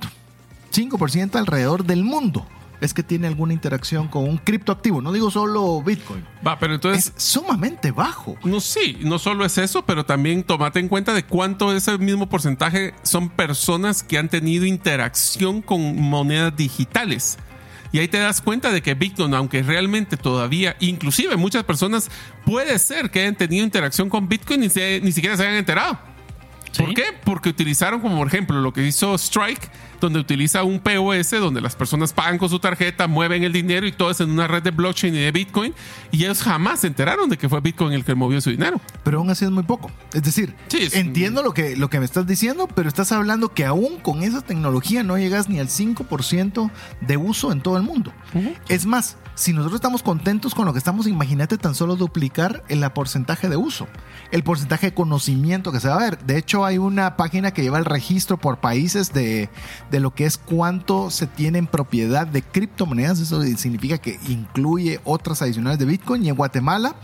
5% 0.73 1.37
alrededor 1.37 1.85
del 1.85 2.05
mundo 2.05 2.47
es 2.81 2.95
que 2.95 3.03
tiene 3.03 3.27
alguna 3.27 3.53
interacción 3.53 4.09
con 4.09 4.29
un 4.29 4.39
criptoactivo. 4.39 5.01
No 5.01 5.13
digo 5.13 5.31
solo 5.31 5.83
Bitcoin. 5.83 6.25
Va, 6.47 6.59
pero 6.59 6.75
entonces. 6.75 7.13
Es 7.17 7.23
sumamente 7.23 7.91
bajo. 7.91 8.37
No, 8.45 8.61
sí, 8.61 8.99
no 9.01 9.19
solo 9.19 9.45
es 9.45 9.59
eso, 9.59 9.85
pero 9.85 10.05
también 10.05 10.43
tomate 10.43 10.81
en 10.81 10.89
cuenta 10.89 11.13
de 11.13 11.25
cuánto 11.25 11.73
ese 11.73 11.97
mismo 11.99 12.29
porcentaje 12.29 12.95
son 13.03 13.31
personas 13.31 14.03
que 14.03 14.19
han 14.19 14.29
tenido 14.29 14.67
interacción 14.67 15.63
con 15.63 16.01
monedas 16.01 16.55
digitales. 16.57 17.39
Y 17.95 18.01
ahí 18.01 18.09
te 18.09 18.19
das 18.19 18.41
cuenta 18.41 18.73
de 18.73 18.83
que 18.83 18.95
Bitcoin, 18.95 19.33
aunque 19.35 19.63
realmente 19.63 20.17
todavía, 20.17 20.75
inclusive 20.81 21.37
muchas 21.37 21.63
personas, 21.63 22.11
puede 22.45 22.77
ser 22.81 23.09
que 23.09 23.21
hayan 23.21 23.37
tenido 23.37 23.65
interacción 23.65 24.11
con 24.11 24.29
Bitcoin 24.29 24.65
y 24.65 24.69
se- 24.69 25.01
ni 25.01 25.13
siquiera 25.13 25.37
se 25.37 25.45
hayan 25.45 25.55
enterado. 25.55 25.97
¿Por 26.77 26.95
qué? 26.95 27.05
Porque 27.25 27.49
utilizaron 27.51 28.01
como 28.01 28.17
por 28.19 28.27
ejemplo 28.27 28.61
lo 28.61 28.73
que 28.73 28.87
hizo 28.87 29.15
Strike, 29.15 29.71
donde 30.01 30.19
utiliza 30.19 30.63
un 30.65 30.81
POS, 30.81 31.31
donde 31.31 31.61
las 31.61 31.77
personas 31.77 32.13
pagan 32.13 32.37
con 32.39 32.49
su 32.51 32.59
tarjeta, 32.59 33.07
mueven 33.07 33.43
el 33.45 33.53
dinero 33.53 33.87
y 33.87 33.93
todo 33.93 34.11
es 34.11 34.21
en 34.21 34.31
una 34.31 34.47
red 34.47 34.63
de 34.63 34.71
blockchain 34.71 35.15
y 35.15 35.19
de 35.19 35.33
Bitcoin. 35.33 35.75
Y 36.11 36.25
ellos 36.25 36.43
jamás 36.43 36.81
se 36.81 36.87
enteraron 36.89 37.29
de 37.31 37.39
que 37.39 37.49
fue 37.49 37.61
Bitcoin 37.61 37.93
el 37.93 38.05
que 38.05 38.15
movió 38.15 38.41
su 38.41 38.51
dinero. 38.51 38.81
Pero 39.03 39.19
aún 39.19 39.31
así 39.31 39.45
es 39.45 39.51
muy 39.51 39.63
poco. 39.63 39.91
Es 40.13 40.23
decir, 40.23 40.55
Sí, 40.69 40.79
es- 40.83 40.95
entiendo 40.95 41.43
lo 41.43 41.53
que, 41.55 41.77
lo 41.77 41.89
que 41.91 41.99
me 42.01 42.05
estás 42.05 42.27
diciendo, 42.27 42.69
pero 42.75 42.89
estás 42.89 43.13
hablando 43.13 43.49
que 43.51 43.65
aún 43.65 43.99
con 44.01 44.23
esa 44.23 44.43
tecnología 44.43 45.03
no 45.03 45.17
llegas 45.17 45.49
ni 45.49 45.59
al 45.61 45.69
5% 45.69 46.71
de 47.01 47.17
uso 47.17 47.53
en 47.53 47.61
todo 47.61 47.77
el 47.77 47.83
mundo. 47.83 48.13
Es 48.69 48.85
más, 48.87 49.17
si 49.37 49.53
nosotros 49.53 49.77
estamos 49.77 50.03
contentos 50.03 50.55
con 50.55 50.65
lo 50.67 50.73
que 50.73 50.79
estamos, 50.79 51.07
imagínate 51.07 51.57
tan 51.59 51.75
solo 51.75 51.97
duplicar 51.97 52.63
el 52.69 52.85
porcentaje 52.91 53.49
de 53.49 53.57
uso, 53.57 53.89
el 54.31 54.43
porcentaje 54.43 54.89
de 54.89 54.95
conocimiento 54.95 55.73
que 55.73 55.81
se 55.81 55.89
va 55.89 55.95
a 55.97 55.99
ver. 55.99 56.19
De 56.25 56.37
hecho, 56.39 56.64
hay 56.65 56.79
una 56.79 57.17
página 57.17 57.53
que 57.53 57.63
lleva 57.63 57.79
el 57.79 57.85
registro 57.85 58.37
por 58.37 58.59
países 58.59 59.13
de, 59.13 59.49
de 59.91 60.01
lo 60.01 60.15
que 60.15 60.27
es 60.27 60.39
cuánto 60.39 61.11
se 61.11 61.27
tiene 61.27 61.59
en 61.59 61.67
propiedad 61.67 62.27
de 62.27 62.43
criptomonedas. 62.43 63.21
Eso 63.21 63.43
significa 63.43 63.99
que 63.99 64.19
incluye 64.29 65.01
otras 65.05 65.43
adicionales 65.43 65.79
de 65.79 65.85
Bitcoin. 65.85 66.25
Y 66.25 66.29
en 66.29 66.37
Guatemala, 66.37 66.95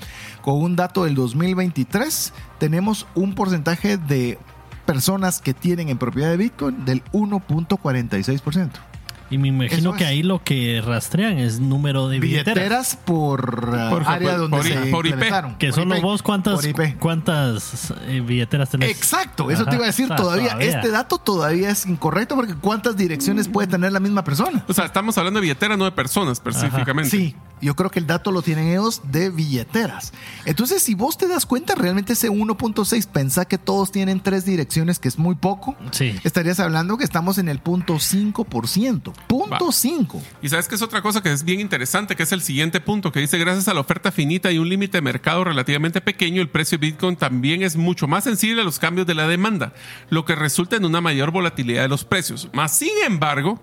con 0.42 0.60
un 0.62 0.76
dato 0.76 1.04
del 1.04 1.14
2023, 1.14 2.32
tenemos 2.58 3.06
un 3.14 3.34
porcentaje 3.34 3.96
de 3.96 4.38
personas 4.86 5.40
que 5.40 5.54
tienen 5.54 5.88
en 5.88 5.98
propiedad 5.98 6.30
de 6.30 6.36
Bitcoin 6.36 6.84
del 6.84 7.04
1.46%. 7.12 8.89
Y 9.30 9.38
me 9.38 9.48
imagino 9.48 9.78
Eso 9.78 9.92
que 9.92 10.02
es. 10.04 10.10
ahí 10.10 10.22
lo 10.24 10.42
que 10.42 10.82
rastrean 10.84 11.38
es 11.38 11.60
número 11.60 12.08
de 12.08 12.18
billeteras. 12.18 12.54
Billeteras 12.56 12.96
por, 12.96 13.68
uh, 13.68 13.90
Por- 13.90 14.02
área 14.08 14.30
por- 14.30 14.38
donde 14.40 14.56
por- 14.56 14.66
se 14.66 14.76
por 14.90 15.06
IP. 15.06 15.56
Que 15.58 15.68
Por 15.68 15.74
solo 15.76 15.94
IP. 15.96 16.02
vos 16.02 16.22
cuántas, 16.22 16.66
cuántas 16.98 17.92
eh, 18.08 18.20
billeteras 18.26 18.70
tenés. 18.70 18.90
Exacto, 18.90 19.50
eso 19.50 19.62
Ajá, 19.62 19.70
te 19.70 19.76
iba 19.76 19.84
a 19.84 19.86
decir 19.86 20.06
o 20.06 20.08
sea, 20.08 20.16
todavía. 20.16 20.56
Este 20.60 20.90
dato 20.90 21.18
todavía 21.18 21.70
es 21.70 21.86
incorrecto 21.86 22.34
porque 22.34 22.54
¿cuántas 22.54 22.96
direcciones 22.96 23.46
puede 23.48 23.68
tener 23.68 23.92
la 23.92 24.00
misma 24.00 24.24
persona? 24.24 24.64
O 24.68 24.72
sea, 24.72 24.84
estamos 24.86 25.16
hablando 25.16 25.38
de 25.38 25.42
billetera, 25.42 25.76
no 25.76 25.84
de 25.84 25.92
personas 25.92 26.32
específicamente. 26.32 27.10
Sí, 27.10 27.36
yo 27.60 27.76
creo 27.76 27.90
que 27.90 28.00
el 28.00 28.06
dato 28.06 28.32
lo 28.32 28.42
tienen 28.42 28.66
ellos 28.68 29.00
de 29.12 29.30
billeteras. 29.30 30.12
Entonces, 30.44 30.82
si 30.82 30.94
vos 30.94 31.16
te 31.18 31.28
das 31.28 31.46
cuenta, 31.46 31.74
realmente 31.76 32.14
ese 32.14 32.30
1.6, 32.30 33.06
pensá 33.06 33.44
que 33.44 33.58
todos 33.58 33.92
tienen 33.92 34.20
tres 34.20 34.44
direcciones, 34.44 34.98
que 34.98 35.08
es 35.08 35.18
muy 35.18 35.34
poco. 35.36 35.76
Sí. 35.92 36.14
Estarías 36.24 36.58
hablando 36.58 36.96
que 36.98 37.04
estamos 37.04 37.38
en 37.38 37.48
el 37.48 37.60
punto 37.60 37.94
5%. 38.00 39.12
Punto 39.26 39.66
Va. 39.66 39.72
5. 39.72 40.22
Y 40.42 40.48
sabes 40.48 40.68
que 40.68 40.74
es 40.74 40.82
otra 40.82 41.02
cosa 41.02 41.22
que 41.22 41.30
es 41.32 41.44
bien 41.44 41.60
interesante, 41.60 42.16
que 42.16 42.22
es 42.24 42.32
el 42.32 42.42
siguiente 42.42 42.80
punto, 42.80 43.12
que 43.12 43.20
dice, 43.20 43.38
gracias 43.38 43.68
a 43.68 43.74
la 43.74 43.80
oferta 43.80 44.10
finita 44.10 44.50
y 44.50 44.58
un 44.58 44.68
límite 44.68 44.98
de 44.98 45.02
mercado 45.02 45.44
relativamente 45.44 46.00
pequeño, 46.00 46.42
el 46.42 46.48
precio 46.48 46.78
de 46.78 46.86
Bitcoin 46.86 47.16
también 47.16 47.62
es 47.62 47.76
mucho 47.76 48.08
más 48.08 48.24
sensible 48.24 48.62
a 48.62 48.64
los 48.64 48.78
cambios 48.78 49.06
de 49.06 49.14
la 49.14 49.26
demanda, 49.28 49.72
lo 50.08 50.24
que 50.24 50.34
resulta 50.34 50.76
en 50.76 50.84
una 50.84 51.00
mayor 51.00 51.30
volatilidad 51.30 51.82
de 51.82 51.88
los 51.88 52.04
precios. 52.04 52.48
Más 52.52 52.76
sin 52.76 52.92
embargo, 53.06 53.60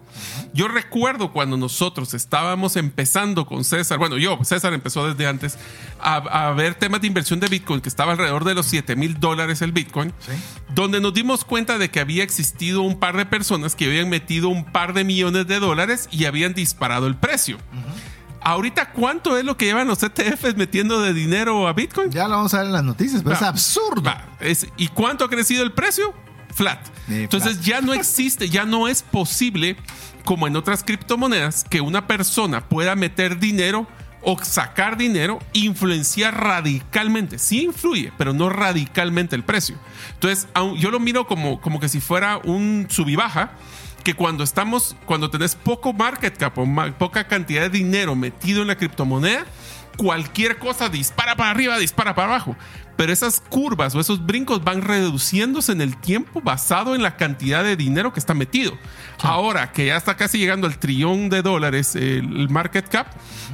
yo 0.58 0.68
recuerdo 0.68 1.32
cuando 1.32 1.56
nosotros 1.56 2.14
estábamos 2.16 2.76
empezando 2.76 3.46
con 3.46 3.64
César, 3.64 4.00
bueno, 4.00 4.18
yo, 4.18 4.40
César 4.44 4.74
empezó 4.74 5.08
desde 5.08 5.28
antes, 5.28 5.58
a, 6.02 6.16
a 6.16 6.52
ver 6.54 6.74
temas 6.76 7.00
de 7.02 7.08
inversión 7.08 7.40
de 7.40 7.48
Bitcoin, 7.48 7.80
que 7.80 7.90
estaba 7.90 8.14
alrededor 8.14 8.44
de 8.44 8.56
los 8.56 8.66
7 8.66 8.96
mil 8.96 9.20
dólares 9.20 9.62
el 9.62 9.72
Bitcoin, 9.72 10.12
donde 10.74 11.00
nos 11.00 11.14
dimos 11.14 11.46
cuenta 11.46 11.78
de 11.78 11.90
que 11.92 12.00
había 12.00 12.24
existido 12.24 12.82
un 12.82 13.00
par 13.00 13.16
de 13.16 13.26
personas 13.28 13.76
que 13.76 13.86
habían 13.86 14.10
metido 14.10 14.50
un 14.50 14.66
par 14.66 14.94
de 14.94 15.04
millones 15.04 15.46
de 15.48 15.60
dólares 15.60 16.10
y 16.12 16.26
habían 16.26 16.54
disparado 16.56 17.06
el 17.08 17.16
precio. 17.16 17.58
Ahorita, 18.42 18.92
¿cuánto 18.94 19.38
es 19.38 19.44
lo 19.44 19.58
que 19.58 19.66
llevan 19.66 19.88
los 19.88 20.02
ETFs 20.04 20.56
metiendo 20.56 21.02
de 21.02 21.14
dinero 21.14 21.68
a 21.68 21.74
Bitcoin? 21.74 22.12
Ya 22.12 22.28
lo 22.28 22.36
vamos 22.38 22.54
a 22.54 22.58
ver 22.60 22.68
en 22.68 22.74
las 22.74 22.84
noticias, 22.84 23.22
pero 23.24 23.36
es 23.36 23.42
absurdo. 23.42 24.12
es- 24.40 24.68
¿Y 24.78 24.88
cuánto 24.88 25.26
ha 25.26 25.30
crecido 25.30 25.64
el 25.64 25.72
precio? 25.74 26.14
Flat. 26.54 26.80
Eh, 27.10 27.24
Entonces 27.24 27.54
flat. 27.58 27.66
ya 27.66 27.82
no 27.82 27.94
existe, 27.94 28.50
ya 28.50 28.66
no 28.66 28.88
es 28.88 29.02
posible, 29.04 29.76
como 30.28 30.46
en 30.46 30.58
otras 30.58 30.84
criptomonedas, 30.84 31.64
que 31.64 31.80
una 31.80 32.06
persona 32.06 32.68
pueda 32.68 32.98
meter 32.98 33.40
dinero 33.40 33.88
o 34.22 34.38
sacar 34.44 34.98
dinero, 34.98 35.40
influenciar 35.54 36.44
radicalmente. 36.44 37.40
Sí 37.40 37.64
influye, 37.64 38.12
pero 38.18 38.34
no 38.34 38.50
radicalmente 38.50 39.38
el 39.38 39.44
precio. 39.46 39.78
Entonces, 40.16 40.50
yo 40.80 40.92
lo 40.92 41.00
miro 41.00 41.28
como, 41.28 41.62
como 41.62 41.80
que 41.80 41.88
si 41.88 42.02
fuera 42.02 42.42
un 42.44 42.88
sub 42.90 43.10
baja, 43.16 43.54
que 44.04 44.16
cuando 44.16 44.44
estamos, 44.44 44.98
cuando 45.06 45.30
tenés 45.30 45.56
poco 45.56 45.94
market 45.94 46.38
cap 46.38 46.58
o 46.58 46.68
poca 47.00 47.26
cantidad 47.30 47.62
de 47.62 47.70
dinero 47.70 48.14
metido 48.14 48.62
en 48.64 48.68
la 48.68 48.76
criptomoneda, 48.76 49.46
cualquier 49.96 50.58
cosa 50.58 50.90
dispara 50.90 51.38
para 51.38 51.52
arriba, 51.52 51.78
dispara 51.78 52.14
para 52.14 52.28
abajo. 52.28 52.58
Pero 52.98 53.14
esas 53.14 53.40
curvas 53.40 53.96
o 53.96 54.00
esos 54.00 54.26
brincos 54.26 54.64
van 54.64 54.82
reduciéndose 54.82 55.72
en 55.72 55.82
el 55.82 55.96
tiempo 55.98 56.42
basado 56.42 56.96
en 56.96 57.04
la 57.04 57.16
cantidad 57.16 57.64
de 57.64 57.76
dinero 57.76 58.12
que 58.12 58.20
está 58.20 58.34
metido. 58.34 58.74
Ahora 59.22 59.72
que 59.72 59.88
ya 59.88 59.98
está 59.98 60.18
casi 60.18 60.38
llegando 60.38 60.68
al 60.68 60.78
trillón 60.78 61.30
de 61.30 61.42
dólares 61.42 61.96
el 61.96 62.48
el 62.48 62.50
market 62.50 62.88
cap, 62.88 63.08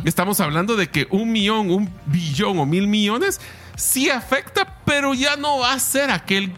estamos 0.04 0.40
hablando 0.40 0.76
de 0.76 0.90
que 0.90 1.08
un 1.10 1.32
millón, 1.32 1.72
un 1.72 1.90
billón 2.06 2.60
o 2.60 2.66
mil 2.66 2.88
millones 2.88 3.40
sí 3.76 4.10
afecta, 4.10 4.78
pero 4.86 5.14
ya 5.14 5.36
no 5.36 5.60
va 5.60 5.74
a 5.74 5.80
ser 5.80 6.12
aquel 6.12 6.54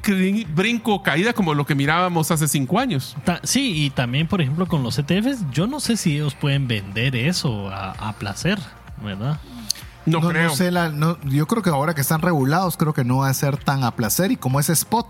brinco 0.53 0.95
o 0.95 1.03
caída 1.03 1.33
como 1.33 1.53
lo 1.53 1.65
que 1.65 1.75
mirábamos 1.75 2.31
hace 2.31 2.47
cinco 2.47 2.79
años. 2.79 3.15
Sí, 3.43 3.85
y 3.85 3.89
también, 3.89 4.27
por 4.27 4.41
ejemplo, 4.41 4.67
con 4.67 4.83
los 4.83 4.97
ETFs, 4.99 5.45
yo 5.51 5.67
no 5.67 5.79
sé 5.79 5.97
si 5.97 6.15
ellos 6.15 6.35
pueden 6.35 6.67
vender 6.67 7.15
eso 7.15 7.69
a, 7.69 7.91
a 7.91 8.13
placer, 8.13 8.59
¿verdad? 9.01 9.39
No, 10.05 10.19
No, 10.19 10.29
creo. 10.29 10.49
no 10.49 10.55
sé, 10.55 10.69
la- 10.71 10.89
no, 10.89 11.17
yo 11.23 11.47
creo 11.47 11.63
que 11.63 11.69
ahora 11.71 11.95
que 11.95 12.01
están 12.01 12.21
regulados, 12.21 12.77
creo 12.77 12.93
que 12.93 13.03
no 13.03 13.17
va 13.17 13.29
a 13.29 13.33
ser 13.33 13.57
tan 13.57 13.83
a 13.83 13.91
placer 13.95 14.31
y 14.31 14.37
como 14.37 14.59
es 14.59 14.69
spot. 14.69 15.07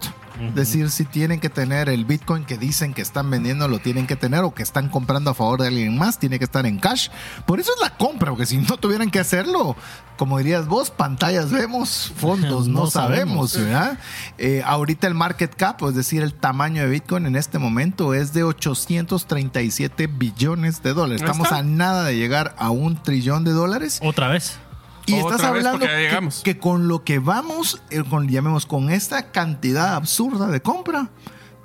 Decir 0.54 0.90
si 0.92 1.06
tienen 1.06 1.40
que 1.40 1.50
tener 1.50 1.88
el 1.88 2.04
Bitcoin 2.04 2.44
que 2.44 2.58
dicen 2.58 2.94
que 2.94 3.02
están 3.02 3.30
vendiendo, 3.32 3.70
lo 3.70 3.80
tienen 3.80 4.06
que 4.06 4.18
tener 4.18 4.44
o 4.44 4.54
que 4.54 4.64
están 4.64 4.90
comprando 4.90 5.32
a 5.32 5.34
favor 5.34 5.62
de 5.62 5.70
alguien 5.70 5.98
más, 5.98 6.20
tiene 6.20 6.40
que 6.40 6.44
estar 6.44 6.66
en 6.66 6.78
cash. 6.78 7.08
Por 7.46 7.62
eso 7.62 7.72
es 7.74 7.82
la 7.82 7.92
compra, 7.96 8.32
porque 8.32 8.46
si 8.46 8.58
no 8.58 8.76
tuvieran 8.76 9.10
que 9.12 9.20
hacerlo, 9.20 9.78
como 10.18 10.38
dirías 10.40 10.68
vos, 10.68 10.92
pantallas 10.92 11.52
vemos, 11.52 12.12
fondos 12.18 12.68
no, 12.68 12.88
sabemos, 12.88 13.52
sabemos. 13.52 13.58
¿verdad? 13.58 14.00
Eh, 14.38 14.62
ahorita 14.66 15.08
el 15.08 15.14
market 15.14 15.56
cap, 15.56 15.82
es 15.88 15.96
decir, 15.96 16.22
el 16.22 16.34
tamaño 16.34 16.82
de 16.82 16.90
Bitcoin 16.90 17.28
en 17.28 17.38
este 17.38 17.58
momento 17.58 18.14
es 18.14 18.34
de 18.34 18.44
837 18.44 20.08
billones 20.08 20.84
de 20.84 20.94
dólares. 20.94 21.22
Estamos 21.22 21.52
a 21.54 21.64
nada 21.64 22.04
de 22.04 22.18
llegar 22.18 22.56
a 22.58 22.72
un 22.72 23.02
trillón 23.02 23.46
de 23.46 23.52
dólares. 23.52 24.00
Otra 24.04 24.28
vez. 24.28 24.60
Y 25.08 25.14
Otra 25.22 25.36
estás 25.36 25.48
hablando 25.50 25.80
que, 25.80 26.20
que 26.44 26.58
con 26.58 26.88
lo 26.88 27.04
que 27.04 27.20
vamos, 27.20 27.82
eh, 27.92 28.04
con, 28.10 28.28
llamemos, 28.28 28.66
con 28.66 28.90
esta 28.90 29.32
cantidad 29.32 29.96
absurda 29.96 30.48
de 30.48 30.62
compra, 30.62 31.10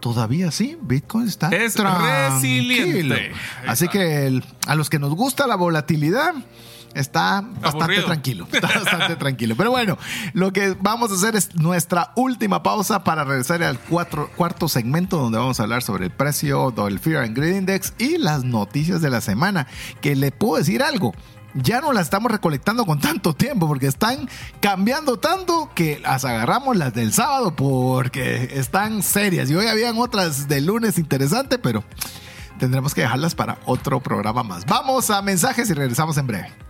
todavía 0.01 0.51
sí, 0.51 0.77
Bitcoin 0.83 1.27
está 1.29 1.49
Es 1.49 1.77
resiliente. 1.77 3.33
Así 3.67 3.89
que 3.89 4.27
el- 4.27 4.45
a 4.67 4.75
los 4.75 4.91
que 4.91 4.99
nos 4.99 5.15
gusta 5.15 5.47
la 5.47 5.57
volatilidad, 5.57 6.35
está 6.95 7.41
bastante 7.43 7.69
Aburrido. 7.85 8.05
tranquilo. 8.07 8.49
Está 8.53 8.67
bastante 8.67 9.15
tranquilo. 9.17 9.55
Pero 9.57 9.71
bueno, 9.71 9.97
lo 10.33 10.53
que 10.53 10.77
vamos 10.81 11.13
a 11.13 11.15
hacer 11.15 11.37
es 11.37 11.55
nuestra 11.55 12.13
última 12.17 12.63
pausa 12.65 13.05
para 13.05 13.23
regresar 13.25 13.63
al 13.63 13.79
cuatro- 13.79 14.29
cuarto 14.37 14.69
segmento 14.69 15.17
donde 15.17 15.39
vamos 15.39 15.61
a 15.61 15.63
hablar 15.63 15.83
sobre 15.83 16.07
el 16.07 16.11
precio 16.11 16.73
del 16.73 16.99
Fear 16.99 17.23
and 17.25 17.37
Greed 17.37 17.57
Index 17.57 17.95
y 17.99 18.19
las 18.19 18.43
noticias 18.43 19.01
de 19.03 19.11
la 19.11 19.21
semana. 19.21 19.67
Que 20.01 20.17
le 20.17 20.33
puedo 20.33 20.57
decir 20.57 20.83
algo. 20.83 21.15
Ya 21.55 21.81
no 21.81 21.93
las 21.93 22.05
estamos 22.05 22.31
recolectando 22.31 22.87
con 22.87 23.01
tanto 23.01 23.35
tiempo 23.35 23.67
porque 23.67 23.87
están 23.87 24.29
cambiando 24.61 25.19
tanto 25.19 25.71
que 25.75 25.99
las 25.99 26.25
agarramos 26.25 26.77
las 26.77 26.95
del 26.95 27.13
sábado 27.13 27.55
porque 27.55 28.51
están 28.55 29.03
serias. 29.03 29.51
Y 29.51 29.57
hoy 29.57 29.67
habían 29.67 29.99
otras 29.99 30.49
del 30.49 30.67
lunes 30.67 30.99
interesantes, 30.99 31.59
pero 31.63 31.83
tendremos 32.59 32.95
que 32.95 33.01
dejarlas 33.03 33.35
para 33.35 33.59
otro 33.67 34.01
programa 34.01 34.43
más. 34.43 34.65
Vamos 34.67 35.11
a 35.11 35.23
mensajes 35.23 35.69
y 35.71 35.75
regresamos 35.75 36.17
en 36.19 36.27
breve. 36.27 36.70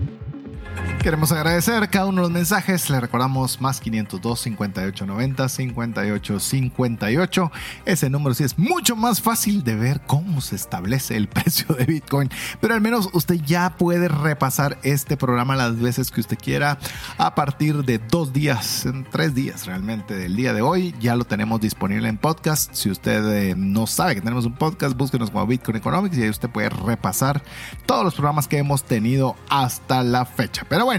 Queremos 1.01 1.31
agradecer 1.31 1.89
cada 1.89 2.05
uno 2.05 2.17
de 2.17 2.27
los 2.27 2.31
mensajes. 2.31 2.87
Le 2.91 2.99
recordamos 2.99 3.59
más 3.59 3.81
502 3.81 4.39
58 4.39 5.07
90 5.07 5.49
58 5.49 6.39
58. 6.39 7.51
Ese 7.85 8.09
número 8.11 8.35
sí 8.35 8.43
es 8.43 8.59
mucho 8.59 8.95
más 8.95 9.19
fácil 9.19 9.63
de 9.63 9.75
ver 9.75 10.01
cómo 10.05 10.41
se 10.41 10.55
establece 10.55 11.17
el 11.17 11.27
precio 11.27 11.73
de 11.73 11.85
Bitcoin. 11.85 12.29
Pero 12.59 12.75
al 12.75 12.81
menos 12.81 13.09
usted 13.13 13.39
ya 13.43 13.77
puede 13.77 14.09
repasar 14.09 14.77
este 14.83 15.17
programa 15.17 15.55
las 15.55 15.79
veces 15.79 16.11
que 16.11 16.21
usted 16.21 16.37
quiera 16.37 16.77
a 17.17 17.33
partir 17.33 17.83
de 17.83 17.97
dos 17.97 18.31
días, 18.31 18.85
en 18.85 19.03
tres 19.03 19.33
días 19.33 19.65
realmente 19.65 20.15
del 20.15 20.35
día 20.35 20.53
de 20.53 20.61
hoy. 20.61 20.93
Ya 20.99 21.15
lo 21.15 21.25
tenemos 21.25 21.61
disponible 21.61 22.09
en 22.09 22.19
podcast. 22.19 22.75
Si 22.75 22.91
usted 22.91 23.25
eh, 23.33 23.55
no 23.57 23.87
sabe 23.87 24.13
que 24.13 24.21
tenemos 24.21 24.45
un 24.45 24.53
podcast, 24.53 24.95
búsquenos 24.95 25.31
como 25.31 25.47
Bitcoin 25.47 25.77
Economics 25.77 26.15
y 26.19 26.21
ahí 26.21 26.29
usted 26.29 26.49
puede 26.49 26.69
repasar 26.69 27.41
todos 27.87 28.03
los 28.03 28.13
programas 28.13 28.47
que 28.47 28.59
hemos 28.59 28.83
tenido 28.83 29.35
hasta 29.49 30.03
la 30.03 30.25
fecha. 30.25 30.63
Pero 30.69 30.85
bueno, 30.85 30.90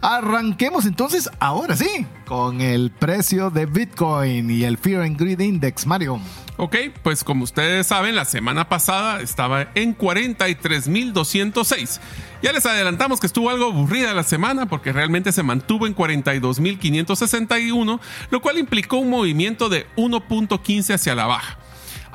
arranquemos 0.00 0.86
entonces 0.86 1.30
ahora 1.38 1.76
sí 1.76 2.06
con 2.26 2.60
el 2.60 2.90
precio 2.90 3.50
de 3.50 3.66
Bitcoin 3.66 4.50
y 4.50 4.64
el 4.64 4.78
Fear 4.78 5.02
and 5.02 5.18
Greed 5.18 5.40
Index, 5.40 5.86
Mario. 5.86 6.20
Ok, 6.58 6.74
pues 7.02 7.22
como 7.22 7.44
ustedes 7.44 7.86
saben, 7.86 8.16
la 8.16 8.24
semana 8.24 8.66
pasada 8.68 9.20
estaba 9.20 9.68
en 9.74 9.94
43.206. 9.96 12.00
Ya 12.42 12.52
les 12.52 12.64
adelantamos 12.64 13.20
que 13.20 13.26
estuvo 13.26 13.50
algo 13.50 13.66
aburrida 13.66 14.14
la 14.14 14.22
semana 14.22 14.64
porque 14.66 14.90
realmente 14.92 15.32
se 15.32 15.42
mantuvo 15.42 15.86
en 15.86 15.94
42.561, 15.94 18.00
lo 18.30 18.40
cual 18.40 18.56
implicó 18.56 18.96
un 18.96 19.10
movimiento 19.10 19.68
de 19.68 19.86
1.15 19.96 20.94
hacia 20.94 21.14
la 21.14 21.26
baja. 21.26 21.58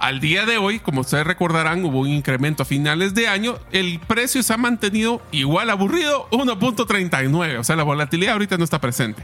Al 0.02 0.20
día 0.20 0.48
de 0.48 0.58
hoy, 0.58 0.80
como 0.80 1.02
ustedes 1.02 1.28
recordarán, 1.28 1.86
hubo 1.86 2.00
un 2.00 2.08
incremento 2.08 2.64
a 2.64 2.66
finales 2.66 3.14
de 3.14 3.28
año. 3.28 3.60
El 3.72 4.00
precio 4.00 4.42
se 4.42 4.52
ha 4.52 4.58
mantenido 4.58 5.22
igual 5.32 5.70
aburrido, 5.70 6.28
1.39. 6.32 7.60
O 7.60 7.64
sea, 7.64 7.76
la 7.76 7.84
volatilidad 7.84 8.34
ahorita 8.34 8.58
no 8.58 8.64
está 8.64 8.82
presente. 8.82 9.24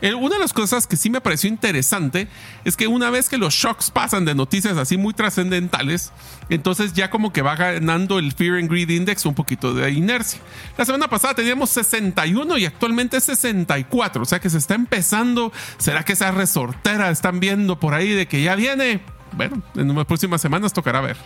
Una 0.00 0.36
de 0.36 0.40
las 0.40 0.52
cosas 0.52 0.86
que 0.86 0.96
sí 0.96 1.10
me 1.10 1.20
pareció 1.20 1.48
interesante 1.50 2.28
es 2.64 2.76
que 2.76 2.86
una 2.86 3.10
vez 3.10 3.28
que 3.28 3.36
los 3.36 3.52
shocks 3.52 3.90
pasan 3.90 4.24
de 4.24 4.36
noticias 4.36 4.76
así 4.76 4.96
muy 4.96 5.12
trascendentales, 5.12 6.12
entonces 6.50 6.92
ya 6.92 7.10
como 7.10 7.32
que 7.32 7.42
va 7.42 7.56
ganando 7.56 8.20
el 8.20 8.30
Fear 8.30 8.58
and 8.58 8.70
Greed 8.70 8.90
Index 8.90 9.26
un 9.26 9.34
poquito 9.34 9.74
de 9.74 9.90
inercia. 9.90 10.40
La 10.78 10.84
semana 10.84 11.08
pasada 11.08 11.34
teníamos 11.34 11.70
61 11.70 12.58
y 12.58 12.66
actualmente 12.66 13.16
es 13.16 13.24
64. 13.24 14.22
O 14.22 14.24
sea 14.24 14.38
que 14.38 14.50
se 14.50 14.58
está 14.58 14.76
empezando. 14.76 15.52
¿Será 15.78 16.04
que 16.04 16.12
esa 16.12 16.30
resortera 16.30 17.10
están 17.10 17.40
viendo 17.40 17.80
por 17.80 17.94
ahí 17.94 18.10
de 18.10 18.28
que 18.28 18.40
ya 18.40 18.54
viene? 18.54 19.00
Bueno, 19.32 19.62
en 19.74 19.94
las 19.94 20.06
próximas 20.06 20.40
semanas 20.40 20.72
tocará 20.72 21.00
ver. 21.00 21.16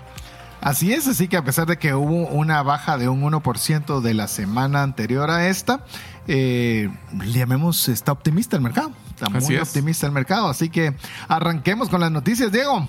Así 0.60 0.92
es, 0.92 1.06
así 1.06 1.28
que 1.28 1.36
a 1.36 1.44
pesar 1.44 1.66
de 1.66 1.76
que 1.78 1.94
hubo 1.94 2.26
una 2.28 2.62
baja 2.62 2.96
de 2.98 3.08
un 3.08 3.22
1% 3.22 4.00
de 4.00 4.14
la 4.14 4.26
semana 4.26 4.82
anterior 4.82 5.30
a 5.30 5.48
esta, 5.48 5.84
eh, 6.26 6.88
llamemos, 7.26 7.88
está 7.88 8.12
optimista 8.12 8.56
el 8.56 8.62
mercado. 8.62 8.90
Está 9.10 9.26
Así 9.26 9.52
muy 9.52 9.56
es. 9.56 9.68
optimista 9.68 10.06
el 10.06 10.12
mercado. 10.12 10.48
Así 10.48 10.68
que 10.70 10.94
arranquemos 11.28 11.88
con 11.88 12.00
las 12.00 12.10
noticias, 12.10 12.50
Diego. 12.50 12.88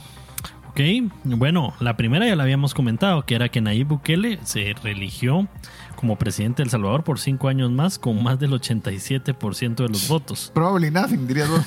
Ok, 0.70 0.80
bueno, 1.24 1.74
la 1.80 1.98
primera 1.98 2.28
ya 2.28 2.36
la 2.36 2.44
habíamos 2.44 2.74
comentado, 2.74 3.26
que 3.26 3.36
era 3.36 3.50
que 3.50 3.62
Nayib 3.62 3.88
Bukele 3.88 4.40
se 4.44 4.74
religió 4.84 5.48
como 5.98 6.16
presidente 6.18 6.58
de 6.62 6.66
El 6.66 6.70
Salvador 6.70 7.04
por 7.04 7.20
cinco 7.20 7.50
años 7.50 7.70
más 7.72 8.00
con 8.00 8.24
más 8.24 8.40
del 8.40 8.52
87% 8.52 9.76
de 9.76 9.90
los 9.90 10.08
votos. 10.08 10.52
Probably 10.54 10.92
nothing, 10.92 11.28
dirías 11.28 11.50
vos. 11.50 11.62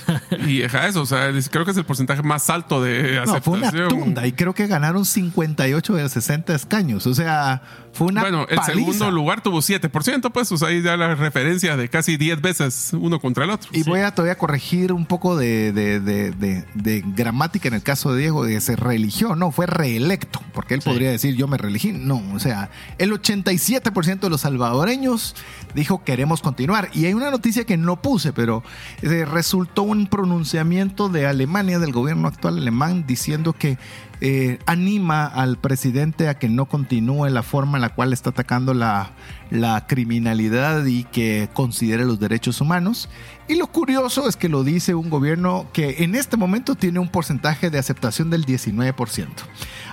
Y 0.47 0.61
deja 0.61 0.87
eso, 0.87 1.03
o 1.03 1.07
sea, 1.07 1.31
creo 1.51 1.65
que 1.67 1.73
es 1.73 1.77
el 1.77 1.85
porcentaje 1.85 2.23
más 2.23 2.49
alto 2.49 2.83
de 2.83 3.21
No, 3.27 3.41
fue 3.43 3.59
una 3.59 3.69
aceptación. 3.69 4.01
tunda 4.01 4.27
y 4.27 4.33
creo 4.33 4.55
que 4.55 4.67
ganaron 4.67 5.05
58 5.05 5.95
de 5.95 6.09
60 6.09 6.55
escaños. 6.55 7.07
O 7.07 7.15
sea, 7.15 7.63
fue 7.93 8.07
una 8.07 8.23
bueno, 8.23 8.47
el 8.49 8.57
paliza. 8.57 8.73
segundo 8.79 9.11
lugar 9.11 9.43
tuvo 9.43 9.59
7%, 9.59 10.31
pues, 10.33 10.53
o 10.53 10.57
sea, 10.57 10.69
ahí 10.69 10.81
ya 10.81 10.97
la 10.97 11.15
referencia 11.15 11.77
de 11.77 11.89
casi 11.89 12.17
10 12.17 12.41
veces 12.41 12.93
uno 12.93 13.19
contra 13.21 13.45
el 13.45 13.51
otro. 13.51 13.69
Y 13.73 13.83
voy 13.83 14.01
a 14.01 14.15
todavía 14.15 14.39
corregir 14.39 14.93
un 14.93 15.07
poco 15.07 15.37
de, 15.37 15.73
de- 15.73 15.99
de- 16.01 16.31
de- 16.31 16.65
de 16.75 17.03
gramática 17.05 17.69
en 17.69 17.75
el 17.75 17.83
caso 17.83 18.13
de 18.15 18.21
Diego, 18.21 18.45
de 18.45 18.55
que 18.55 18.61
se 18.61 18.77
reeligió, 18.77 19.35
no, 19.35 19.51
fue 19.51 19.67
reelecto, 19.67 20.41
porque 20.53 20.75
él 20.75 20.83
Sí. 20.83 20.89
podría 20.89 21.11
decir 21.11 21.35
yo 21.35 21.49
me 21.49 21.59
reelegí. 21.59 21.93
No, 21.93 22.23
o 22.33 22.39
sea, 22.39 22.71
el 22.99 23.11
87% 23.13 24.20
de 24.27 24.31
los 24.31 24.43
salvadoreños 24.43 25.35
dijo 25.75 26.03
queremos 26.05 26.43
continuar. 26.43 26.91
Y 26.93 27.07
hay 27.07 27.15
una 27.15 27.31
noticia 27.31 27.65
que 27.65 27.77
no 27.77 28.01
puse, 28.03 28.33
pero 28.33 28.63
eh, 29.03 29.25
resultó 29.25 29.83
un 29.83 30.07
pronunciamiento 30.07 31.09
de 31.09 31.27
Alemania, 31.27 31.79
del 31.79 31.93
gobierno 31.93 32.29
actual 32.29 32.59
alemán, 32.59 33.05
diciendo 33.07 33.53
que 33.53 33.79
eh, 34.21 34.59
anima 34.67 35.27
al 35.27 35.57
presidente 35.59 36.29
a 36.29 36.39
que 36.39 36.49
no 36.49 36.67
continúe 36.67 37.29
la 37.29 37.43
forma 37.43 37.79
en 37.79 37.83
la 37.83 37.89
cual 37.91 38.13
está 38.13 38.31
atacando 38.31 38.75
la, 38.75 39.13
la 39.51 39.87
criminalidad 39.87 40.85
y 40.85 41.05
que 41.05 41.49
considere 41.53 42.05
los 42.05 42.21
derechos 42.21 42.61
humanos. 42.61 43.09
Y 43.49 43.57
lo 43.57 43.67
curioso 43.67 44.29
es 44.29 44.37
que 44.37 44.49
lo 44.49 44.63
dice 44.63 44.95
un 44.95 45.11
gobierno 45.11 45.67
que 45.73 46.05
en 46.05 46.15
este 46.15 46.37
momento 46.37 46.77
tiene 46.77 47.01
un 47.01 47.09
porcentaje 47.09 47.71
de 47.71 47.79
aceptación 47.79 48.31
del 48.31 48.47
19%. 48.47 49.27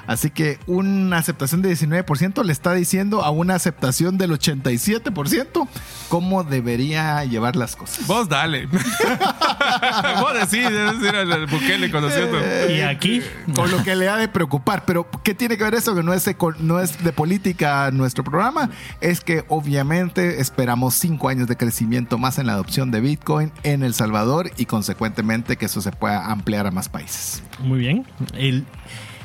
Así 0.07 0.30
que 0.30 0.57
una 0.67 1.17
aceptación 1.17 1.61
de 1.61 1.73
19% 1.73 2.43
le 2.45 2.53
está 2.53 2.73
diciendo 2.73 3.23
a 3.23 3.30
una 3.30 3.55
aceptación 3.55 4.17
del 4.17 4.32
87%, 4.32 5.67
cómo 6.07 6.45
debería 6.45 7.25
llevar 7.25 7.57
las 7.57 7.75
cosas. 7.75 8.07
Vos 8.07 8.30
dale. 8.30 8.67
Vos 10.21 10.34
decís, 10.34 10.69
debes 10.69 11.01
decir 11.01 11.15
al 11.15 11.47
Bukele 11.47 11.91
conociendo. 11.91 12.38
Y 12.69 12.82
aquí, 12.82 13.21
Con 13.53 13.69
lo 13.69 13.84
que 13.84 13.95
le 13.95 14.07
ha 14.07 14.16
de 14.18 14.28
preocupar. 14.28 14.84
Pero, 14.86 15.07
¿qué 15.24 15.34
tiene 15.34 15.57
que 15.57 15.63
ver 15.63 15.76
eso? 15.76 15.95
Que 15.95 16.03
no 16.03 16.13
es 16.13 16.26
de, 16.26 16.36
co- 16.36 16.53
no 16.59 16.80
es 16.80 17.03
de 17.03 17.11
política 17.13 17.89
nuestro 17.91 18.24
programa. 18.24 18.70
Es 19.01 19.22
que 19.22 19.45
obviamente 19.47 20.41
esperamos 20.41 20.95
cinco 20.95 21.30
años 21.30 21.47
de 21.47 21.55
crecimiento 21.57 22.18
más 22.18 22.38
en 22.39 22.47
la 22.47 22.53
adopción 22.53 22.91
de 22.91 23.01
Bitcoin 23.01 23.51
en 23.63 23.84
El 23.84 23.93
Salvador 23.93 24.51
y 24.57 24.65
consecuentemente 24.65 25.57
que 25.57 25.65
eso 25.65 25.82
se 25.82 25.91
pueda 25.91 26.32
ampliar 26.32 26.68
a 26.68 26.72
más 26.72 26.89
países. 26.89 27.43
muy 27.59 27.80
bien. 27.80 28.05
El, 28.34 28.65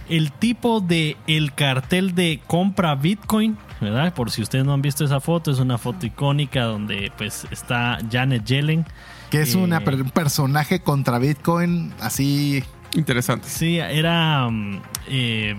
el 0.09 0.33
tipo 0.33 0.81
de 0.81 1.17
el 1.27 1.55
cartel 1.55 2.15
de 2.15 2.41
compra 2.47 2.95
Bitcoin, 2.95 3.57
¿verdad? 3.81 4.13
Por 4.15 4.31
si 4.31 4.43
ustedes 4.43 4.65
no 4.65 4.73
han 4.75 4.83
visto 4.83 5.05
esa 5.05 5.21
foto, 5.21 5.51
es 5.51 5.59
una 5.59 5.79
foto 5.79 6.05
icónica 6.07 6.65
donde 6.65 7.11
pues 7.17 7.47
está 7.51 7.99
Janet 8.11 8.45
Yellen. 8.45 8.85
Que 9.31 9.43
es 9.43 9.55
Eh, 9.55 9.59
una 9.59 9.79
un 9.79 10.11
personaje 10.11 10.81
contra 10.81 11.19
Bitcoin 11.19 11.95
así. 12.01 12.63
Interesante. 12.95 13.49
Sí, 13.49 13.79
era 13.79 14.49
eh, 15.09 15.55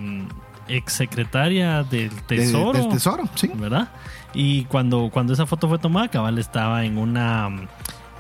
exsecretaria 0.67 1.84
del 1.84 2.09
de- 2.09 2.21
Tesoro. 2.27 2.77
del 2.77 2.89
tesoro, 2.89 3.23
sí. 3.36 3.49
¿verdad? 3.55 3.89
Y 4.34 4.65
cuando, 4.65 5.09
cuando 5.11 5.34
esa 5.34 5.45
foto 5.45 5.67
fue 5.69 5.77
tomada, 5.79 6.07
Cabal 6.07 6.38
estaba 6.39 6.86
en 6.86 6.97
una, 6.97 7.49
mm, 7.49 7.67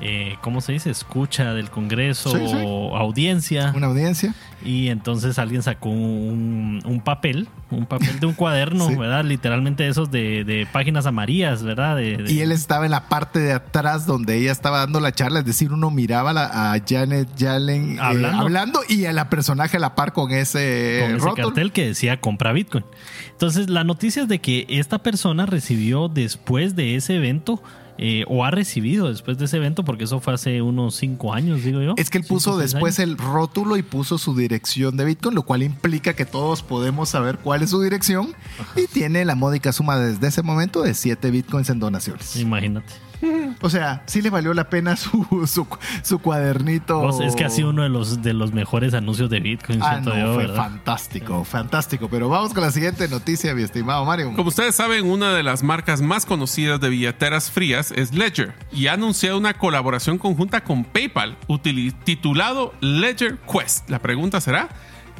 eh, 0.01 0.35
¿cómo 0.41 0.59
se 0.61 0.73
dice? 0.73 0.89
Escucha 0.89 1.53
del 1.53 1.69
Congreso 1.69 2.31
Sí, 2.31 2.47
sí. 2.47 2.55
o 2.65 2.97
audiencia. 2.97 3.71
Una 3.75 3.87
audiencia. 3.87 4.33
Y 4.65 4.87
entonces 4.89 5.37
alguien 5.39 5.61
sacó 5.61 5.89
un, 5.89 6.81
un 6.85 7.01
papel, 7.01 7.47
un 7.69 7.85
papel 7.85 8.19
de 8.19 8.25
un 8.25 8.33
cuaderno, 8.33 8.87
Sí. 8.89 8.95
¿verdad? 8.95 9.23
Literalmente 9.23 9.87
esos 9.87 10.09
de, 10.09 10.43
de 10.45 10.65
páginas 10.71 11.05
amarillas, 11.05 11.63
¿verdad? 11.63 11.95
De, 11.97 12.17
de- 12.17 12.31
Y 12.33 12.39
él 12.41 12.51
estaba 12.51 12.85
en 12.85 12.91
la 12.91 13.07
parte 13.09 13.39
de 13.39 13.53
atrás 13.53 14.05
donde 14.05 14.35
ella 14.37 14.51
estaba 14.51 14.79
dando 14.79 14.99
la 14.99 15.11
charla, 15.11 15.39
es 15.39 15.45
decir, 15.45 15.71
uno 15.71 15.91
miraba 15.91 16.31
a, 16.31 16.33
la- 16.33 16.73
a 16.73 16.79
Janet 16.85 17.35
Yellen 17.35 17.95
eh, 17.95 17.97
Hablando. 18.01 18.41
hablando 18.41 18.79
y 18.89 19.05
a 19.05 19.13
la 19.13 19.29
personaje 19.29 19.77
a 19.77 19.79
la 19.79 19.95
par 19.95 20.13
con 20.13 20.31
ese, 20.31 20.99
con 21.03 21.15
ese 21.17 21.41
cartel 21.41 21.71
que 21.71 21.85
decía 21.87 22.19
compra 22.19 22.51
Bitcoin. 22.51 22.85
Entonces, 23.31 23.69
la 23.69 23.83
noticia 23.83 24.23
es 24.23 24.27
de 24.27 24.39
que 24.39 24.65
esta 24.69 24.99
persona 25.03 25.45
recibió 25.45 26.07
después 26.07 26.75
de 26.75 26.95
ese 26.95 27.15
evento, 27.17 27.61
eh, 27.97 28.23
o 28.27 28.43
ha 28.43 28.51
recibido 28.51 29.09
después 29.09 29.37
de 29.37 29.45
ese 29.45 29.57
evento, 29.57 29.83
porque 29.85 30.05
eso 30.05 30.19
fue 30.19 30.33
hace 30.33 30.61
unos 30.61 30.95
cinco 30.95 31.33
años, 31.33 31.63
digo 31.63 31.81
yo. 31.81 31.93
Es 31.97 32.09
que 32.09 32.17
él 32.17 32.23
puso 32.23 32.57
después 32.57 32.99
el 32.99 33.17
rótulo 33.17 33.77
y 33.77 33.83
puso 33.83 34.17
su 34.17 34.35
dirección 34.35 34.97
de 34.97 35.05
Bitcoin, 35.05 35.35
lo 35.35 35.43
cual 35.43 35.63
implica 35.63 36.13
que 36.13 36.25
todos 36.25 36.63
podemos 36.63 37.09
saber 37.09 37.37
cuál 37.37 37.61
es 37.61 37.69
su 37.69 37.81
dirección 37.81 38.33
y 38.75 38.87
tiene 38.87 39.25
la 39.25 39.35
módica 39.35 39.71
suma 39.71 39.97
desde 39.97 40.27
ese 40.27 40.41
momento 40.41 40.81
de 40.81 40.93
7 40.93 41.31
Bitcoins 41.31 41.69
en 41.69 41.79
donaciones. 41.79 42.35
Imagínate. 42.35 42.93
O 43.61 43.69
sea, 43.69 44.03
sí 44.05 44.21
le 44.21 44.29
valió 44.29 44.53
la 44.53 44.69
pena 44.69 44.95
su, 44.95 45.47
su, 45.47 45.67
su 46.01 46.19
cuadernito. 46.19 47.21
Es 47.23 47.35
que 47.35 47.45
ha 47.45 47.49
sido 47.49 47.69
uno 47.69 47.83
de 47.83 47.89
los, 47.89 48.21
de 48.21 48.33
los 48.33 48.53
mejores 48.53 48.93
anuncios 48.93 49.29
de 49.29 49.39
Bitcoin, 49.39 49.81
Ah, 49.81 49.99
no, 50.01 50.17
yo, 50.17 50.33
fue 50.33 50.47
¿verdad? 50.47 50.55
fantástico, 50.55 51.43
fantástico. 51.43 52.07
Pero 52.09 52.29
vamos 52.29 52.53
con 52.53 52.63
la 52.63 52.71
siguiente 52.71 53.07
noticia, 53.07 53.53
mi 53.55 53.63
estimado 53.63 54.05
Mario. 54.05 54.33
Como 54.35 54.49
ustedes 54.49 54.75
saben, 54.75 55.05
una 55.09 55.33
de 55.33 55.43
las 55.43 55.63
marcas 55.63 56.01
más 56.01 56.25
conocidas 56.25 56.79
de 56.79 56.89
billeteras 56.89 57.51
frías 57.51 57.91
es 57.91 58.13
Ledger 58.13 58.53
y 58.71 58.87
ha 58.87 58.93
anunciado 58.93 59.37
una 59.37 59.53
colaboración 59.53 60.17
conjunta 60.17 60.63
con 60.63 60.83
PayPal 60.83 61.37
titulado 62.03 62.73
Ledger 62.81 63.37
Quest. 63.39 63.89
La 63.89 63.99
pregunta 63.99 64.41
será, 64.41 64.69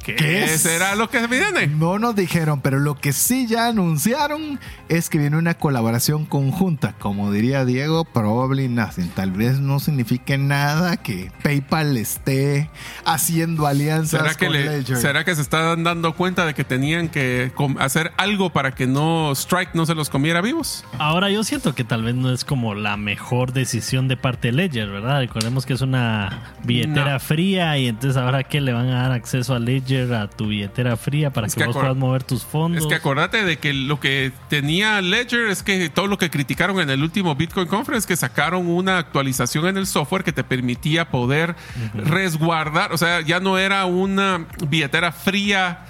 ¿qué, 0.03 0.15
¿Qué 0.15 0.43
es? 0.45 0.61
será 0.61 0.95
lo 0.95 1.09
que 1.09 1.25
viene? 1.27 1.67
No 1.67 1.99
nos 1.99 2.15
dijeron, 2.15 2.61
pero 2.61 2.79
lo 2.79 2.95
que 2.95 3.13
sí 3.13 3.47
ya 3.47 3.67
anunciaron 3.67 4.59
es 4.89 5.09
que 5.09 5.17
viene 5.17 5.37
una 5.37 5.53
colaboración 5.55 6.25
conjunta. 6.25 6.93
Como 6.99 7.31
diría 7.31 7.65
Diego, 7.65 8.05
probably 8.05 8.67
nothing. 8.67 9.09
Tal 9.09 9.31
vez 9.31 9.59
no 9.59 9.79
signifique 9.79 10.37
nada 10.37 10.97
que 10.97 11.31
PayPal 11.41 11.97
esté 11.97 12.69
haciendo 13.05 13.67
alianzas 13.67 14.21
¿Será 14.21 14.35
que, 14.35 14.45
con 14.45 14.53
le- 14.53 14.65
Ledger. 14.77 14.97
¿Será 14.97 15.23
que 15.23 15.35
se 15.35 15.41
están 15.41 15.83
dando 15.83 16.13
cuenta 16.15 16.45
de 16.45 16.53
que 16.53 16.63
tenían 16.63 17.09
que 17.09 17.51
hacer 17.79 18.11
algo 18.17 18.49
para 18.51 18.75
que 18.75 18.87
no 18.87 19.31
Strike 19.33 19.73
no 19.73 19.85
se 19.85 19.95
los 19.95 20.09
comiera 20.09 20.41
vivos? 20.41 20.83
Ahora 20.99 21.29
yo 21.29 21.43
siento 21.43 21.73
que 21.75 21.83
tal 21.83 22.03
vez 22.03 22.15
no 22.15 22.31
es 22.31 22.43
como 22.45 22.75
la 22.75 22.97
mejor 22.97 23.53
decisión 23.53 24.07
de 24.07 24.17
parte 24.17 24.49
de 24.49 24.53
Ledger, 24.53 24.89
¿verdad? 24.89 25.19
Recordemos 25.21 25.65
que 25.65 25.73
es 25.73 25.81
una 25.81 26.53
billetera 26.63 27.13
No. 27.13 27.19
fría 27.19 27.77
y 27.77 27.87
entonces 27.87 28.17
ahora 28.21 28.43
que 28.43 28.61
le 28.61 28.73
van 28.73 28.89
a 28.89 29.03
dar 29.03 29.11
acceso 29.11 29.53
a 29.55 29.59
Ledger 29.59 29.92
a 29.97 30.29
tu 30.29 30.47
billetera 30.47 30.97
fría 30.97 31.31
para 31.31 31.47
Es 31.47 31.55
que, 31.55 31.61
que 31.61 31.67
vos 31.67 31.77
puedas 31.77 31.95
mover 31.95 32.23
tus 32.23 32.43
fondos. 32.43 32.83
Es 32.83 32.87
que 32.87 32.95
acordate 32.95 33.43
de 33.43 33.57
que 33.57 33.73
lo 33.73 33.99
que 33.99 34.31
tenía 34.49 35.01
Ledger 35.01 35.47
es 35.49 35.63
que 35.63 35.89
todo 35.89 36.07
lo 36.07 36.17
que 36.17 36.29
criticaron 36.29 36.79
en 36.79 36.89
el 36.89 37.03
último 37.03 37.35
Bitcoin 37.35 37.67
Conference, 37.67 38.07
que 38.07 38.15
sacaron 38.15 38.67
una 38.67 38.97
actualización 38.97 39.67
en 39.67 39.77
el 39.77 39.87
software 39.87 40.23
que 40.23 40.31
te 40.31 40.43
permitía 40.43 41.09
poder 41.09 41.55
resguardar, 41.93 42.93
o 42.93 42.97
sea, 42.97 43.21
ya 43.21 43.39
no 43.39 43.57
era 43.57 43.85
una 43.85 44.45
billetera 44.67 45.11
fría 45.11 45.85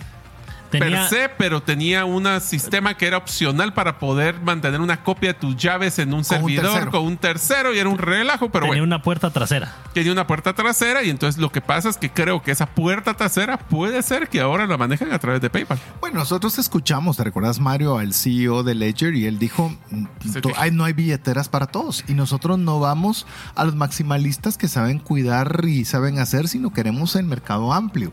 tenía, 0.79 0.99
per 1.01 1.09
se, 1.09 1.29
pero 1.29 1.61
tenía 1.63 2.05
un 2.05 2.27
sistema 2.41 2.95
que 2.95 3.07
era 3.07 3.17
opcional 3.17 3.73
para 3.73 3.99
poder 3.99 4.39
mantener 4.41 4.81
una 4.81 5.03
copia 5.03 5.33
de 5.33 5.39
tus 5.39 5.55
llaves 5.55 5.99
en 5.99 6.09
un 6.13 6.23
Con 6.23 6.37
un 6.43 6.49
servidor 6.49 6.71
tercero. 6.73 6.91
con 6.91 7.03
un 7.03 7.17
tercero 7.17 7.73
y 7.73 7.79
era 7.79 7.89
un 7.89 7.97
relajo, 7.97 8.49
pero 8.49 8.65
tenía 8.65 8.71
bueno, 8.81 8.83
una 8.83 9.01
puerta 9.01 9.29
trasera. 9.31 9.73
tenía 9.93 10.11
una 10.11 10.27
puerta 10.27 10.53
trasera 10.53 11.03
y 11.03 11.09
entonces 11.09 11.41
lo 11.41 11.51
que 11.51 11.61
pasa 11.61 11.89
es 11.89 11.97
que 11.97 12.09
creo 12.11 12.41
que 12.41 12.51
esa 12.51 12.65
puerta 12.65 13.13
trasera 13.13 13.57
puede 13.57 14.01
ser 14.03 14.29
que 14.29 14.41
ahora 14.41 14.67
la 14.67 14.77
manejen 14.77 15.11
a 15.13 15.19
través 15.19 15.41
de 15.41 15.49
PayPal. 15.49 15.79
Bueno, 16.01 16.19
nosotros 16.19 16.57
escuchamos, 16.59 17.17
¿te 17.17 17.23
recuerdas, 17.23 17.59
Mario, 17.59 17.97
al 17.97 18.13
CEO 18.13 18.63
de 18.63 18.75
Ledger? 18.75 19.15
Y 19.15 19.25
él 19.25 19.39
dijo, 19.39 19.73
mm, 19.91 20.05
Se 20.31 20.41
to- 20.41 20.49
te- 20.49 20.55
"Ay, 20.57 20.71
no 20.71 20.83
hay 20.85 20.93
billeteras 20.93 21.49
para 21.49 21.67
todos. 21.67 22.03
Y 22.07 22.13
nosotros 22.13 22.57
no 22.59 22.79
vamos 22.79 23.25
a 23.55 23.63
los 23.65 23.75
maximalistas 23.75 24.57
que 24.57 24.67
saben 24.67 24.99
cuidar 24.99 25.61
y 25.65 25.85
saben 25.85 26.19
hacer, 26.19 26.47
sino 26.47 26.71
queremos 26.73 27.15
el 27.15 27.25
mercado 27.25 27.73
amplio. 27.73 28.11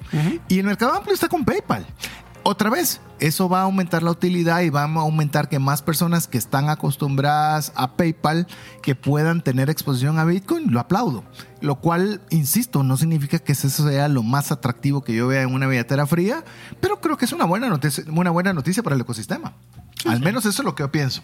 Y 0.48 0.58
el 0.58 0.66
mercado 0.66 0.94
amplio 0.94 1.14
está 1.14 1.28
con 1.28 1.44
PayPal. 1.44 1.86
Otra 2.42 2.70
vez, 2.70 3.00
eso 3.18 3.50
va 3.50 3.60
a 3.60 3.64
aumentar 3.64 4.02
la 4.02 4.10
utilidad 4.10 4.62
y 4.62 4.70
va 4.70 4.84
a 4.84 4.84
aumentar 4.84 5.50
que 5.50 5.58
más 5.58 5.82
personas 5.82 6.26
que 6.26 6.38
están 6.38 6.70
acostumbradas 6.70 7.70
a 7.74 7.96
PayPal 7.96 8.46
que 8.82 8.94
puedan 8.94 9.42
tener 9.42 9.68
exposición 9.68 10.18
a 10.18 10.24
Bitcoin, 10.24 10.72
lo 10.72 10.80
aplaudo. 10.80 11.22
Lo 11.60 11.76
cual, 11.76 12.22
insisto, 12.30 12.82
no 12.82 12.96
significa 12.96 13.38
que 13.38 13.52
eso 13.52 13.68
sea 13.68 14.08
lo 14.08 14.22
más 14.22 14.50
atractivo 14.52 15.04
que 15.04 15.14
yo 15.14 15.28
vea 15.28 15.42
en 15.42 15.52
una 15.52 15.66
billetera 15.66 16.06
fría, 16.06 16.42
pero 16.80 17.00
creo 17.00 17.18
que 17.18 17.26
es 17.26 17.32
una 17.32 17.44
buena 17.44 17.68
noticia, 17.68 18.04
una 18.08 18.30
buena 18.30 18.54
noticia 18.54 18.82
para 18.82 18.96
el 18.96 19.02
ecosistema. 19.02 19.52
Al 20.06 20.20
menos 20.20 20.46
eso 20.46 20.62
es 20.62 20.64
lo 20.64 20.74
que 20.74 20.82
yo 20.82 20.90
pienso. 20.90 21.22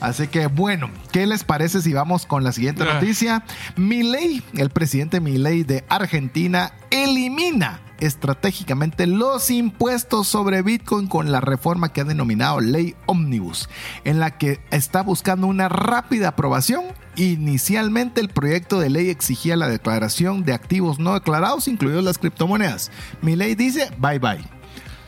Así 0.00 0.28
que 0.28 0.46
bueno, 0.48 0.90
¿qué 1.12 1.26
les 1.26 1.44
parece 1.44 1.80
si 1.80 1.92
vamos 1.92 2.26
con 2.26 2.44
la 2.44 2.52
siguiente 2.52 2.82
Ah. 2.82 2.94
noticia? 2.94 3.44
Milei, 3.76 4.42
el 4.54 4.70
presidente 4.70 5.20
Milei 5.20 5.62
de 5.64 5.84
Argentina, 5.88 6.72
elimina 6.90 7.80
estratégicamente 8.00 9.06
los 9.06 9.50
impuestos 9.50 10.26
sobre 10.28 10.62
Bitcoin 10.62 11.06
con 11.06 11.30
la 11.32 11.40
reforma 11.40 11.92
que 11.92 12.00
ha 12.00 12.04
denominado 12.04 12.60
Ley 12.60 12.94
Omnibus, 13.06 13.68
en 14.04 14.18
la 14.20 14.36
que 14.36 14.60
está 14.70 15.02
buscando 15.02 15.46
una 15.46 15.68
rápida 15.68 16.28
aprobación. 16.28 16.84
Inicialmente 17.16 18.20
el 18.20 18.28
proyecto 18.28 18.80
de 18.80 18.90
ley 18.90 19.08
exigía 19.10 19.56
la 19.56 19.68
declaración 19.68 20.44
de 20.44 20.52
activos 20.52 20.98
no 20.98 21.14
declarados, 21.14 21.68
incluidos 21.68 22.02
las 22.04 22.18
criptomonedas. 22.18 22.90
Milei 23.22 23.54
dice 23.54 23.90
bye 23.98 24.18
bye. 24.18 24.44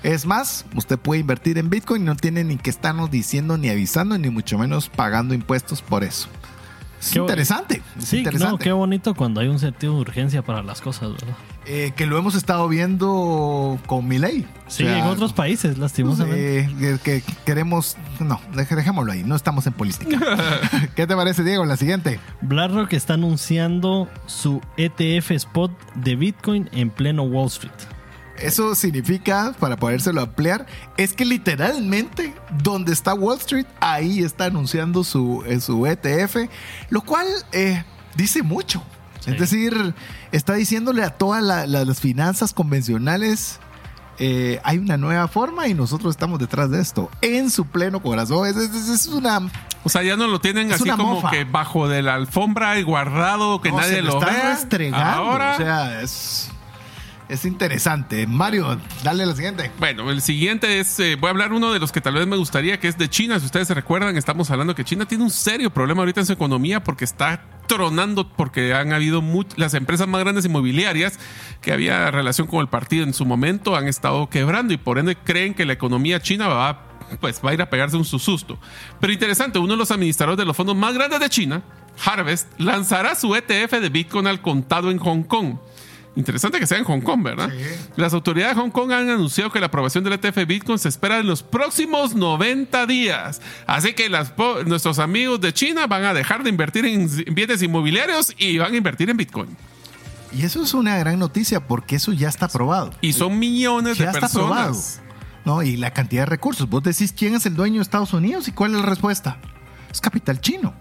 Es 0.07 0.25
más, 0.25 0.65
usted 0.77 1.01
puede 1.01 1.21
invertir 1.21 1.59
en 1.59 1.69
Bitcoin 1.69 2.03
y 2.03 2.05
no 2.05 2.15
tiene 2.15 2.45
ni 2.45 2.59
que 2.59 2.71
estarnos 2.71 3.11
diciendo 3.11 3.59
ni 3.59 3.71
avisando, 3.71 4.17
ni 4.17 4.31
mucho 4.31 4.57
menos 4.57 4.89
pagando 4.89 5.35
impuestos 5.35 5.83
por 5.83 6.05
eso. 6.05 6.29
Es 7.01 7.11
Qué 7.11 7.19
interesante. 7.19 7.83
es 7.99 8.05
Sí, 8.05 8.25
no, 8.39 8.57
qué 8.57 8.71
bonito 8.71 9.15
cuando 9.17 9.41
hay 9.41 9.49
un 9.49 9.59
sentido 9.59 9.95
de 9.95 10.03
urgencia 10.03 10.43
para 10.43 10.63
las 10.63 10.81
cosas, 10.81 11.11
¿verdad? 11.11 11.35
Eh, 11.67 11.93
que 11.97 12.07
lo 12.07 12.17
hemos 12.19 12.37
estado 12.37 12.69
viendo 12.69 13.81
con 13.87 14.07
mi 14.07 14.19
ley. 14.19 14.47
Sí, 14.69 14.87
en 14.87 15.03
otros 15.03 15.33
países, 15.33 15.77
lastimosamente. 15.77 16.61
Eh, 16.61 16.99
que, 17.03 17.21
que 17.21 17.35
queremos. 17.45 17.97
No, 18.21 18.41
dejémoslo 18.55 19.11
ahí. 19.11 19.25
No 19.25 19.35
estamos 19.35 19.67
en 19.67 19.73
política. 19.73 20.21
¿Qué 20.95 21.09
te 21.09 21.17
parece, 21.17 21.43
Diego? 21.43 21.65
La 21.65 21.77
siguiente. 21.77 22.21
BlackRock 22.43 22.93
está 22.93 23.15
anunciando 23.15 24.09
su 24.27 24.61
ETF 24.77 25.33
spot 25.33 25.73
de 25.97 26.15
Bitcoin 26.15 26.71
en 26.71 26.91
pleno 26.91 27.25
Wall 27.25 27.49
Street. 27.49 27.96
Eso 28.41 28.75
significa, 28.75 29.55
para 29.59 29.77
podérselo 29.77 30.21
ampliar, 30.21 30.67
es 30.97 31.13
que 31.13 31.25
literalmente 31.25 32.35
donde 32.63 32.93
está 32.93 33.15
Wall 33.15 33.39
Street, 33.39 33.67
ahí 33.81 34.21
está 34.23 34.47
anunciando 34.47 35.05
su, 35.05 35.43
eh, 35.47 35.61
su 35.61 35.87
ETF, 35.87 36.49
lo 36.91 37.01
cual 37.03 37.27
eh, 37.53 37.85
dice 38.15 38.43
mucho. 38.43 38.83
Sí. 39.21 39.31
Es 39.33 39.39
decir, 39.41 39.95
está 40.33 40.55
diciéndole 40.55 41.03
a 41.03 41.11
todas 41.11 41.43
la- 41.43 41.67
la- 41.67 41.85
las 41.85 41.99
finanzas 42.01 42.53
convencionales, 42.53 43.59
eh, 44.19 44.61
hay 44.65 44.79
una 44.79 44.97
nueva 44.97 45.29
forma 45.29 45.69
y 45.69 45.75
nosotros 45.75 46.11
estamos 46.15 46.39
detrás 46.39 46.71
de 46.71 46.81
esto, 46.81 47.11
en 47.23 47.51
su 47.51 47.67
pleno 47.67 48.01
corazón. 48.01 48.47
Es, 48.49 48.57
es- 48.57 48.89
es 48.89 49.07
una... 49.09 49.41
O 49.85 49.89
sea, 49.89 50.03
ya 50.03 50.17
no 50.17 50.27
lo 50.27 50.41
tienen 50.41 50.73
así 50.73 50.89
como 50.91 51.15
mofa. 51.15 51.31
que 51.31 51.45
bajo 51.45 51.87
de 51.89 52.03
la 52.03 52.15
alfra 52.15 52.79
y 52.79 52.83
guardado 52.83 53.61
que 53.61 53.71
no, 53.71 53.79
nadie 53.79 53.97
se 53.97 54.03
lo 54.03 54.15
está 54.19 54.27
vea. 54.33 54.53
Ahora 55.15 55.55
O 55.55 55.57
sea, 55.59 56.01
es... 56.03 56.51
es 57.29 57.45
interesante. 57.45 58.27
Mario, 58.27 58.79
dale 59.03 59.27
la 59.27 59.35
siguiente. 59.35 59.71
Bueno, 59.79 60.11
el 60.11 60.23
siguiente 60.23 60.81
es, 60.81 60.99
eh, 61.01 61.17
voy 61.17 61.29
a 61.29 61.31
hablar 61.31 61.53
uno 61.53 61.73
de 61.73 61.79
los 61.79 61.93
que 61.93 62.01
tal 62.01 62.15
vez 62.15 62.27
me 62.27 62.37
gustaría, 62.37 62.79
que 62.79 62.89
es 62.89 62.99
de 62.99 63.09
China. 63.09 63.39
Si 63.41 63.47
ustedes 63.47 63.69
se 63.69 63.75
recuerdan, 63.75 64.17
estamos 64.17 64.51
hablando 64.51 64.75
que 64.75 64.85
China 64.85 65.07
tiene 65.07 65.25
un 65.25 65.31
serio 65.31 65.71
problema 65.71 66.03
ahorita 66.03 66.21
en 66.21 66.27
su 66.27 66.33
economía 66.33 66.83
porque 66.83 67.05
está 67.05 67.43
tronando 67.67 68.29
porque 68.29 68.75
han 68.75 68.93
habido 68.93 69.23
las 69.57 69.75
empresas 69.75 70.07
más 70.07 70.21
grandes 70.21 70.45
inmobiliarias 70.45 71.19
que 71.61 71.73
había 71.73 72.11
relación 72.13 72.47
con 72.47 72.61
el 72.61 72.69
partido 72.69 73.03
en 73.03 73.13
su 73.13 73.27
momento 73.27 73.75
han 73.75 73.89
estado 73.89 74.31
quebrando 74.31 74.73
y 74.73 74.77
por 74.77 74.99
ende 74.99 75.17
creen 75.17 75.53
que 75.53 75.67
la 75.67 75.73
economía 75.73 76.21
china 76.21 76.47
va 76.47 76.83
pues 77.21 77.41
va 77.45 77.51
a 77.51 77.55
ir 77.55 77.63
a 77.63 77.71
pegarse 77.71 77.97
un 77.97 78.05
susto. 78.05 78.59
Pero 79.01 79.13
interesante, 79.13 79.59
uno 79.59 79.73
de 79.73 79.79
los 79.79 79.91
administradores 79.91 80.39
de 80.39 80.45
los 80.45 80.57
fondos 80.57 80.77
más 80.77 80.95
grandes 80.95 81.21
de 81.21 81.29
China, 81.29 81.63
Harvest, 82.05 82.49
lanzará 82.59 83.15
su 83.15 83.35
ETF 83.35 83.81
de 83.81 83.89
Bitcoin 83.89 84.27
al 84.27 84.41
contado 84.43 84.91
en 84.91 84.99
Hong 84.99 85.23
Kong. 85.23 85.57
Interesante 86.17 86.59
que 86.59 86.67
sea 86.67 86.79
en 86.79 86.85
Hong 86.85 87.03
Kong, 87.03 87.23
¿verdad? 87.23 87.51
Las 87.97 88.15
autoridades 88.15 88.57
de 88.57 88.63
Hong 88.63 88.71
Kong 88.71 88.91
han 88.91 89.11
anunciado 89.11 89.53
que 89.53 89.61
la 89.61 89.67
aprobación 89.67 90.03
del 90.03 90.15
ETF 90.15 90.47
Bitcoin 90.47 90.79
se 90.79 90.89
espera 90.89 91.19
en 91.19 91.27
los 91.27 91.43
próximos 91.43 92.15
90 92.15 92.87
días. 92.87 93.43
Así 93.67 93.93
que 93.93 94.09
nuestros 94.65 94.99
amigos 94.99 95.41
de 95.43 95.53
China 95.53 95.87
van 95.87 96.05
a 96.05 96.15
dejar 96.15 96.43
de 96.43 96.49
invertir 96.49 96.87
en 96.87 97.09
bienes 97.35 97.63
inmobiliarios 97.63 98.35
y 98.39 98.57
van 98.57 98.73
a 98.73 98.77
invertir 98.77 99.11
en 99.11 99.19
Bitcoin. 99.19 99.57
Y 100.33 100.43
eso 100.45 100.63
es 100.63 100.75
una 100.75 100.97
gran 100.97 101.19
noticia 101.19 101.67
porque 101.67 101.97
eso 101.97 102.13
ya 102.13 102.29
está 102.29 102.47
aprobado. 102.47 102.93
Y 103.01 103.13
son 103.13 103.39
millones 103.39 103.99
de 103.99 104.07
personas. 104.07 105.01
¿no? 105.45 105.63
Y 105.63 105.77
la 105.77 105.93
cantidad 105.93 106.23
de 106.23 106.27
recursos. 106.27 106.69
Vos 106.69 106.83
decís 106.83 107.15
quién 107.17 107.35
es 107.35 107.47
el 107.47 107.55
dueño 107.55 107.77
de 107.77 107.83
Estados 107.83 108.13
Unidos 108.13 108.49
y 108.49 108.53
cuál 108.53 108.75
es 108.75 108.81
la 108.81 108.87
respuesta. 108.87 109.39
Es 109.91 110.01
capital 110.01 110.41
chino. 110.41 110.75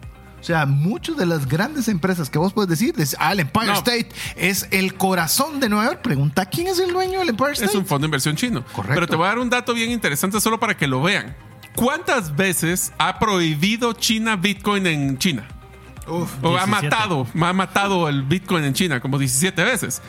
O 0.46 0.48
sea, 0.48 0.68
muchas 0.68 1.18
de 1.18 1.26
las 1.26 1.48
grandes 1.48 1.88
empresas 1.88 2.30
que 2.30 2.38
vos 2.38 2.54
puedes 2.54 2.70
decir, 2.70 2.94
ah, 3.18 3.32
el 3.32 3.40
Empire 3.40 3.74
State 3.74 4.10
es 4.36 4.68
el 4.70 4.94
corazón 4.94 5.60
de 5.60 5.70
Nueva 5.70 5.86
York. 5.86 6.02
Pregunta 6.04 6.46
quién 6.46 6.68
es 6.68 6.78
el 6.78 6.94
dueño 6.94 7.18
del 7.18 7.30
Empire 7.30 7.54
State. 7.54 7.72
Es 7.72 7.76
un 7.76 7.88
fondo 7.88 8.04
de 8.04 8.10
inversión 8.10 8.36
chino. 8.36 8.64
Correcto. 8.64 8.94
Pero 8.94 9.08
te 9.08 9.16
voy 9.16 9.26
a 9.26 9.30
dar 9.30 9.40
un 9.40 9.50
dato 9.50 9.74
bien 9.74 9.90
interesante 9.90 10.40
solo 10.40 10.60
para 10.60 10.78
que 10.78 10.86
lo 10.86 11.02
vean. 11.02 11.36
¿Cuántas 11.74 12.36
veces 12.36 12.94
ha 13.00 13.18
prohibido 13.18 13.94
China 13.94 14.36
Bitcoin 14.36 14.86
en 14.86 15.18
China? 15.18 15.48
Uf, 16.08 16.32
o 16.44 16.56
ha 16.56 16.68
matado, 16.68 17.26
ha 17.42 17.54
matado 17.54 18.08
el 18.08 18.22
Bitcoin 18.22 18.66
en 18.66 18.74
China 18.76 19.00
como 19.00 19.18
17 19.18 19.64
veces. 19.64 20.00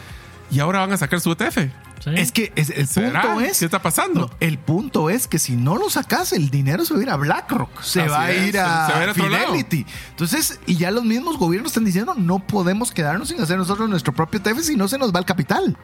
Y 0.50 0.60
ahora 0.60 0.80
van 0.80 0.92
a 0.92 0.98
sacar 0.98 1.18
su 1.18 1.30
ETF. 1.32 1.70
Es 2.04 2.32
que 2.32 2.52
el 2.54 2.86
punto 2.86 3.40
es. 3.40 3.58
¿Qué 3.58 3.64
está 3.64 3.82
pasando? 3.82 4.30
el 4.40 4.58
punto 4.58 5.10
es 5.10 5.26
que 5.26 5.38
si 5.38 5.56
no 5.56 5.76
lo 5.76 5.90
sacas, 5.90 6.32
el 6.32 6.50
dinero 6.50 6.84
se 6.84 6.94
va 6.94 7.00
a 7.00 7.02
ir 7.02 7.10
a 7.10 7.16
BlackRock, 7.16 7.82
se 7.82 8.06
va 8.08 8.24
a 8.24 8.32
ir 8.32 8.58
a, 8.58 9.12
Fidelity. 9.14 9.86
Entonces, 10.10 10.60
y 10.66 10.76
ya 10.76 10.90
los 10.90 11.04
mismos 11.04 11.38
gobiernos 11.38 11.72
están 11.72 11.84
diciendo: 11.84 12.14
no 12.16 12.38
podemos 12.38 12.92
quedarnos 12.92 13.28
sin 13.28 13.40
hacer 13.40 13.58
nosotros 13.58 13.88
nuestro 13.88 14.12
propio 14.12 14.40
TF 14.40 14.60
si 14.60 14.76
no 14.76 14.88
se 14.88 14.98
nos 14.98 15.14
va 15.14 15.18
el 15.18 15.24
capital. 15.24 15.76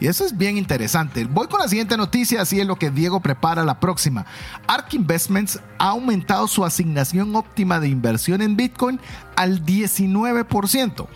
Y 0.00 0.06
eso 0.06 0.24
es 0.24 0.36
bien 0.36 0.56
interesante. 0.56 1.24
Voy 1.24 1.46
con 1.46 1.60
la 1.60 1.68
siguiente 1.68 1.96
noticia, 1.96 2.42
así 2.42 2.60
es 2.60 2.66
lo 2.66 2.76
que 2.76 2.90
Diego 2.90 3.20
prepara 3.20 3.64
la 3.64 3.80
próxima. 3.80 4.26
ARK 4.66 4.94
Investments 4.94 5.60
ha 5.78 5.90
aumentado 5.90 6.48
su 6.48 6.64
asignación 6.64 7.34
óptima 7.36 7.80
de 7.80 7.88
inversión 7.88 8.42
en 8.42 8.56
Bitcoin 8.56 9.00
al 9.36 9.64
19%. 9.64 11.06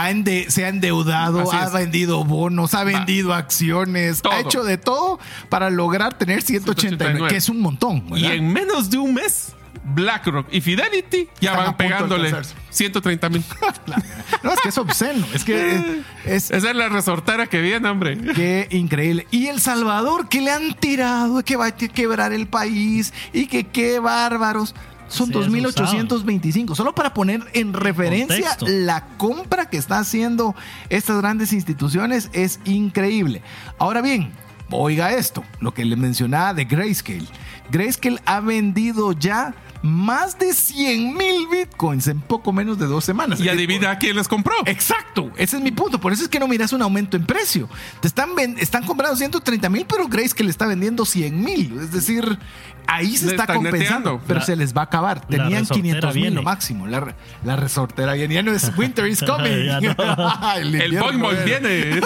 se 0.48 0.64
ha 0.64 0.68
endeudado, 0.68 1.52
ha 1.52 1.68
vendido 1.70 2.24
bonos, 2.24 2.74
ha 2.74 2.84
vendido 2.84 3.34
acciones, 3.34 4.22
ha 4.30 4.38
hecho 4.40 4.62
de 4.64 4.78
todo 4.78 5.18
para 5.48 5.70
lograr 5.70 6.16
tener 6.16 6.42
189 6.42 7.33
es 7.36 7.48
un 7.48 7.60
montón. 7.60 8.04
Y 8.16 8.26
en 8.26 8.52
menos 8.52 8.90
de 8.90 8.98
un 8.98 9.14
mes, 9.14 9.54
BlackRock 9.84 10.46
y 10.50 10.60
Fidelity 10.60 11.28
ya 11.40 11.56
van 11.56 11.76
pegándole 11.76 12.32
130 12.70 13.28
mil. 13.28 13.44
no, 14.42 14.52
es 14.52 14.60
que 14.60 14.68
es 14.70 14.78
obsceno. 14.78 15.26
Es 15.34 15.44
que 15.44 16.02
es, 16.24 16.50
Esa 16.50 16.70
es 16.70 16.76
la 16.76 16.88
resortera 16.88 17.46
que 17.46 17.60
viene, 17.60 17.88
hombre. 17.88 18.16
Qué 18.34 18.68
increíble. 18.70 19.26
Y 19.30 19.46
El 19.46 19.60
Salvador, 19.60 20.28
que 20.28 20.40
le 20.40 20.50
han 20.50 20.74
tirado, 20.74 21.42
que 21.44 21.56
va 21.56 21.66
a 21.66 21.76
quebrar 21.76 22.32
el 22.32 22.46
país 22.46 23.12
y 23.32 23.46
que 23.46 23.64
qué 23.64 23.98
bárbaros. 23.98 24.74
Son 25.06 25.30
2.825. 25.30 26.74
Solo 26.74 26.94
para 26.94 27.12
poner 27.12 27.42
en 27.52 27.74
referencia 27.74 28.56
la 28.66 29.06
compra 29.18 29.68
que 29.68 29.76
están 29.76 30.00
haciendo 30.00 30.56
estas 30.88 31.18
grandes 31.18 31.52
instituciones 31.52 32.30
es 32.32 32.58
increíble. 32.64 33.42
Ahora 33.78 34.00
bien, 34.00 34.32
Oiga 34.70 35.12
esto, 35.12 35.44
lo 35.60 35.72
que 35.74 35.84
le 35.84 35.96
mencionaba 35.96 36.54
de 36.54 36.64
Grayscale. 36.64 37.26
Grayscale 37.70 38.20
ha 38.24 38.40
vendido 38.40 39.12
ya 39.12 39.54
más 39.84 40.38
de 40.38 40.54
100 40.54 41.14
mil 41.14 41.46
bitcoins 41.46 42.06
en 42.06 42.18
poco 42.18 42.52
menos 42.52 42.78
de 42.78 42.86
dos 42.86 43.04
semanas. 43.04 43.38
Y 43.38 43.50
adivina 43.50 43.98
quién 43.98 44.16
les 44.16 44.26
compró. 44.26 44.54
Exacto, 44.64 45.30
ese 45.36 45.58
es 45.58 45.62
mi 45.62 45.72
punto. 45.72 46.00
Por 46.00 46.12
eso 46.12 46.22
es 46.22 46.30
que 46.30 46.40
no 46.40 46.48
miras 46.48 46.72
un 46.72 46.80
aumento 46.80 47.18
en 47.18 47.26
precio. 47.26 47.68
Te 48.00 48.08
están, 48.08 48.30
están 48.58 48.86
comprando 48.86 49.14
130 49.14 49.68
mil, 49.68 49.84
pero 49.86 50.08
Grayscale 50.08 50.48
está 50.48 50.66
vendiendo 50.66 51.04
100 51.04 51.44
mil. 51.44 51.78
Es 51.78 51.92
decir, 51.92 52.38
ahí 52.86 53.16
se 53.16 53.28
está 53.28 53.46
compensando, 53.46 54.20
pero 54.26 54.40
se 54.40 54.56
les 54.56 54.74
va 54.74 54.82
a 54.82 54.84
acabar. 54.84 55.26
Tenían 55.26 55.66
500 55.66 56.14
mil 56.14 56.34
lo 56.34 56.42
máximo. 56.42 56.86
La, 56.86 57.14
la, 57.44 57.56
resortera 57.56 58.14
viene. 58.14 58.34
Ya 58.34 58.42
no 58.42 58.52
es 58.52 58.70
Winter 58.76 59.06
is 59.06 59.22
coming. 59.26 59.50
el 60.56 60.74
el 60.74 61.18
boy 61.18 61.36
viene. 61.44 62.00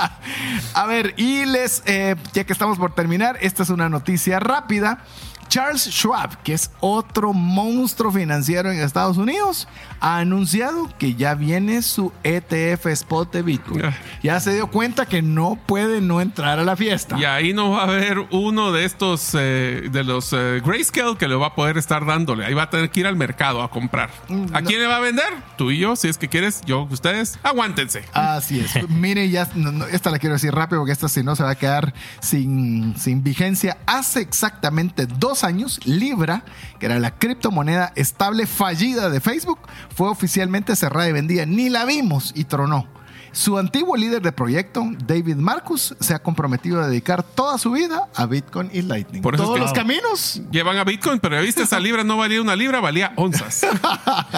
a 0.74 0.86
ver, 0.86 1.14
y 1.16 1.44
les, 1.46 1.82
eh, 1.86 2.16
ya 2.32 2.44
que 2.44 2.52
estamos 2.52 2.78
por 2.78 2.94
terminar, 2.94 3.38
esta 3.40 3.62
es 3.62 3.70
una 3.70 3.88
noticia 3.88 4.40
rápida. 4.40 5.04
Charles 5.48 5.84
Schwab, 5.90 6.42
que 6.42 6.54
es 6.54 6.70
otro 6.80 7.32
monstruo 7.32 8.12
financiero 8.12 8.70
en 8.70 8.80
Estados 8.80 9.16
Unidos, 9.16 9.68
ha 10.00 10.18
anunciado 10.18 10.88
que 10.98 11.14
ya 11.14 11.34
viene 11.34 11.82
su 11.82 12.12
ETF 12.22 12.86
spot 12.86 13.32
de 13.32 13.42
Bitcoin. 13.42 13.84
Ah. 13.84 13.96
Ya 14.22 14.38
se 14.40 14.54
dio 14.54 14.68
cuenta 14.68 15.06
que 15.06 15.22
no 15.22 15.58
puede 15.66 16.00
no 16.00 16.20
entrar 16.20 16.58
a 16.58 16.64
la 16.64 16.76
fiesta. 16.76 17.18
Y 17.18 17.24
ahí 17.24 17.52
no 17.52 17.70
va 17.70 17.80
a 17.80 17.84
haber 17.84 18.18
uno 18.30 18.72
de 18.72 18.84
estos, 18.84 19.30
eh, 19.34 19.88
de 19.90 20.04
los 20.04 20.32
eh, 20.32 20.60
Grayscale, 20.64 21.16
que 21.16 21.28
le 21.28 21.34
va 21.34 21.48
a 21.48 21.54
poder 21.54 21.78
estar 21.78 22.04
dándole. 22.04 22.44
Ahí 22.44 22.54
va 22.54 22.64
a 22.64 22.70
tener 22.70 22.90
que 22.90 23.00
ir 23.00 23.06
al 23.06 23.16
mercado 23.16 23.62
a 23.62 23.70
comprar. 23.70 24.10
Mm, 24.28 24.54
¿A 24.54 24.62
quién 24.62 24.80
le 24.80 24.86
va 24.86 24.96
a 24.96 25.00
vender? 25.00 25.32
Tú 25.56 25.70
y 25.70 25.78
yo, 25.78 25.96
si 25.96 26.08
es 26.08 26.18
que 26.18 26.28
quieres, 26.28 26.62
yo, 26.66 26.86
ustedes, 26.90 27.38
aguántense. 27.42 28.04
Así 28.12 28.60
es. 28.60 28.88
Mire, 28.88 29.28
ya, 29.30 29.48
esta 29.90 30.10
la 30.10 30.18
quiero 30.18 30.34
decir 30.34 30.54
rápido 30.54 30.80
porque 30.80 30.92
esta 30.92 31.08
si 31.08 31.22
no 31.22 31.34
se 31.34 31.42
va 31.42 31.50
a 31.50 31.54
quedar 31.54 31.94
sin, 32.20 32.96
sin 32.96 33.22
vigencia. 33.22 33.78
Hace 33.86 34.20
exactamente 34.20 35.06
dos 35.06 35.37
años, 35.44 35.80
Libra, 35.84 36.44
que 36.78 36.86
era 36.86 36.98
la 36.98 37.18
criptomoneda 37.18 37.92
estable 37.96 38.46
fallida 38.46 39.10
de 39.10 39.20
Facebook, 39.20 39.60
fue 39.94 40.08
oficialmente 40.08 40.76
cerrada 40.76 41.08
y 41.08 41.12
vendida. 41.12 41.46
Ni 41.46 41.68
la 41.68 41.84
vimos 41.84 42.32
y 42.34 42.44
tronó. 42.44 42.97
Su 43.32 43.58
antiguo 43.58 43.96
líder 43.96 44.22
de 44.22 44.32
proyecto, 44.32 44.84
David 45.06 45.36
Marcus, 45.36 45.94
se 46.00 46.14
ha 46.14 46.18
comprometido 46.18 46.80
a 46.80 46.88
dedicar 46.88 47.22
toda 47.22 47.58
su 47.58 47.70
vida 47.72 48.08
a 48.14 48.26
Bitcoin 48.26 48.70
y 48.72 48.82
Lightning. 48.82 49.22
Por 49.22 49.36
Todos 49.36 49.58
los 49.58 49.72
caminos 49.72 50.40
llevan 50.50 50.76
a 50.78 50.84
Bitcoin, 50.84 51.20
pero 51.20 51.40
viste, 51.40 51.62
esa 51.62 51.78
libra 51.80 52.04
no 52.04 52.16
valía 52.16 52.40
una 52.40 52.56
libra, 52.56 52.80
valía 52.80 53.12
onzas. 53.16 53.66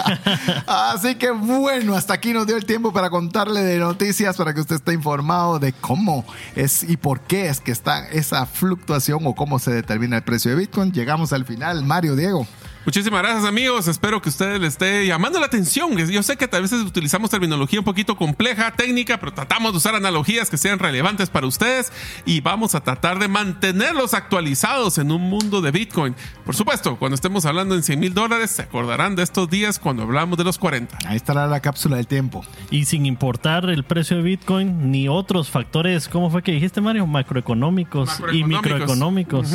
Así 0.67 1.15
que 1.15 1.31
bueno, 1.31 1.95
hasta 1.95 2.13
aquí 2.13 2.33
nos 2.33 2.47
dio 2.47 2.57
el 2.57 2.65
tiempo 2.65 2.93
para 2.93 3.09
contarle 3.09 3.63
de 3.63 3.77
noticias 3.77 4.37
para 4.37 4.53
que 4.53 4.61
usted 4.61 4.75
esté 4.75 4.93
informado 4.93 5.59
de 5.59 5.73
cómo 5.73 6.25
es 6.55 6.83
y 6.83 6.97
por 6.97 7.21
qué 7.21 7.47
es 7.47 7.59
que 7.59 7.71
está 7.71 8.07
esa 8.09 8.45
fluctuación 8.45 9.25
o 9.25 9.35
cómo 9.35 9.59
se 9.59 9.71
determina 9.71 10.17
el 10.17 10.23
precio 10.23 10.51
de 10.51 10.57
Bitcoin. 10.57 10.91
Llegamos 10.91 11.33
al 11.33 11.45
final. 11.45 11.83
Mario, 11.83 12.15
Diego. 12.15 12.47
Muchísimas 12.83 13.21
gracias 13.21 13.45
amigos, 13.45 13.87
espero 13.87 14.23
que 14.23 14.29
ustedes 14.29 14.59
les 14.59 14.69
esté 14.69 15.05
llamando 15.05 15.39
la 15.39 15.45
atención. 15.45 15.95
Yo 15.97 16.23
sé 16.23 16.35
que 16.35 16.49
a 16.51 16.59
veces 16.59 16.81
utilizamos 16.81 17.29
terminología 17.29 17.79
un 17.79 17.85
poquito 17.85 18.17
compleja, 18.17 18.71
técnica, 18.71 19.19
pero 19.19 19.31
tratamos 19.31 19.71
de 19.73 19.77
usar 19.77 19.93
analogías 19.93 20.49
que 20.49 20.57
sean 20.57 20.79
relevantes 20.79 21.29
para 21.29 21.45
ustedes 21.45 21.91
y 22.25 22.41
vamos 22.41 22.73
a 22.73 22.81
tratar 22.81 23.19
de 23.19 23.27
mantenerlos 23.27 24.15
actualizados 24.15 24.97
en 24.97 25.11
un 25.11 25.21
mundo 25.29 25.61
de 25.61 25.69
Bitcoin. 25.69 26.15
Por 26.43 26.55
supuesto, 26.55 26.97
cuando 26.97 27.13
estemos 27.13 27.45
hablando 27.45 27.75
en 27.75 27.83
100 27.83 27.99
mil 27.99 28.15
dólares, 28.15 28.49
se 28.49 28.63
acordarán 28.63 29.15
de 29.15 29.21
estos 29.21 29.47
días 29.47 29.77
cuando 29.77 30.01
hablamos 30.01 30.39
de 30.39 30.43
los 30.43 30.57
40. 30.57 30.97
Ahí 31.05 31.17
estará 31.17 31.45
la 31.45 31.59
cápsula 31.59 31.97
del 31.97 32.07
tiempo. 32.07 32.43
Y 32.71 32.85
sin 32.85 33.05
importar 33.05 33.69
el 33.69 33.83
precio 33.83 34.17
de 34.17 34.23
Bitcoin 34.23 34.89
ni 34.91 35.07
otros 35.07 35.51
factores, 35.51 36.09
¿cómo 36.09 36.31
fue 36.31 36.41
que 36.41 36.51
dijiste 36.51 36.81
Mario? 36.81 37.05
Macroeconómicos, 37.05 38.19
y 38.33 38.43
microeconómicos. 38.43 39.51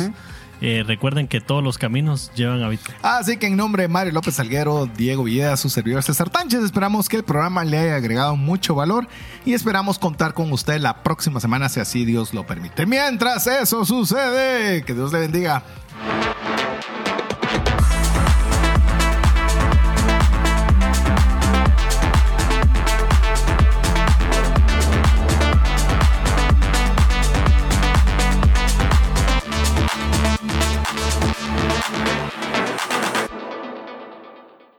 Eh, 0.61 0.83
recuerden 0.85 1.27
que 1.27 1.39
todos 1.39 1.63
los 1.63 1.77
caminos 1.77 2.31
llevan 2.35 2.63
a 2.63 2.69
Bitcoin. 2.69 2.97
Así 3.01 3.37
que 3.37 3.47
en 3.47 3.57
nombre 3.57 3.83
de 3.83 3.89
Mario 3.89 4.13
López 4.13 4.35
Salguero, 4.35 4.87
Diego 4.87 5.23
Villegas, 5.23 5.59
su 5.59 5.69
servidor 5.69 6.03
César 6.03 6.29
Tánchez, 6.29 6.63
esperamos 6.63 7.09
que 7.09 7.17
el 7.17 7.23
programa 7.23 7.63
le 7.63 7.77
haya 7.77 7.95
agregado 7.95 8.35
mucho 8.35 8.73
valor 8.75 9.07
y 9.45 9.53
esperamos 9.53 9.99
contar 9.99 10.33
con 10.33 10.51
usted 10.51 10.79
la 10.79 11.03
próxima 11.03 11.39
semana 11.39 11.69
si 11.69 11.79
así 11.79 12.05
Dios 12.05 12.33
lo 12.33 12.45
permite. 12.45 12.85
Mientras 12.85 13.45
eso 13.47 13.85
sucede, 13.85 14.83
que 14.83 14.93
Dios 14.93 15.13
le 15.13 15.19
bendiga. 15.19 15.63